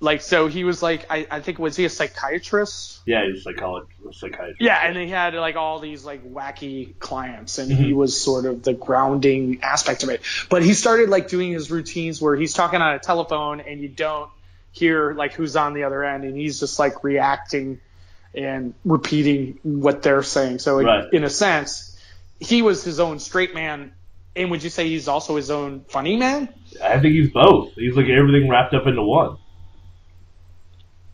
Like, 0.00 0.20
so 0.20 0.48
he 0.48 0.64
was 0.64 0.82
like, 0.82 1.06
I, 1.10 1.28
I 1.30 1.40
think 1.40 1.60
was 1.60 1.76
he 1.76 1.84
a 1.84 1.88
psychiatrist? 1.88 3.02
Yeah, 3.06 3.24
he's 3.24 3.38
a 3.38 3.42
psychologist, 3.42 3.92
a 4.08 4.12
psychiatrist. 4.12 4.60
Yeah, 4.60 4.76
and 4.84 4.96
he 4.96 5.08
had 5.08 5.34
like 5.34 5.54
all 5.54 5.78
these 5.78 6.04
like 6.04 6.24
wacky 6.24 6.98
clients, 6.98 7.58
and 7.58 7.70
Mm-hmm. 7.70 7.84
he 7.84 7.92
was 7.92 8.20
sort 8.20 8.44
of 8.44 8.64
the 8.64 8.72
grounding 8.72 9.60
aspect 9.62 10.02
of 10.02 10.08
it. 10.08 10.22
But 10.50 10.64
he 10.64 10.74
started 10.74 11.08
like 11.08 11.28
doing 11.28 11.52
his 11.52 11.70
routines 11.70 12.20
where 12.20 12.34
he's 12.34 12.52
talking 12.52 12.80
on 12.82 12.94
a 12.94 12.98
telephone, 12.98 13.60
and 13.60 13.80
you 13.80 13.88
don't 13.88 14.28
hear 14.72 15.12
like 15.14 15.34
who's 15.34 15.54
on 15.56 15.74
the 15.74 15.84
other 15.84 16.02
end, 16.04 16.24
and 16.24 16.36
he's 16.36 16.58
just 16.60 16.78
like 16.78 17.04
reacting 17.04 17.80
and 18.34 18.74
repeating 18.84 19.58
what 19.62 20.02
they're 20.02 20.22
saying. 20.22 20.58
So 20.58 20.78
in, 20.78 20.86
Right. 20.86 21.12
in 21.12 21.24
a 21.24 21.30
sense, 21.30 21.96
he 22.40 22.62
was 22.62 22.82
his 22.82 22.98
own 22.98 23.18
straight 23.18 23.54
man. 23.54 23.92
And 24.34 24.50
would 24.50 24.62
you 24.62 24.70
say 24.70 24.88
he's 24.88 25.08
also 25.08 25.36
his 25.36 25.50
own 25.50 25.84
funny 25.88 26.16
man? 26.16 26.48
I 26.82 26.98
think 27.00 27.14
he's 27.14 27.30
both. 27.30 27.74
He's 27.74 27.94
like 27.94 28.08
everything 28.08 28.48
wrapped 28.48 28.72
up 28.72 28.86
into 28.86 29.02
one. 29.02 29.36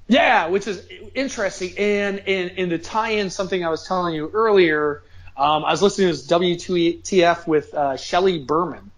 Yeah, 0.07 0.49
which 0.49 0.67
is 0.67 0.83
interesting. 1.15 1.77
And 1.77 2.21
and, 2.21 2.53
and 2.57 2.71
to 2.71 2.79
tie 2.79 3.11
in 3.11 3.31
something 3.31 3.65
I 3.65 3.69
was 3.71 3.87
telling 3.87 4.15
you 4.15 4.31
earlier, 4.33 5.03
um, 5.37 5.65
I 5.65 5.71
was 5.73 5.83
listening 5.83 6.09
to 6.09 6.13
this 6.15 6.27
WTF 6.29 7.47
with 7.47 7.75
uh, 7.75 7.97
Shelley 7.97 8.39
Berman, 8.45 8.91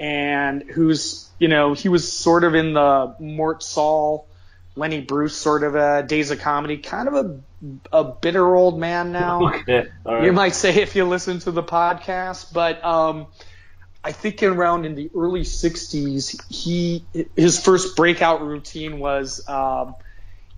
and 0.00 0.62
who's 0.62 1.30
you 1.38 1.46
know 1.46 1.74
he 1.74 1.88
was 1.88 2.10
sort 2.10 2.42
of 2.42 2.54
in 2.54 2.72
the 2.72 3.14
Mort 3.20 3.62
Sahl, 3.62 4.26
Lenny 4.74 5.02
Bruce 5.02 5.36
sort 5.36 5.62
of 5.62 5.76
a 5.76 6.02
Days 6.02 6.30
of 6.30 6.40
Comedy, 6.40 6.78
kind 6.78 7.06
of 7.06 7.14
a 7.14 7.40
a 7.92 8.04
bitter 8.04 8.56
old 8.56 8.80
man 8.80 9.12
now. 9.12 9.52
Okay, 9.60 9.88
right. 10.04 10.24
You 10.24 10.32
might 10.32 10.54
say 10.54 10.76
if 10.76 10.96
you 10.96 11.04
listen 11.04 11.38
to 11.40 11.50
the 11.50 11.62
podcast, 11.62 12.52
but 12.54 12.82
um, 12.82 13.26
I 14.02 14.12
think 14.12 14.42
around 14.42 14.86
in 14.86 14.94
the 14.94 15.10
early 15.14 15.42
'60s, 15.42 16.42
he 16.48 17.04
his 17.36 17.62
first 17.62 17.94
breakout 17.94 18.40
routine 18.40 18.98
was 18.98 19.46
um, 19.46 19.94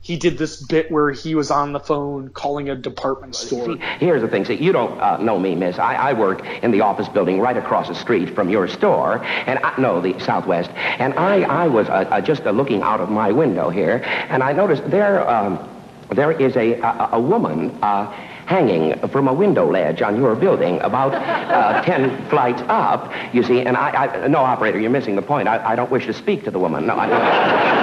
he 0.03 0.17
did 0.17 0.37
this 0.37 0.61
bit 0.61 0.91
where 0.91 1.13
he 1.13 1.37
was 1.37 1.53
on 1.53 1.73
the 1.73 1.79
phone 1.79 2.29
calling 2.31 2.69
a 2.69 2.75
department 2.75 3.37
store. 3.37 3.77
Here's 3.77 4.21
the 4.21 4.27
thing. 4.27 4.45
See, 4.45 4.55
you 4.55 4.73
don't 4.73 5.01
uh, 5.01 5.19
know 5.19 5.39
me, 5.39 5.55
miss. 5.55 5.79
I, 5.79 5.95
I 5.95 6.13
work 6.13 6.45
in 6.45 6.73
the 6.73 6.81
office 6.81 7.09
building 7.09 7.39
right 7.39 7.57
across 7.57 7.87
the 7.87 7.95
street 7.95 8.35
from 8.35 8.49
your 8.49 8.67
store, 8.67 9.23
and 9.23 9.61
I, 9.61 9.81
know 9.81 10.01
the 10.01 10.19
Southwest. 10.19 10.71
And 10.75 11.15
I, 11.15 11.43
I 11.43 11.69
was 11.69 11.89
uh, 11.89 11.93
uh, 12.11 12.21
just 12.21 12.43
uh, 12.43 12.51
looking 12.51 12.83
out 12.83 13.01
of 13.01 13.11
my 13.11 13.31
window 13.31 13.71
here, 13.71 14.03
and 14.29 14.43
I 14.43 14.53
noticed 14.53 14.91
there, 14.91 15.29
um, 15.31 15.69
there 16.11 16.33
is 16.33 16.57
a, 16.57 16.81
a, 16.81 17.11
a 17.13 17.21
woman 17.21 17.71
uh, 17.81 18.11
hanging 18.47 18.99
from 19.09 19.29
a 19.29 19.33
window 19.33 19.71
ledge 19.71 20.03
on 20.03 20.17
your 20.17 20.35
building, 20.35 20.81
about 20.81 21.15
uh, 21.15 21.81
ten 21.85 22.29
flights 22.29 22.63
up. 22.67 23.13
You 23.33 23.45
see, 23.45 23.61
and 23.61 23.77
I, 23.77 23.91
I, 23.91 24.27
no, 24.27 24.39
operator, 24.39 24.81
you're 24.81 24.91
missing 24.91 25.15
the 25.15 25.23
point. 25.23 25.47
I, 25.47 25.65
I 25.65 25.77
don't 25.77 25.93
wish 25.93 26.07
to 26.07 26.13
speak 26.13 26.43
to 26.43 26.51
the 26.51 26.59
woman. 26.59 26.87
No, 26.89 26.97
I. 26.97 27.82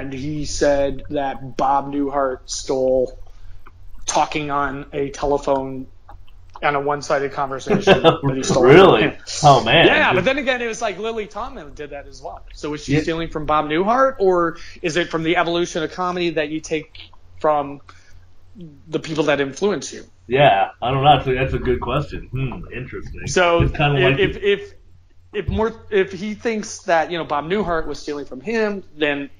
and 0.00 0.12
he 0.12 0.44
said 0.44 1.04
that 1.10 1.56
Bob 1.56 1.92
Newhart 1.92 2.38
stole 2.46 3.18
talking 4.06 4.50
on 4.50 4.86
a 4.92 5.10
telephone 5.10 5.86
on 6.62 6.74
a 6.74 6.80
one-sided 6.80 7.32
conversation. 7.32 8.02
that 8.22 8.32
he 8.34 8.42
stole 8.42 8.62
Really? 8.64 9.16
Oh, 9.42 9.62
man. 9.62 9.86
Yeah, 9.86 10.14
but 10.14 10.24
then 10.24 10.38
again, 10.38 10.62
it 10.62 10.66
was 10.66 10.80
like 10.80 10.98
Lily 10.98 11.26
Tomlin 11.26 11.74
did 11.74 11.90
that 11.90 12.06
as 12.06 12.22
well. 12.22 12.44
So 12.52 12.72
is 12.74 12.84
she 12.84 12.94
Yeah. 12.94 13.00
stealing 13.02 13.28
from 13.28 13.46
Bob 13.46 13.66
Newhart, 13.66 14.16
or 14.18 14.56
is 14.82 14.96
it 14.96 15.10
from 15.10 15.22
the 15.22 15.36
evolution 15.36 15.82
of 15.82 15.92
comedy 15.92 16.30
that 16.30 16.48
you 16.48 16.60
take 16.60 16.98
from 17.40 17.80
the 18.88 18.98
people 18.98 19.24
that 19.24 19.40
influence 19.40 19.92
you? 19.92 20.04
Yeah, 20.28 20.70
I 20.82 20.90
don't 20.90 21.04
know. 21.04 21.16
That's 21.16 21.28
a, 21.28 21.34
that's 21.34 21.54
a 21.54 21.58
good 21.58 21.80
question. 21.80 22.28
Hmm, 22.32 22.62
interesting. 22.74 23.26
So 23.26 23.62
it's 23.62 23.76
kind 23.76 23.96
of 23.96 24.02
like 24.02 24.18
if, 24.18 24.36
if 24.42 24.72
if 25.32 25.48
more 25.48 25.72
if 25.90 26.12
he 26.12 26.34
thinks 26.34 26.80
that 26.82 27.10
you 27.10 27.18
know 27.18 27.24
Bob 27.24 27.44
Newhart 27.44 27.86
was 27.86 27.98
stealing 27.98 28.24
from 28.24 28.40
him, 28.40 28.82
then 28.96 29.30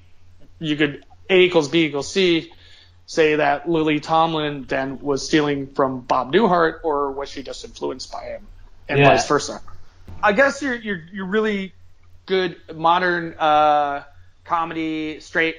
you 0.59 0.75
could 0.75 1.03
A 1.29 1.39
equals 1.41 1.67
B 1.69 1.85
equals 1.85 2.11
C 2.11 2.51
say 3.05 3.35
that 3.37 3.69
Lily 3.69 3.99
Tomlin 3.99 4.65
then 4.67 4.99
was 4.99 5.25
stealing 5.25 5.67
from 5.73 6.01
Bob 6.01 6.33
Newhart, 6.33 6.79
or 6.83 7.11
was 7.11 7.29
she 7.29 7.41
just 7.43 7.63
influenced 7.63 8.11
by 8.11 8.23
him, 8.23 8.47
and 8.89 8.99
Yeah. 8.99 9.05
vice 9.05 9.27
versa. 9.27 9.61
I 10.21 10.33
guess 10.33 10.61
you're 10.61 10.75
you're 10.75 11.01
you're 11.13 11.27
really 11.27 11.73
good 12.25 12.57
modern 12.75 13.35
uh, 13.39 14.03
comedy 14.43 15.19
straight 15.19 15.55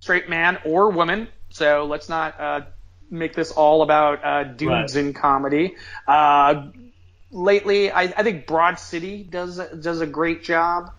straight 0.00 0.28
man 0.28 0.58
or 0.64 0.90
woman. 0.90 1.28
So 1.50 1.86
let's 1.86 2.08
not 2.08 2.40
uh, 2.40 2.60
make 3.10 3.34
this 3.34 3.50
all 3.52 3.82
about 3.82 4.24
uh, 4.24 4.44
dudes 4.44 4.96
Right. 4.96 5.04
in 5.04 5.14
comedy. 5.14 5.76
Uh, 6.06 6.68
lately. 7.30 7.90
I, 7.90 8.02
I 8.02 8.22
think 8.22 8.46
Broad 8.46 8.78
City 8.78 9.22
does 9.22 9.56
does 9.80 10.00
a 10.00 10.06
great 10.06 10.42
job. 10.42 10.90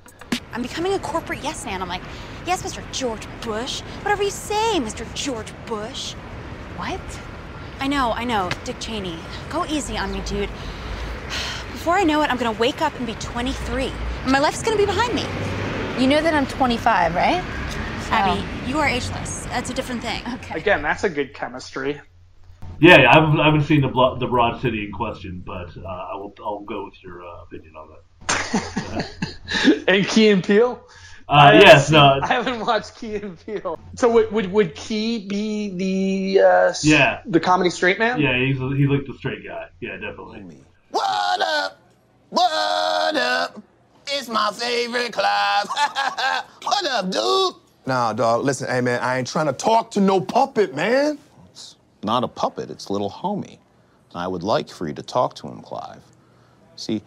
I'm 0.53 0.61
becoming 0.61 0.93
a 0.93 0.99
corporate 0.99 1.43
yes 1.43 1.65
man. 1.65 1.81
I'm 1.81 1.89
like, 1.89 2.01
yes, 2.45 2.61
Mr. 2.63 2.83
George 2.91 3.27
Bush. 3.41 3.81
Whatever 4.01 4.23
you 4.23 4.31
say, 4.31 4.79
Mr. 4.79 5.11
George 5.13 5.51
Bush. 5.65 6.13
What? 6.77 7.01
I 7.79 7.87
know, 7.87 8.11
I 8.11 8.23
know. 8.23 8.49
Dick 8.63 8.79
Cheney. 8.79 9.17
Go 9.49 9.65
easy 9.65 9.97
on 9.97 10.11
me, 10.11 10.21
dude. 10.21 10.49
Before 11.71 11.95
I 11.95 12.03
know 12.03 12.21
it, 12.21 12.29
I'm 12.29 12.37
gonna 12.37 12.57
wake 12.59 12.81
up 12.81 12.95
and 12.95 13.07
be 13.07 13.15
23. 13.15 13.91
And 14.23 14.31
my 14.31 14.39
life's 14.39 14.61
gonna 14.61 14.77
be 14.77 14.85
behind 14.85 15.15
me. 15.15 15.25
You 16.01 16.07
know 16.07 16.21
that 16.21 16.33
I'm 16.33 16.45
25, 16.45 17.15
right? 17.15 17.43
Abby, 18.11 18.43
you 18.69 18.77
are 18.77 18.87
ageless. 18.87 19.45
That's 19.45 19.69
a 19.69 19.73
different 19.73 20.01
thing. 20.01 20.21
Okay. 20.35 20.59
Again, 20.59 20.81
that's 20.81 21.03
a 21.03 21.09
good 21.09 21.33
chemistry. 21.33 21.99
Yeah, 22.79 23.01
yeah, 23.01 23.11
I 23.11 23.13
haven't, 23.13 23.39
I 23.39 23.45
haven't 23.45 23.63
seen 23.63 23.81
the 23.81 23.87
blo- 23.87 24.17
the 24.17 24.27
Broad 24.27 24.59
City 24.61 24.85
in 24.85 24.91
question, 24.91 25.43
but 25.45 25.75
uh, 25.77 25.87
I 25.87 26.15
will 26.15 26.33
I'll 26.43 26.61
go 26.61 26.85
with 26.85 27.01
your 27.03 27.23
uh, 27.25 27.43
opinion 27.43 27.73
on 27.75 27.89
that. 28.27 29.07
And 29.87 30.07
Key 30.07 30.29
and 30.29 30.43
Peele. 30.43 30.81
Uh, 31.31 31.35
I 31.35 31.45
haven't 31.45 31.61
yes, 31.61 31.87
seen- 31.87 31.93
no. 31.93 32.19
I 32.21 32.27
haven't 32.27 32.59
watched 32.59 32.95
Key 32.97 33.15
and 33.15 33.45
Peele. 33.45 33.79
So 33.95 34.11
would 34.11 34.31
would, 34.33 34.51
would 34.51 34.75
Key 34.75 35.25
be 35.27 35.69
the 36.35 36.41
uh, 36.43 36.73
Yeah. 36.83 37.21
the 37.25 37.39
comedy 37.39 37.69
straight 37.69 37.99
man? 37.99 38.19
Yeah, 38.19 38.37
he's 38.37 38.57
he's 38.57 38.89
like 38.89 39.05
the 39.07 39.13
straight 39.17 39.45
guy. 39.45 39.67
Yeah, 39.79 39.93
definitely. 39.95 40.61
What 40.91 41.41
up? 41.41 41.79
What 42.29 43.15
up? 43.15 43.61
It's 44.07 44.27
my 44.27 44.51
favorite 44.53 45.13
Clive. 45.13 45.67
what 46.63 46.85
up, 46.85 47.09
dude? 47.09 47.55
Nah, 47.85 48.11
dog. 48.13 48.43
Listen, 48.43 48.67
hey 48.69 48.81
man, 48.81 48.99
I 48.99 49.17
ain't 49.17 49.27
trying 49.27 49.47
to 49.47 49.53
talk 49.53 49.91
to 49.91 50.01
no 50.01 50.19
puppet, 50.19 50.75
man. 50.75 51.17
It's 51.49 51.77
not 52.03 52.25
a 52.25 52.27
puppet, 52.27 52.69
it's 52.69 52.89
little 52.89 53.09
homie. 53.09 53.57
I 54.13 54.27
would 54.27 54.43
like 54.43 54.67
for 54.69 54.85
you 54.87 54.93
to 54.95 55.01
talk 55.01 55.35
to 55.35 55.47
him, 55.47 55.61
Clive. 55.61 56.03
See, 56.75 57.01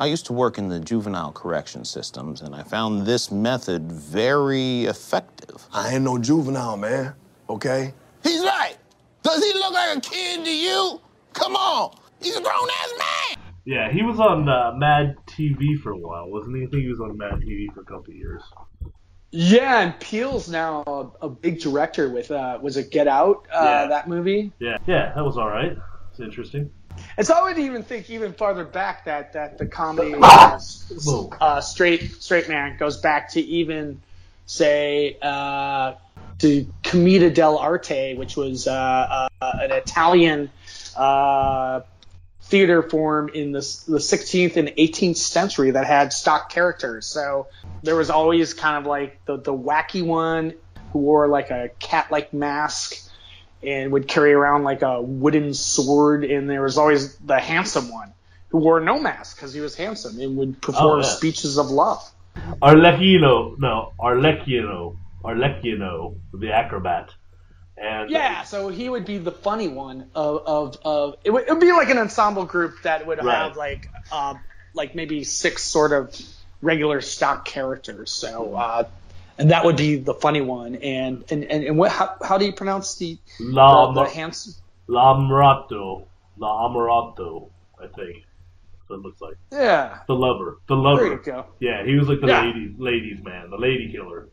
I 0.00 0.06
used 0.06 0.24
to 0.26 0.32
work 0.32 0.56
in 0.56 0.68
the 0.68 0.80
juvenile 0.80 1.30
correction 1.30 1.84
systems, 1.84 2.40
and 2.40 2.54
I 2.54 2.62
found 2.62 3.04
this 3.04 3.30
method 3.30 3.92
very 3.92 4.86
effective. 4.86 5.66
I 5.74 5.92
ain't 5.94 6.04
no 6.04 6.16
juvenile, 6.16 6.78
man. 6.78 7.12
Okay? 7.50 7.92
He's 8.22 8.40
right. 8.40 8.76
Does 9.22 9.44
he 9.44 9.52
look 9.52 9.74
like 9.74 9.98
a 9.98 10.00
kid 10.00 10.42
to 10.46 10.56
you? 10.56 11.02
Come 11.34 11.54
on. 11.54 11.94
He's 12.18 12.34
a 12.34 12.40
grown 12.40 12.68
ass 12.82 12.92
man. 12.98 13.44
Yeah, 13.66 13.92
he 13.92 14.02
was 14.02 14.18
on 14.18 14.48
uh, 14.48 14.72
Mad 14.74 15.16
TV 15.26 15.78
for 15.78 15.90
a 15.92 15.98
while, 15.98 16.30
wasn't 16.30 16.56
he? 16.56 16.62
I 16.62 16.66
think 16.68 16.82
he 16.84 16.88
was 16.88 17.00
on 17.00 17.14
Mad 17.18 17.34
TV 17.34 17.70
for 17.74 17.80
a 17.82 17.84
couple 17.84 18.08
of 18.08 18.16
years. 18.16 18.42
Yeah, 19.32 19.80
and 19.80 20.00
Peele's 20.00 20.48
now 20.48 20.82
a, 20.86 21.26
a 21.26 21.28
big 21.28 21.60
director 21.60 22.08
with 22.08 22.30
uh, 22.30 22.58
was 22.62 22.78
it 22.78 22.90
Get 22.90 23.06
Out? 23.06 23.46
Uh, 23.52 23.64
Yeah. 23.64 23.86
That 23.88 24.08
movie. 24.08 24.50
Yeah, 24.60 24.78
yeah, 24.86 25.12
that 25.14 25.22
was 25.22 25.36
all 25.36 25.48
right. 25.50 25.76
It's 26.10 26.20
interesting. 26.20 26.70
And 27.16 27.26
so 27.26 27.34
I 27.34 27.42
would 27.42 27.58
even 27.58 27.82
think 27.82 28.08
even 28.10 28.32
farther 28.32 28.64
back 28.64 29.04
that 29.04 29.34
that 29.34 29.58
the 29.58 29.66
comedy 29.66 30.14
uh, 30.16 31.60
straight 31.60 32.22
straight 32.22 32.48
man 32.48 32.76
goes 32.78 32.96
back 32.96 33.32
to 33.32 33.40
even 33.40 34.00
say 34.46 35.16
uh, 35.20 35.94
to 36.38 36.66
Commedia 36.82 37.30
dell'arte, 37.30 38.16
which 38.16 38.36
was 38.36 38.66
uh, 38.66 38.72
uh, 38.72 39.28
an 39.40 39.70
Italian 39.70 40.50
uh, 40.96 41.80
theater 42.42 42.82
form 42.82 43.30
in 43.32 43.52
the 43.52 43.60
the 43.86 43.98
16th 43.98 44.56
and 44.56 44.68
18th 44.68 45.16
century 45.16 45.72
that 45.72 45.86
had 45.86 46.12
stock 46.12 46.50
characters. 46.50 47.06
So 47.06 47.48
there 47.82 47.96
was 47.96 48.10
always 48.10 48.54
kind 48.54 48.76
of 48.76 48.86
like 48.86 49.24
the 49.24 49.36
the 49.36 49.54
wacky 49.54 50.04
one 50.04 50.54
who 50.92 50.98
wore 51.00 51.28
like 51.28 51.50
a 51.50 51.70
cat 51.78 52.10
like 52.10 52.32
mask 52.32 53.09
and 53.62 53.92
would 53.92 54.08
carry 54.08 54.32
around 54.32 54.64
like 54.64 54.82
a 54.82 55.00
wooden 55.02 55.54
sword, 55.54 56.24
and 56.24 56.48
there 56.48 56.62
was 56.62 56.78
always 56.78 57.16
the 57.18 57.38
handsome 57.38 57.90
one 57.90 58.12
who 58.50 58.58
wore 58.58 58.80
no 58.80 58.98
mask 58.98 59.36
because 59.36 59.52
he 59.52 59.60
was 59.60 59.74
handsome 59.74 60.18
and 60.20 60.36
would 60.36 60.60
perform 60.60 61.00
Oh, 61.00 61.02
yeah. 61.02 61.02
speeches 61.02 61.58
of 61.58 61.70
love. 61.70 62.02
Arlecchino, 62.62 63.58
no, 63.58 63.92
Arlecchino, 64.00 64.96
Arlecchino, 65.24 66.16
the 66.32 66.52
acrobat. 66.52 67.10
And 67.76 68.10
Yeah, 68.10 68.42
so 68.44 68.68
he 68.68 68.88
would 68.88 69.04
be 69.06 69.18
the 69.18 69.32
funny 69.32 69.68
one 69.68 70.10
of 70.14 70.42
of, 70.46 70.78
of 70.84 71.14
it, 71.24 71.30
would, 71.30 71.44
it 71.48 71.50
would 71.50 71.60
be 71.60 71.72
like 71.72 71.88
an 71.90 71.98
ensemble 71.98 72.44
group 72.44 72.82
that 72.82 73.06
would 73.06 73.22
Right. 73.22 73.38
have 73.48 73.56
like 73.56 73.88
uh, 74.12 74.34
like 74.74 74.94
maybe 74.94 75.24
six 75.24 75.62
sort 75.62 75.92
of 75.92 76.14
regular 76.60 77.00
stock 77.00 77.44
characters. 77.46 78.10
So 78.10 78.54
uh, 78.54 78.84
and 79.40 79.50
that 79.50 79.64
would 79.64 79.76
be 79.76 79.96
the 79.96 80.14
funny 80.14 80.42
one. 80.42 80.76
And 80.76 81.24
and 81.30 81.44
and, 81.44 81.64
and 81.64 81.78
what 81.78 81.90
how, 81.90 82.14
how 82.22 82.38
do 82.38 82.44
you 82.44 82.52
pronounce 82.52 82.96
the 82.96 83.18
La, 83.40 83.92
the, 83.92 84.04
the? 84.04 84.54
L'Amorato, 84.86 86.04
L'Amorato, 86.36 87.48
I 87.82 87.86
think. 87.86 88.24
So 88.86 88.94
it 88.94 89.00
looks 89.00 89.20
like 89.20 89.36
Yeah. 89.50 90.00
the 90.06 90.14
lover, 90.14 90.58
the 90.68 90.74
lover. 90.76 91.02
There 91.04 91.12
you 91.12 91.18
go. 91.22 91.46
Yeah, 91.58 91.84
he 91.84 91.94
was 91.94 92.08
like 92.08 92.20
the 92.20 92.26
Yeah. 92.26 92.42
ladies, 92.42 92.78
ladies 92.78 93.24
man, 93.24 93.50
the 93.50 93.56
lady 93.56 93.90
killer. 93.92 94.28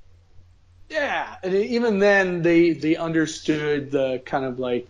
Yeah, 0.89 1.35
and 1.43 1.53
even 1.53 1.99
then 1.99 2.41
they 2.41 2.71
they 2.71 2.95
understood 2.95 3.91
the 3.91 4.21
kind 4.25 4.45
of 4.45 4.59
like 4.59 4.87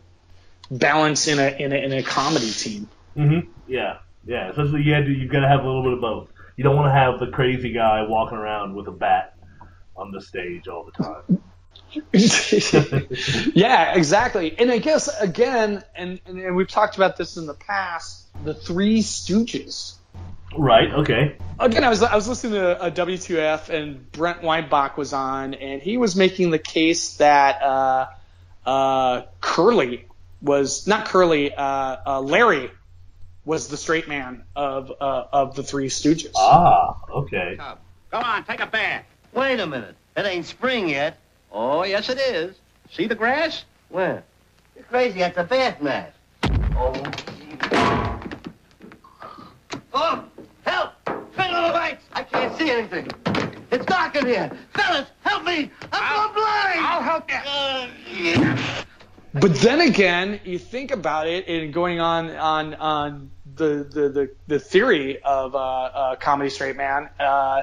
balance 0.71 1.27
in 1.27 1.37
a 1.39 1.47
in 1.47 1.71
a, 1.73 1.75
in 1.75 1.91
a 1.93 2.03
comedy 2.03 2.51
team. 2.51 2.87
Mm-hmm. 3.15 3.49
Yeah, 3.67 3.97
yeah. 4.25 4.51
Essentially, 4.51 4.81
you 4.83 4.93
had 4.93 5.05
to, 5.05 5.11
you've 5.11 5.31
got 5.31 5.41
to 5.41 5.47
have 5.47 5.61
a 5.63 5.67
little 5.67 5.83
bit 5.83 5.93
of 5.93 6.01
both. 6.01 6.29
You 6.55 6.63
don't 6.63 6.75
want 6.75 6.87
to 6.87 6.93
have 6.93 7.19
the 7.19 7.27
crazy 7.27 7.71
guy 7.71 8.03
walking 8.07 8.37
around 8.37 8.73
with 8.75 8.87
a 8.87 8.91
bat 8.91 9.35
on 9.97 10.11
the 10.11 10.21
stage 10.21 10.67
all 10.67 10.83
the 10.83 11.03
time. 11.03 11.41
yeah, 13.55 13.95
exactly. 13.95 14.57
And 14.57 14.71
I 14.71 14.77
guess 14.77 15.07
again, 15.21 15.83
and, 15.95 16.19
and 16.25 16.39
and 16.39 16.55
we've 16.55 16.67
talked 16.67 16.95
about 16.95 17.17
this 17.17 17.37
in 17.37 17.45
the 17.45 17.53
past, 17.53 18.27
the 18.43 18.53
Three 18.53 18.99
Stooges. 18.99 19.95
Right. 20.57 20.91
Okay. 20.91 21.37
Again, 21.59 21.83
I 21.83 21.89
was 21.89 22.01
I 22.03 22.15
was 22.15 22.27
listening 22.27 22.53
to 22.53 22.85
a 22.85 22.91
WTF 22.91 23.69
and 23.69 24.11
Brent 24.11 24.43
Weinbach 24.43 24.97
was 24.97 25.13
on, 25.13 25.53
and 25.53 25.81
he 25.81 25.97
was 25.97 26.15
making 26.15 26.51
the 26.51 26.59
case 26.59 27.17
that 27.17 27.61
uh, 27.61 28.07
uh, 28.65 29.21
Curly 29.41 30.07
was 30.41 30.87
not 30.87 31.05
Curly, 31.05 31.53
uh, 31.53 31.97
uh, 32.05 32.21
Larry 32.21 32.71
was 33.45 33.69
the 33.69 33.77
straight 33.77 34.07
man 34.07 34.43
of 34.55 34.91
uh, 34.99 35.23
of 35.31 35.55
the 35.55 35.63
Three 35.63 35.89
Stooges. 35.89 36.33
Ah, 36.35 36.97
okay. 37.09 37.57
Come 38.11 38.23
on, 38.23 38.43
take 38.45 38.59
a 38.59 38.67
bath. 38.67 39.05
Wait 39.37 39.59
a 39.59 39.67
minute. 39.67 39.95
It 40.15 40.25
ain't 40.25 40.47
spring 40.47 40.89
yet. 40.89 41.19
Oh, 41.51 41.83
yes, 41.83 42.09
it 42.09 42.17
is. 42.17 42.55
See 42.89 43.05
the 43.05 43.13
grass? 43.13 43.65
Where? 43.89 44.23
You're 44.75 44.85
crazy. 44.85 45.19
That's 45.19 45.37
a 45.37 45.43
bath 45.43 45.79
mat. 45.79 46.15
Oh. 46.75 47.03
Oh, 49.93 50.23
help! 50.65 50.93
Turn 51.05 51.53
on 51.53 51.63
the 51.67 51.69
lights. 51.69 52.03
I 52.13 52.23
can't 52.23 52.57
see 52.57 52.71
anything. 52.71 53.11
It's 53.69 53.85
dark 53.85 54.15
in 54.15 54.25
here. 54.25 54.51
Fellas, 54.73 55.07
help 55.21 55.43
me. 55.43 55.69
I'm 55.93 56.15
going 56.15 56.33
blind. 56.33 56.79
I'll 56.79 57.03
help 57.03 57.29
you. 58.09 58.55
But 59.39 59.53
then 59.57 59.81
again, 59.81 60.39
you 60.45 60.57
think 60.57 60.89
about 60.89 61.27
it, 61.27 61.47
and 61.47 61.71
going 61.71 61.99
on 61.99 62.31
on 62.31 62.73
on 62.73 63.29
the 63.55 63.87
the 63.87 64.09
the, 64.09 64.31
the 64.47 64.59
theory 64.59 65.21
of 65.21 65.53
uh, 65.53 65.59
uh, 65.59 66.15
comedy 66.15 66.49
straight 66.49 66.75
man, 66.75 67.09
uh, 67.19 67.61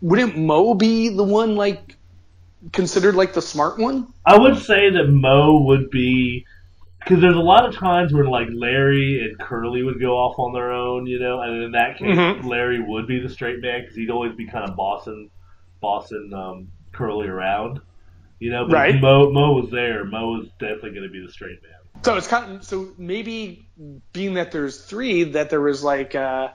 wouldn't 0.00 0.36
Moe 0.36 0.74
be 0.74 1.08
the 1.08 1.24
one 1.24 1.56
like 1.56 1.96
considered 2.72 3.14
like 3.14 3.34
the 3.34 3.42
smart 3.42 3.78
one? 3.78 4.12
I 4.24 4.38
would 4.38 4.58
say 4.58 4.90
that 4.90 5.04
Moe 5.08 5.62
would 5.66 5.90
be 5.90 6.46
because 7.00 7.20
there's 7.20 7.36
a 7.36 7.40
lot 7.40 7.66
of 7.66 7.74
times 7.74 8.12
where 8.12 8.26
like 8.26 8.48
Larry 8.52 9.24
and 9.24 9.38
Curly 9.38 9.82
would 9.82 10.00
go 10.00 10.16
off 10.16 10.38
on 10.38 10.52
their 10.52 10.72
own, 10.72 11.06
you 11.06 11.18
know, 11.18 11.40
and 11.40 11.62
in 11.62 11.72
that 11.72 11.98
case, 11.98 12.16
Mhm. 12.16 12.44
Larry 12.44 12.80
would 12.80 13.06
be 13.06 13.20
the 13.20 13.28
straight 13.28 13.60
man 13.60 13.80
because 13.82 13.96
he'd 13.96 14.10
always 14.10 14.34
be 14.34 14.46
kind 14.46 14.68
of 14.68 14.76
bossing, 14.76 15.30
bossing 15.80 16.32
um, 16.34 16.68
Curly 16.92 17.28
around, 17.28 17.80
you 18.40 18.50
know. 18.50 18.66
But 18.66 18.72
Right. 18.74 19.00
Moe 19.00 19.30
Moe 19.30 19.52
was 19.52 19.70
there. 19.70 20.04
Moe 20.04 20.32
was 20.32 20.48
definitely 20.58 20.90
going 20.90 21.04
to 21.04 21.08
be 21.08 21.24
the 21.24 21.32
straight 21.32 21.62
man. 21.62 21.72
So 22.02 22.16
it's 22.16 22.28
kind 22.28 22.56
of 22.56 22.64
so 22.64 22.88
maybe 22.98 23.66
being 24.12 24.34
that 24.34 24.52
there's 24.52 24.84
three, 24.84 25.24
that 25.24 25.50
there 25.50 25.60
was 25.60 25.82
like 25.82 26.14
uh, 26.14 26.48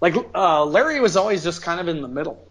like 0.00 0.14
uh, 0.34 0.64
Larry 0.64 1.00
was 1.00 1.16
always 1.16 1.42
just 1.42 1.62
kind 1.62 1.80
of 1.80 1.88
in 1.88 2.02
the 2.02 2.08
middle. 2.08 2.48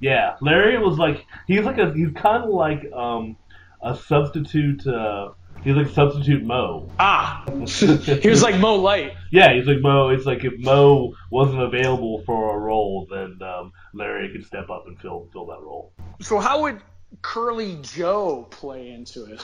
Yeah, 0.00 0.36
Larry 0.40 0.78
was 0.78 0.98
like 0.98 1.24
he's 1.46 1.64
like 1.64 1.78
a 1.78 1.92
he's 1.94 2.12
kind 2.14 2.44
of 2.44 2.50
like 2.50 2.90
um 2.92 3.36
a 3.82 3.96
substitute. 3.96 4.86
Uh, 4.86 5.30
he's 5.62 5.74
like 5.74 5.88
substitute 5.88 6.44
Moe. 6.44 6.90
Ah, 6.98 7.44
he 7.66 8.28
was 8.28 8.42
like 8.42 8.58
Moe 8.58 8.76
Light. 8.76 9.12
Yeah, 9.30 9.54
he's 9.54 9.66
like 9.66 9.80
Moe. 9.80 10.08
It's 10.10 10.26
like 10.26 10.44
if 10.44 10.54
Moe 10.58 11.14
wasn't 11.30 11.62
available 11.62 12.22
for 12.26 12.56
a 12.56 12.58
role, 12.58 13.06
then 13.10 13.38
um, 13.42 13.72
Larry 13.94 14.30
could 14.32 14.44
step 14.46 14.70
up 14.70 14.84
and 14.86 14.98
fill 15.00 15.28
fill 15.32 15.46
that 15.46 15.60
role. 15.60 15.92
So 16.20 16.38
how 16.38 16.62
would 16.62 16.80
Curly 17.22 17.78
Joe 17.82 18.46
play 18.50 18.90
into 18.90 19.24
it? 19.24 19.42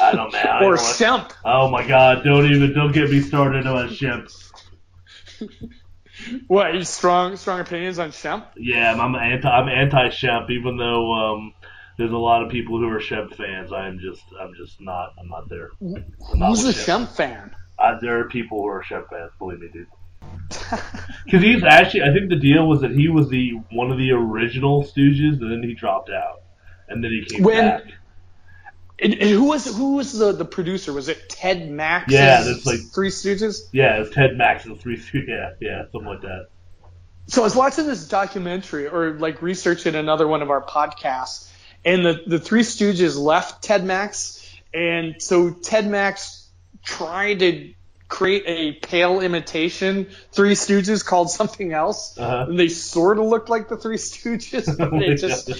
I 0.00 0.12
don't 0.12 0.32
know. 0.32 0.38
I 0.38 0.56
or 0.58 0.60
don't 0.60 0.62
wanna- 0.62 0.78
Shemp? 0.78 1.32
Oh 1.44 1.68
my 1.70 1.86
God! 1.86 2.22
Don't 2.24 2.50
even 2.50 2.74
don't 2.74 2.92
get 2.92 3.10
me 3.10 3.20
started 3.20 3.66
on 3.66 3.88
Shemp. 3.88 4.32
What? 6.48 6.74
You 6.74 6.82
strong 6.84 7.36
strong 7.36 7.60
opinions 7.60 7.98
on 7.98 8.10
Shemp? 8.10 8.46
Yeah, 8.56 8.92
I'm 8.92 9.14
anti 9.14 9.48
I'm 9.48 9.68
anti 9.68 10.08
Shemp, 10.08 10.50
even 10.50 10.76
though 10.76 11.12
um, 11.12 11.54
there's 11.98 12.12
a 12.12 12.16
lot 12.16 12.42
of 12.42 12.50
people 12.50 12.78
who 12.78 12.88
are 12.88 13.00
Shemp 13.00 13.34
fans. 13.36 13.72
I'm 13.72 13.98
just 13.98 14.22
I'm 14.40 14.54
just 14.54 14.80
not 14.80 15.12
I'm 15.20 15.28
not 15.28 15.48
there. 15.48 15.70
I'm 15.80 16.04
not 16.38 16.48
Who's 16.50 16.64
a 16.64 16.68
with 16.68 16.76
Shemp 16.76 17.08
fan? 17.08 17.54
Uh, 17.78 17.98
there 18.00 18.20
are 18.20 18.28
people 18.28 18.58
who 18.62 18.66
are 18.68 18.82
Shemp 18.82 19.08
fans. 19.10 19.30
Believe 19.38 19.60
me, 19.60 19.68
dude. 19.72 19.86
Because 21.24 21.42
he's 21.42 21.64
actually, 21.64 22.02
I 22.02 22.12
think 22.12 22.30
the 22.30 22.36
deal 22.36 22.68
was 22.68 22.80
that 22.82 22.92
he 22.92 23.08
was 23.08 23.28
the 23.28 23.54
one 23.72 23.90
of 23.90 23.98
the 23.98 24.12
original 24.12 24.84
Stooges, 24.84 25.40
and 25.40 25.50
then 25.50 25.62
he 25.62 25.74
dropped 25.74 26.08
out, 26.08 26.42
and 26.88 27.02
then 27.02 27.10
he 27.10 27.24
came 27.24 27.42
When- 27.42 27.64
back. 27.64 27.82
And, 28.98 29.12
and 29.12 29.30
who 29.30 29.44
was 29.44 29.66
who 29.76 29.96
was 29.96 30.18
the, 30.18 30.32
the 30.32 30.44
producer? 30.44 30.92
Was 30.92 31.08
it 31.08 31.28
Ted 31.28 31.70
Max? 31.70 32.10
Yeah, 32.12 32.42
that's 32.42 32.64
like 32.64 32.80
Three 32.94 33.10
Stooges. 33.10 33.68
Yeah, 33.72 34.00
it's 34.00 34.14
Ted 34.14 34.36
Max 34.36 34.64
and 34.64 34.76
the 34.76 34.80
Three 34.80 34.96
Stooges. 34.96 35.24
Yeah, 35.28 35.50
yeah, 35.60 35.82
something 35.92 36.08
like 36.08 36.22
that. 36.22 36.48
So 37.26 37.42
I 37.42 37.44
was 37.44 37.56
watching 37.56 37.86
this 37.86 38.08
documentary 38.08 38.86
or 38.88 39.10
like 39.18 39.42
researching 39.42 39.94
another 39.96 40.26
one 40.26 40.40
of 40.42 40.50
our 40.50 40.62
podcasts, 40.62 41.50
and 41.84 42.06
the, 42.06 42.22
the 42.26 42.38
Three 42.38 42.62
Stooges 42.62 43.18
left 43.18 43.62
Ted 43.64 43.84
Max, 43.84 44.42
and 44.72 45.16
so 45.20 45.50
Ted 45.50 45.86
Max 45.86 46.48
tried 46.82 47.40
to 47.40 47.74
create 48.08 48.44
a 48.46 48.72
pale 48.86 49.20
imitation 49.20 50.06
Three 50.30 50.52
Stooges 50.52 51.04
called 51.04 51.28
something 51.30 51.72
else, 51.72 52.16
Uh-huh. 52.16 52.46
and 52.48 52.58
they 52.58 52.68
sort 52.68 53.18
of 53.18 53.26
looked 53.26 53.48
like 53.50 53.68
the 53.68 53.76
Three 53.76 53.96
Stooges. 53.98 54.66
But 54.78 55.02
it 55.02 55.16
just, 55.20 55.50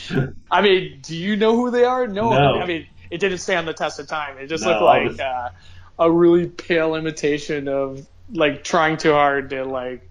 I 0.50 0.62
mean, 0.62 1.00
do 1.02 1.16
you 1.16 1.36
know 1.36 1.56
who 1.56 1.70
they 1.72 1.84
are? 1.84 2.06
No, 2.06 2.30
No. 2.30 2.60
I 2.60 2.66
mean, 2.66 2.86
it 3.10 3.18
didn't 3.18 3.38
stand 3.38 3.66
the 3.68 3.72
test 3.74 3.98
of 3.98 4.06
time. 4.06 4.38
It 4.38 4.46
just 4.48 4.64
No, 4.64 4.70
looked 4.70 4.82
like 4.82 5.08
was- 5.08 5.20
uh, 5.20 5.50
a 5.98 6.10
really 6.10 6.46
pale 6.46 6.94
imitation 6.94 7.68
of 7.68 8.06
like 8.32 8.64
trying 8.64 8.96
too 8.96 9.12
hard 9.12 9.50
to 9.50 9.64
like. 9.64 10.08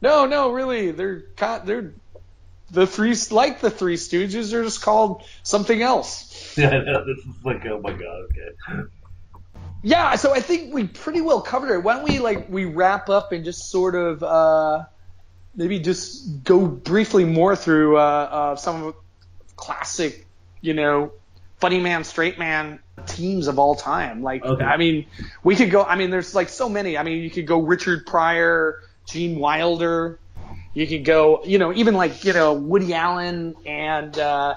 No, 0.00 0.26
no, 0.26 0.52
really, 0.52 0.90
they're 0.92 1.24
they're 1.64 1.92
the 2.70 2.86
three 2.86 3.14
like 3.30 3.60
the 3.60 3.70
Three 3.70 3.96
Stooges. 3.96 4.50
They're 4.50 4.62
just 4.62 4.82
called 4.82 5.22
something 5.42 5.80
else. 5.82 6.26
Yeah, 6.58 6.70
know, 6.70 7.04
this 7.04 7.18
is 7.18 7.44
like, 7.44 7.64
oh 7.66 7.80
my 7.80 7.92
god, 7.92 8.26
okay. 8.30 8.88
Yeah, 9.82 10.16
so 10.16 10.34
I 10.34 10.40
think 10.40 10.74
we 10.74 10.88
pretty 10.88 11.20
well 11.20 11.40
covered 11.40 11.72
it. 11.72 11.84
Why 11.84 11.94
don't 11.94 12.02
we 12.04 12.18
like 12.18 12.48
we 12.48 12.64
wrap 12.64 13.08
up 13.08 13.30
and 13.30 13.44
just 13.44 13.70
sort 13.70 13.94
of 13.94 14.22
uh, 14.24 14.84
maybe 15.54 15.78
just 15.78 16.42
go 16.42 16.66
briefly 16.66 17.24
more 17.24 17.54
through 17.54 17.96
uh, 17.96 18.00
uh, 18.00 18.56
some 18.56 18.82
of 18.82 18.94
the 18.94 19.00
classic, 19.54 20.26
you 20.60 20.74
know, 20.74 21.12
funny 21.60 21.80
man, 21.80 22.04
straight 22.04 22.38
man 22.38 22.80
teams 23.06 23.46
of 23.46 23.58
all 23.58 23.74
time. 23.74 24.22
Like, 24.22 24.44
Okay. 24.44 24.64
I 24.64 24.76
mean, 24.76 25.06
we 25.42 25.56
could 25.56 25.70
go. 25.70 25.82
I 25.82 25.96
mean, 25.96 26.10
there's 26.10 26.34
like 26.34 26.48
so 26.48 26.68
many. 26.68 26.96
I 26.98 27.02
mean, 27.02 27.22
you 27.22 27.30
could 27.30 27.46
go 27.46 27.60
Richard 27.60 28.06
Pryor, 28.06 28.82
Gene 29.06 29.38
Wilder. 29.38 30.18
You 30.74 30.86
could 30.86 31.04
go, 31.04 31.42
you 31.44 31.58
know, 31.58 31.72
even 31.72 31.94
like 31.94 32.24
you 32.24 32.32
know 32.32 32.52
Woody 32.52 32.94
Allen 32.94 33.56
and 33.66 34.16
uh, 34.18 34.56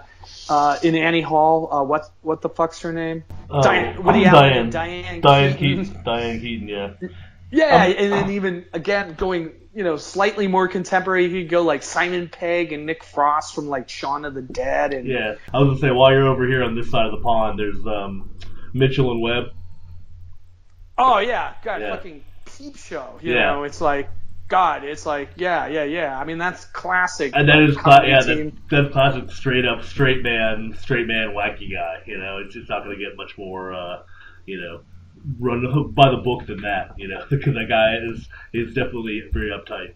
uh, 0.50 0.78
in 0.84 0.96
Annie 0.96 1.22
Hall. 1.22 1.72
Uh, 1.72 1.84
what 1.84 2.12
what 2.22 2.42
the 2.42 2.50
fuck's 2.50 2.82
her 2.82 2.94
name? 2.94 3.24
Uh, 3.50 3.62
Diane, 3.62 4.04
Woody 4.04 4.24
Diane, 4.24 4.36
Allen 4.36 4.54
and 4.54 4.72
Diane, 4.72 5.22
Diane 5.22 5.58
Keaton. 5.58 5.86
Keaton. 5.86 6.04
Diane 6.04 6.40
Keaton, 6.40 6.68
yeah. 6.68 6.94
Yeah, 7.52 7.84
Um, 7.86 7.94
and 7.98 8.12
then 8.14 8.30
even 8.32 8.66
again 8.74 9.14
going, 9.16 9.52
you 9.74 9.84
know, 9.84 9.98
slightly 9.98 10.48
more 10.48 10.68
contemporary, 10.68 11.26
you 11.26 11.42
could 11.42 11.50
go 11.50 11.62
like 11.64 11.84
Simon 11.84 12.30
Pegg 12.30 12.72
and 12.74 12.86
Nick 12.86 13.04
Frost 13.04 13.54
from 13.56 13.68
like 13.68 13.90
Shaun 13.90 14.26
of 14.26 14.34
the 14.34 14.42
Dead 14.42 14.94
and 14.94 15.08
Yeah, 15.08 15.36
I 15.54 15.60
was 15.60 15.68
gonna 15.68 15.80
say 15.80 15.92
while 15.92 16.12
you're 16.12 16.28
over 16.28 16.48
here 16.48 16.64
on 16.64 16.76
this 16.76 16.90
side 16.90 17.06
of 17.06 17.12
the 17.12 17.22
pond, 17.22 17.60
there's 17.60 17.86
um, 17.86 18.30
Mitchell 18.74 19.12
and 19.12 19.22
Webb. 19.22 19.44
Oh 20.98 21.20
yeah, 21.20 21.54
God, 21.64 21.82
Yeah. 21.82 21.96
fucking 21.96 22.24
peep 22.46 22.78
show. 22.78 23.20
You 23.22 23.34
Yeah. 23.36 23.52
know, 23.52 23.64
it's 23.64 23.82
like 23.82 24.10
God, 24.48 24.84
it's 24.84 25.06
like 25.06 25.30
yeah, 25.38 25.68
yeah, 25.68 25.84
yeah. 25.84 26.18
I 26.18 26.26
mean, 26.26 26.38
that's 26.38 26.66
classic. 26.66 27.32
And 27.36 27.48
that 27.50 27.62
is 27.62 27.76
cla- 27.78 28.00
comedy 28.02 28.10
yeah, 28.12 28.20
that, 28.22 28.54
that's 28.70 28.94
classic 28.94 29.32
straight 29.32 29.66
up 29.66 29.84
straight 29.84 30.22
man, 30.24 30.76
straight 30.80 31.08
man 31.08 31.30
wacky 31.30 31.72
guy. 31.72 32.04
You 32.06 32.18
know, 32.18 32.40
it's, 32.46 32.56
it's 32.56 32.70
not 32.70 32.84
gonna 32.84 32.98
get 32.98 33.16
much 33.16 33.38
more, 33.38 33.74
uh, 33.74 34.04
you 34.46 34.60
know, 34.60 34.82
run 35.40 35.92
by 35.96 36.10
the 36.12 36.18
book 36.18 36.46
than 36.48 36.62
that. 36.62 36.94
You 36.98 37.08
know, 37.08 37.26
because 37.30 37.54
that 37.56 37.68
guy 37.70 37.98
is 37.98 38.28
is 38.54 38.74
definitely 38.74 39.24
very 39.32 39.52
uptight. 39.52 39.94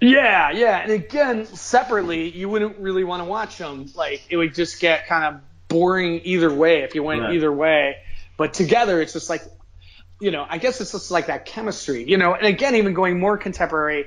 Yeah, 0.00 0.50
yeah, 0.50 0.80
and 0.80 0.92
again, 0.92 1.46
separately, 1.46 2.28
you 2.28 2.48
wouldn't 2.48 2.78
really 2.78 3.04
want 3.04 3.20
to 3.20 3.24
watch 3.24 3.56
them. 3.56 3.86
Like, 3.94 4.22
it 4.28 4.36
would 4.36 4.54
just 4.54 4.80
get 4.80 5.06
kind 5.06 5.24
of 5.24 5.40
boring 5.68 6.20
either 6.24 6.52
way 6.52 6.82
if 6.82 6.94
you 6.94 7.02
went 7.02 7.22
Right. 7.22 7.34
either 7.34 7.50
way. 7.50 7.96
But 8.36 8.52
together, 8.52 9.00
it's 9.00 9.12
just 9.12 9.30
like, 9.30 9.42
you 10.20 10.30
know, 10.30 10.44
I 10.48 10.58
guess 10.58 10.80
it's 10.80 10.92
just 10.92 11.10
like 11.10 11.26
that 11.28 11.46
chemistry, 11.46 12.04
you 12.04 12.18
know. 12.18 12.34
And 12.34 12.46
again, 12.46 12.74
even 12.74 12.92
going 12.92 13.18
more 13.18 13.38
contemporary, 13.38 14.06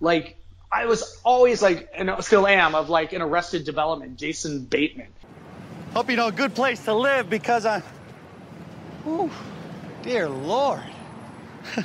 like 0.00 0.36
I 0.72 0.86
was 0.86 1.20
always 1.24 1.62
like, 1.62 1.90
and 1.94 2.10
still 2.20 2.46
am, 2.46 2.74
of 2.74 2.88
like 2.88 3.12
in 3.12 3.22
Arrested 3.22 3.64
Development, 3.64 4.16
Jason 4.16 4.64
Bateman. 4.64 5.08
Hope 5.94 6.10
you 6.10 6.16
know 6.16 6.28
a 6.28 6.32
good 6.32 6.54
place 6.54 6.84
to 6.84 6.94
live 6.94 7.28
because 7.28 7.66
I. 7.66 7.82
Ooh, 9.06 9.30
dear 10.02 10.28
Lord. 10.28 10.82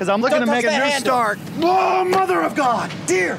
Because 0.00 0.08
I'm 0.08 0.22
looking 0.22 0.38
Don't 0.38 0.46
to 0.46 0.52
make 0.54 0.64
a 0.64 0.68
new 0.68 0.72
the 0.78 0.80
handle. 0.80 1.10
start. 1.10 1.38
Oh, 1.60 2.06
Mother 2.06 2.40
of 2.40 2.54
God, 2.54 2.90
dear. 3.04 3.38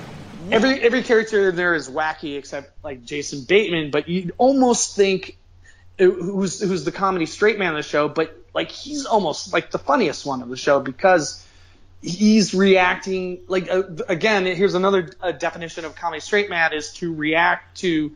Every 0.52 0.80
every 0.80 1.02
character 1.02 1.50
in 1.50 1.56
there 1.56 1.74
is 1.74 1.90
wacky 1.90 2.38
except 2.38 2.84
like 2.84 3.04
Jason 3.04 3.46
Bateman, 3.46 3.90
but 3.90 4.08
you'd 4.08 4.32
almost 4.38 4.96
think 4.96 5.38
uh, 6.00 6.04
who's 6.06 6.62
who's 6.62 6.84
the 6.86 6.92
comedy 6.92 7.26
straight 7.26 7.58
man 7.58 7.70
of 7.72 7.78
the 7.78 7.82
show, 7.82 8.08
but 8.10 8.38
like 8.54 8.70
he's 8.70 9.08
almost 9.08 9.52
like 9.54 9.72
the 9.72 9.80
funniest 9.80 10.24
one 10.24 10.44
of 10.44 10.50
the 10.50 10.56
show 10.56 10.80
because 10.80 11.44
he's 12.04 12.54
reacting 12.54 13.40
like 13.48 13.68
uh, 13.68 13.82
again. 14.08 14.46
Here's 14.46 14.76
another 14.76 15.10
uh, 15.20 15.32
definition 15.32 15.84
of 15.84 15.96
comedy 15.96 16.20
straight 16.20 16.52
man 16.52 16.74
is 16.74 16.94
to 16.96 17.12
react 17.12 17.78
to 17.78 18.12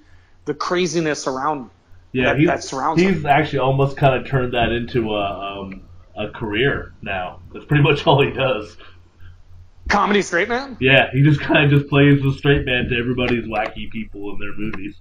the 0.46 0.54
craziness 0.54 1.26
around 1.26 1.58
him. 1.62 1.72
Yeah, 2.16 2.26
that, 2.28 2.40
he's, 2.40 2.48
that 2.48 2.64
surrounds 2.64 3.02
he's 3.02 3.18
him. 3.18 3.26
actually 3.26 3.60
almost 3.60 3.98
kind 3.98 4.16
of 4.16 4.26
turned 4.26 4.54
that 4.54 4.72
into 4.72 5.14
a 5.14 5.60
um, 5.60 5.82
a 6.16 6.30
career 6.30 6.94
now. 7.02 7.42
That's 7.52 7.66
pretty 7.66 7.84
much 7.90 8.08
all 8.08 8.24
he 8.24 8.32
does. 8.32 8.78
Comedy 9.90 10.22
straight 10.22 10.48
man. 10.48 10.78
Yeah, 10.80 11.12
he 11.12 11.24
just 11.24 11.42
kind 11.42 11.66
of 11.66 11.78
just 11.78 11.90
plays 11.90 12.24
the 12.24 12.32
straight 12.32 12.66
man 12.66 12.88
to 12.88 12.98
everybody's 12.98 13.44
wacky 13.44 13.92
people 13.92 14.32
in 14.32 14.40
their 14.40 14.56
movies. 14.56 14.96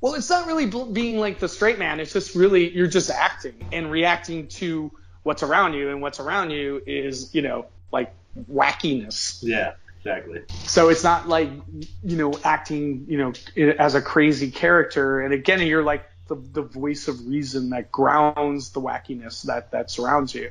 Well, 0.00 0.14
it's 0.14 0.28
not 0.28 0.48
really 0.48 0.66
being 0.66 1.18
like 1.18 1.38
the 1.38 1.48
straight 1.48 1.78
man. 1.78 2.00
It's 2.00 2.12
just 2.12 2.34
really 2.34 2.68
you're 2.68 2.88
just 2.88 3.10
acting 3.10 3.68
and 3.72 3.88
reacting 3.88 4.48
to 4.48 4.90
what's 5.22 5.44
around 5.44 5.74
you, 5.74 5.90
and 5.90 6.02
what's 6.02 6.18
around 6.18 6.50
you 6.50 6.82
is 6.84 7.32
you 7.32 7.42
know 7.42 7.66
like 7.92 8.12
wackiness. 8.50 9.38
Yeah, 9.40 9.74
exactly. 9.98 10.40
So 10.64 10.88
it's 10.88 11.04
not 11.04 11.28
like 11.28 11.50
you 12.02 12.16
know 12.16 12.34
acting 12.42 13.06
you 13.08 13.18
know 13.18 13.32
as 13.78 13.94
a 13.94 14.02
crazy 14.02 14.50
character. 14.50 15.20
And 15.20 15.32
again, 15.32 15.62
you're 15.62 15.84
like 15.84 16.04
the 16.28 16.36
the 16.36 16.62
voice 16.62 17.08
of 17.08 17.26
reason 17.26 17.70
that 17.70 17.92
grounds 17.92 18.70
the 18.70 18.80
wackiness 18.80 19.42
that 19.42 19.70
that 19.72 19.90
surrounds 19.90 20.34
you. 20.34 20.50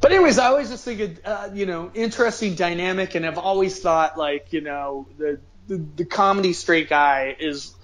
But 0.00 0.12
anyways, 0.12 0.38
I 0.38 0.46
always 0.46 0.70
just 0.70 0.84
think 0.84 1.00
it, 1.00 1.26
uh, 1.26 1.50
you 1.52 1.66
know, 1.66 1.90
interesting 1.92 2.54
dynamic, 2.54 3.14
and 3.14 3.26
I've 3.26 3.38
always 3.38 3.80
thought 3.80 4.16
like, 4.16 4.52
you 4.52 4.60
know, 4.60 5.06
the, 5.18 5.40
the 5.66 5.76
the 5.96 6.04
comedy 6.04 6.52
straight 6.52 6.88
guy 6.88 7.36
is. 7.38 7.74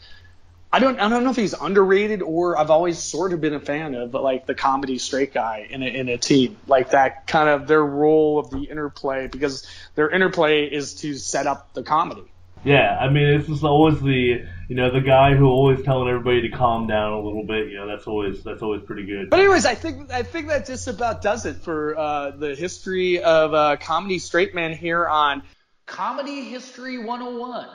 I 0.73 0.81
don't 0.81 0.99
I 0.99 1.09
don't 1.09 1.23
know 1.23 1.31
if 1.31 1.37
he's 1.37 1.53
underrated 1.53 2.21
or 2.21 2.59
I've 2.59 2.71
always 2.71 2.99
sort 2.99 3.33
of 3.33 3.41
been 3.41 3.55
a 3.55 3.61
fan 3.61 3.95
of, 3.95 4.11
but 4.11 4.25
like 4.25 4.45
the 4.45 4.57
comedy 4.57 4.99
straight 4.99 5.33
guy 5.33 5.69
in 5.71 5.85
a, 5.85 5.87
in 5.87 6.09
a 6.09 6.19
team, 6.19 6.57
like 6.67 6.91
that 6.91 7.29
kind 7.29 7.49
of 7.49 7.69
their 7.69 7.85
role 7.85 8.41
of 8.41 8.51
the 8.51 8.65
interplay 8.65 9.29
because 9.29 9.65
their 9.95 10.11
interplay 10.11 10.65
is 10.65 10.95
to 10.95 11.15
set 11.15 11.47
up 11.47 11.75
the 11.75 11.85
comedy. 11.85 12.25
Yeah, 12.65 12.97
I 12.99 13.11
mean 13.11 13.27
it's 13.29 13.47
just 13.47 13.63
always 13.63 14.01
the 14.01 14.47
you 14.69 14.77
know 14.77 14.91
the 14.91 15.01
guy 15.01 15.35
who 15.35 15.47
always 15.47 15.83
telling 15.83 16.09
everybody 16.09 16.49
to 16.49 16.49
calm 16.49 16.87
down 16.87 17.13
a 17.13 17.21
little 17.21 17.45
bit. 17.45 17.69
You 17.69 17.77
know 17.77 17.87
that's 17.87 18.07
always 18.07 18.43
that's 18.43 18.63
always 18.63 18.83
pretty 18.83 19.05
good. 19.05 19.29
But 19.31 19.41
anyways, 19.41 19.67
I 19.67 19.75
think 19.75 20.11
I 20.11 20.23
think 20.23 20.49
that 20.49 20.67
just 20.67 20.89
about 20.89 21.21
does 21.21 21.45
it 21.45 21.57
for 21.57 21.97
uh, 21.97 22.31
the 22.31 22.55
history 22.55 23.23
of 23.23 23.53
uh, 23.53 23.77
comedy 23.77 24.19
straight 24.19 24.55
man 24.55 24.73
here 24.73 25.07
on 25.07 25.43
Comedy 25.87 26.43
History 26.45 26.99
101. 26.99 27.69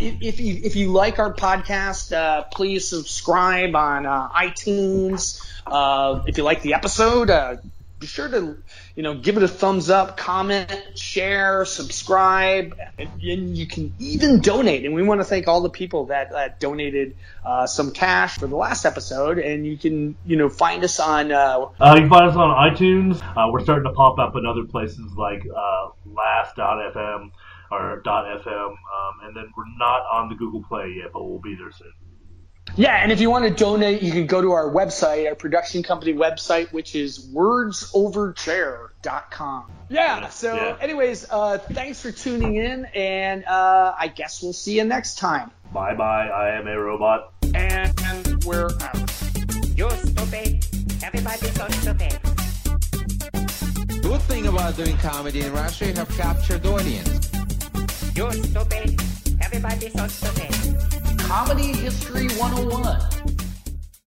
If, 0.00 0.22
if 0.22 0.40
you 0.40 0.60
if 0.62 0.76
you 0.76 0.92
like 0.92 1.18
our 1.18 1.34
podcast, 1.34 2.12
uh, 2.12 2.44
please 2.44 2.88
subscribe 2.88 3.74
on 3.74 4.06
uh, 4.06 4.28
iTunes. 4.28 5.44
Uh, 5.66 6.22
if 6.28 6.38
you 6.38 6.44
like 6.44 6.62
the 6.62 6.74
episode, 6.74 7.30
uh, 7.30 7.56
be 7.98 8.06
sure 8.06 8.28
to 8.28 8.56
you 8.94 9.02
know 9.02 9.14
give 9.14 9.36
it 9.36 9.42
a 9.42 9.48
thumbs 9.48 9.90
up, 9.90 10.16
comment, 10.16 10.70
share, 10.96 11.64
subscribe, 11.64 12.78
and, 12.98 13.08
and 13.22 13.56
you 13.56 13.66
can 13.66 13.94
even 13.98 14.40
donate. 14.40 14.84
And 14.84 14.94
we 14.94 15.02
want 15.02 15.20
to 15.20 15.24
thank 15.24 15.48
all 15.48 15.60
the 15.60 15.70
people 15.70 16.06
that, 16.06 16.30
that 16.30 16.60
donated 16.60 17.16
uh, 17.44 17.66
some 17.66 17.92
cash 17.92 18.38
for 18.38 18.46
the 18.46 18.56
last 18.56 18.84
episode. 18.84 19.38
And 19.38 19.66
you 19.66 19.76
can 19.76 20.16
you 20.24 20.36
know 20.36 20.48
find 20.48 20.84
us 20.84 21.00
on 21.00 21.32
uh, 21.32 21.66
Uh, 21.80 21.94
you 21.94 22.02
can 22.02 22.10
find 22.10 22.30
us 22.30 22.36
on 22.36 22.72
iTunes. 22.72 23.22
Uh, 23.36 23.50
we're 23.52 23.62
starting 23.62 23.84
to 23.84 23.92
pop 23.92 24.18
up 24.18 24.36
in 24.36 24.46
other 24.46 24.64
places 24.64 25.12
like 25.16 25.42
uh, 25.54 25.88
Last.fm 26.06 27.30
or 27.70 28.02
.fm, 28.02 28.66
um, 28.66 28.76
and 29.24 29.36
then 29.36 29.52
we're 29.56 29.64
not 29.76 30.02
on 30.10 30.28
the 30.28 30.34
Google 30.34 30.62
Play 30.62 30.94
yet, 30.96 31.10
but 31.12 31.24
we'll 31.24 31.38
be 31.38 31.54
there 31.54 31.70
soon. 31.70 31.92
Yeah, 32.76 33.02
and 33.02 33.10
if 33.10 33.20
you 33.20 33.30
want 33.30 33.44
to 33.44 33.50
donate, 33.50 34.02
you 34.02 34.12
can 34.12 34.26
go 34.26 34.42
to 34.42 34.52
our 34.52 34.70
website, 34.70 35.28
our 35.28 35.34
production 35.34 35.82
company 35.82 36.12
website, 36.14 36.72
which 36.72 36.94
is 36.94 37.18
wordsoverchair.com. 37.28 39.72
Yeah, 39.88 40.28
so, 40.28 40.54
yeah. 40.54 40.76
anyways, 40.80 41.26
uh, 41.30 41.58
thanks 41.58 42.00
for 42.00 42.12
tuning 42.12 42.54
in, 42.56 42.84
and 42.94 43.44
uh, 43.44 43.94
I 43.98 44.06
guess 44.08 44.42
we'll 44.42 44.52
see 44.52 44.76
you 44.76 44.84
next 44.84 45.18
time. 45.18 45.50
Bye 45.72 45.94
bye. 45.94 46.28
I 46.28 46.50
am 46.50 46.66
a 46.66 46.78
robot. 46.78 47.32
And 47.54 48.44
we're 48.44 48.66
out. 48.66 49.12
You're 49.76 49.90
stupid. 49.90 50.66
Everybody's 51.02 51.54
so 51.54 51.66
stupid. 51.68 52.18
Good 54.02 54.20
thing 54.22 54.46
about 54.46 54.76
doing 54.76 54.96
comedy 54.98 55.40
in 55.42 55.52
Russia, 55.52 55.86
you 55.86 55.94
have 55.94 56.08
captured 56.16 56.64
audience. 56.66 57.30
You're 58.14 58.32
stupid. 58.32 59.00
Everybody's 59.40 59.92
so 59.92 60.06
stupid. 60.06 60.97
Comedy 61.28 61.74
History 61.74 62.26
101. 62.38 63.37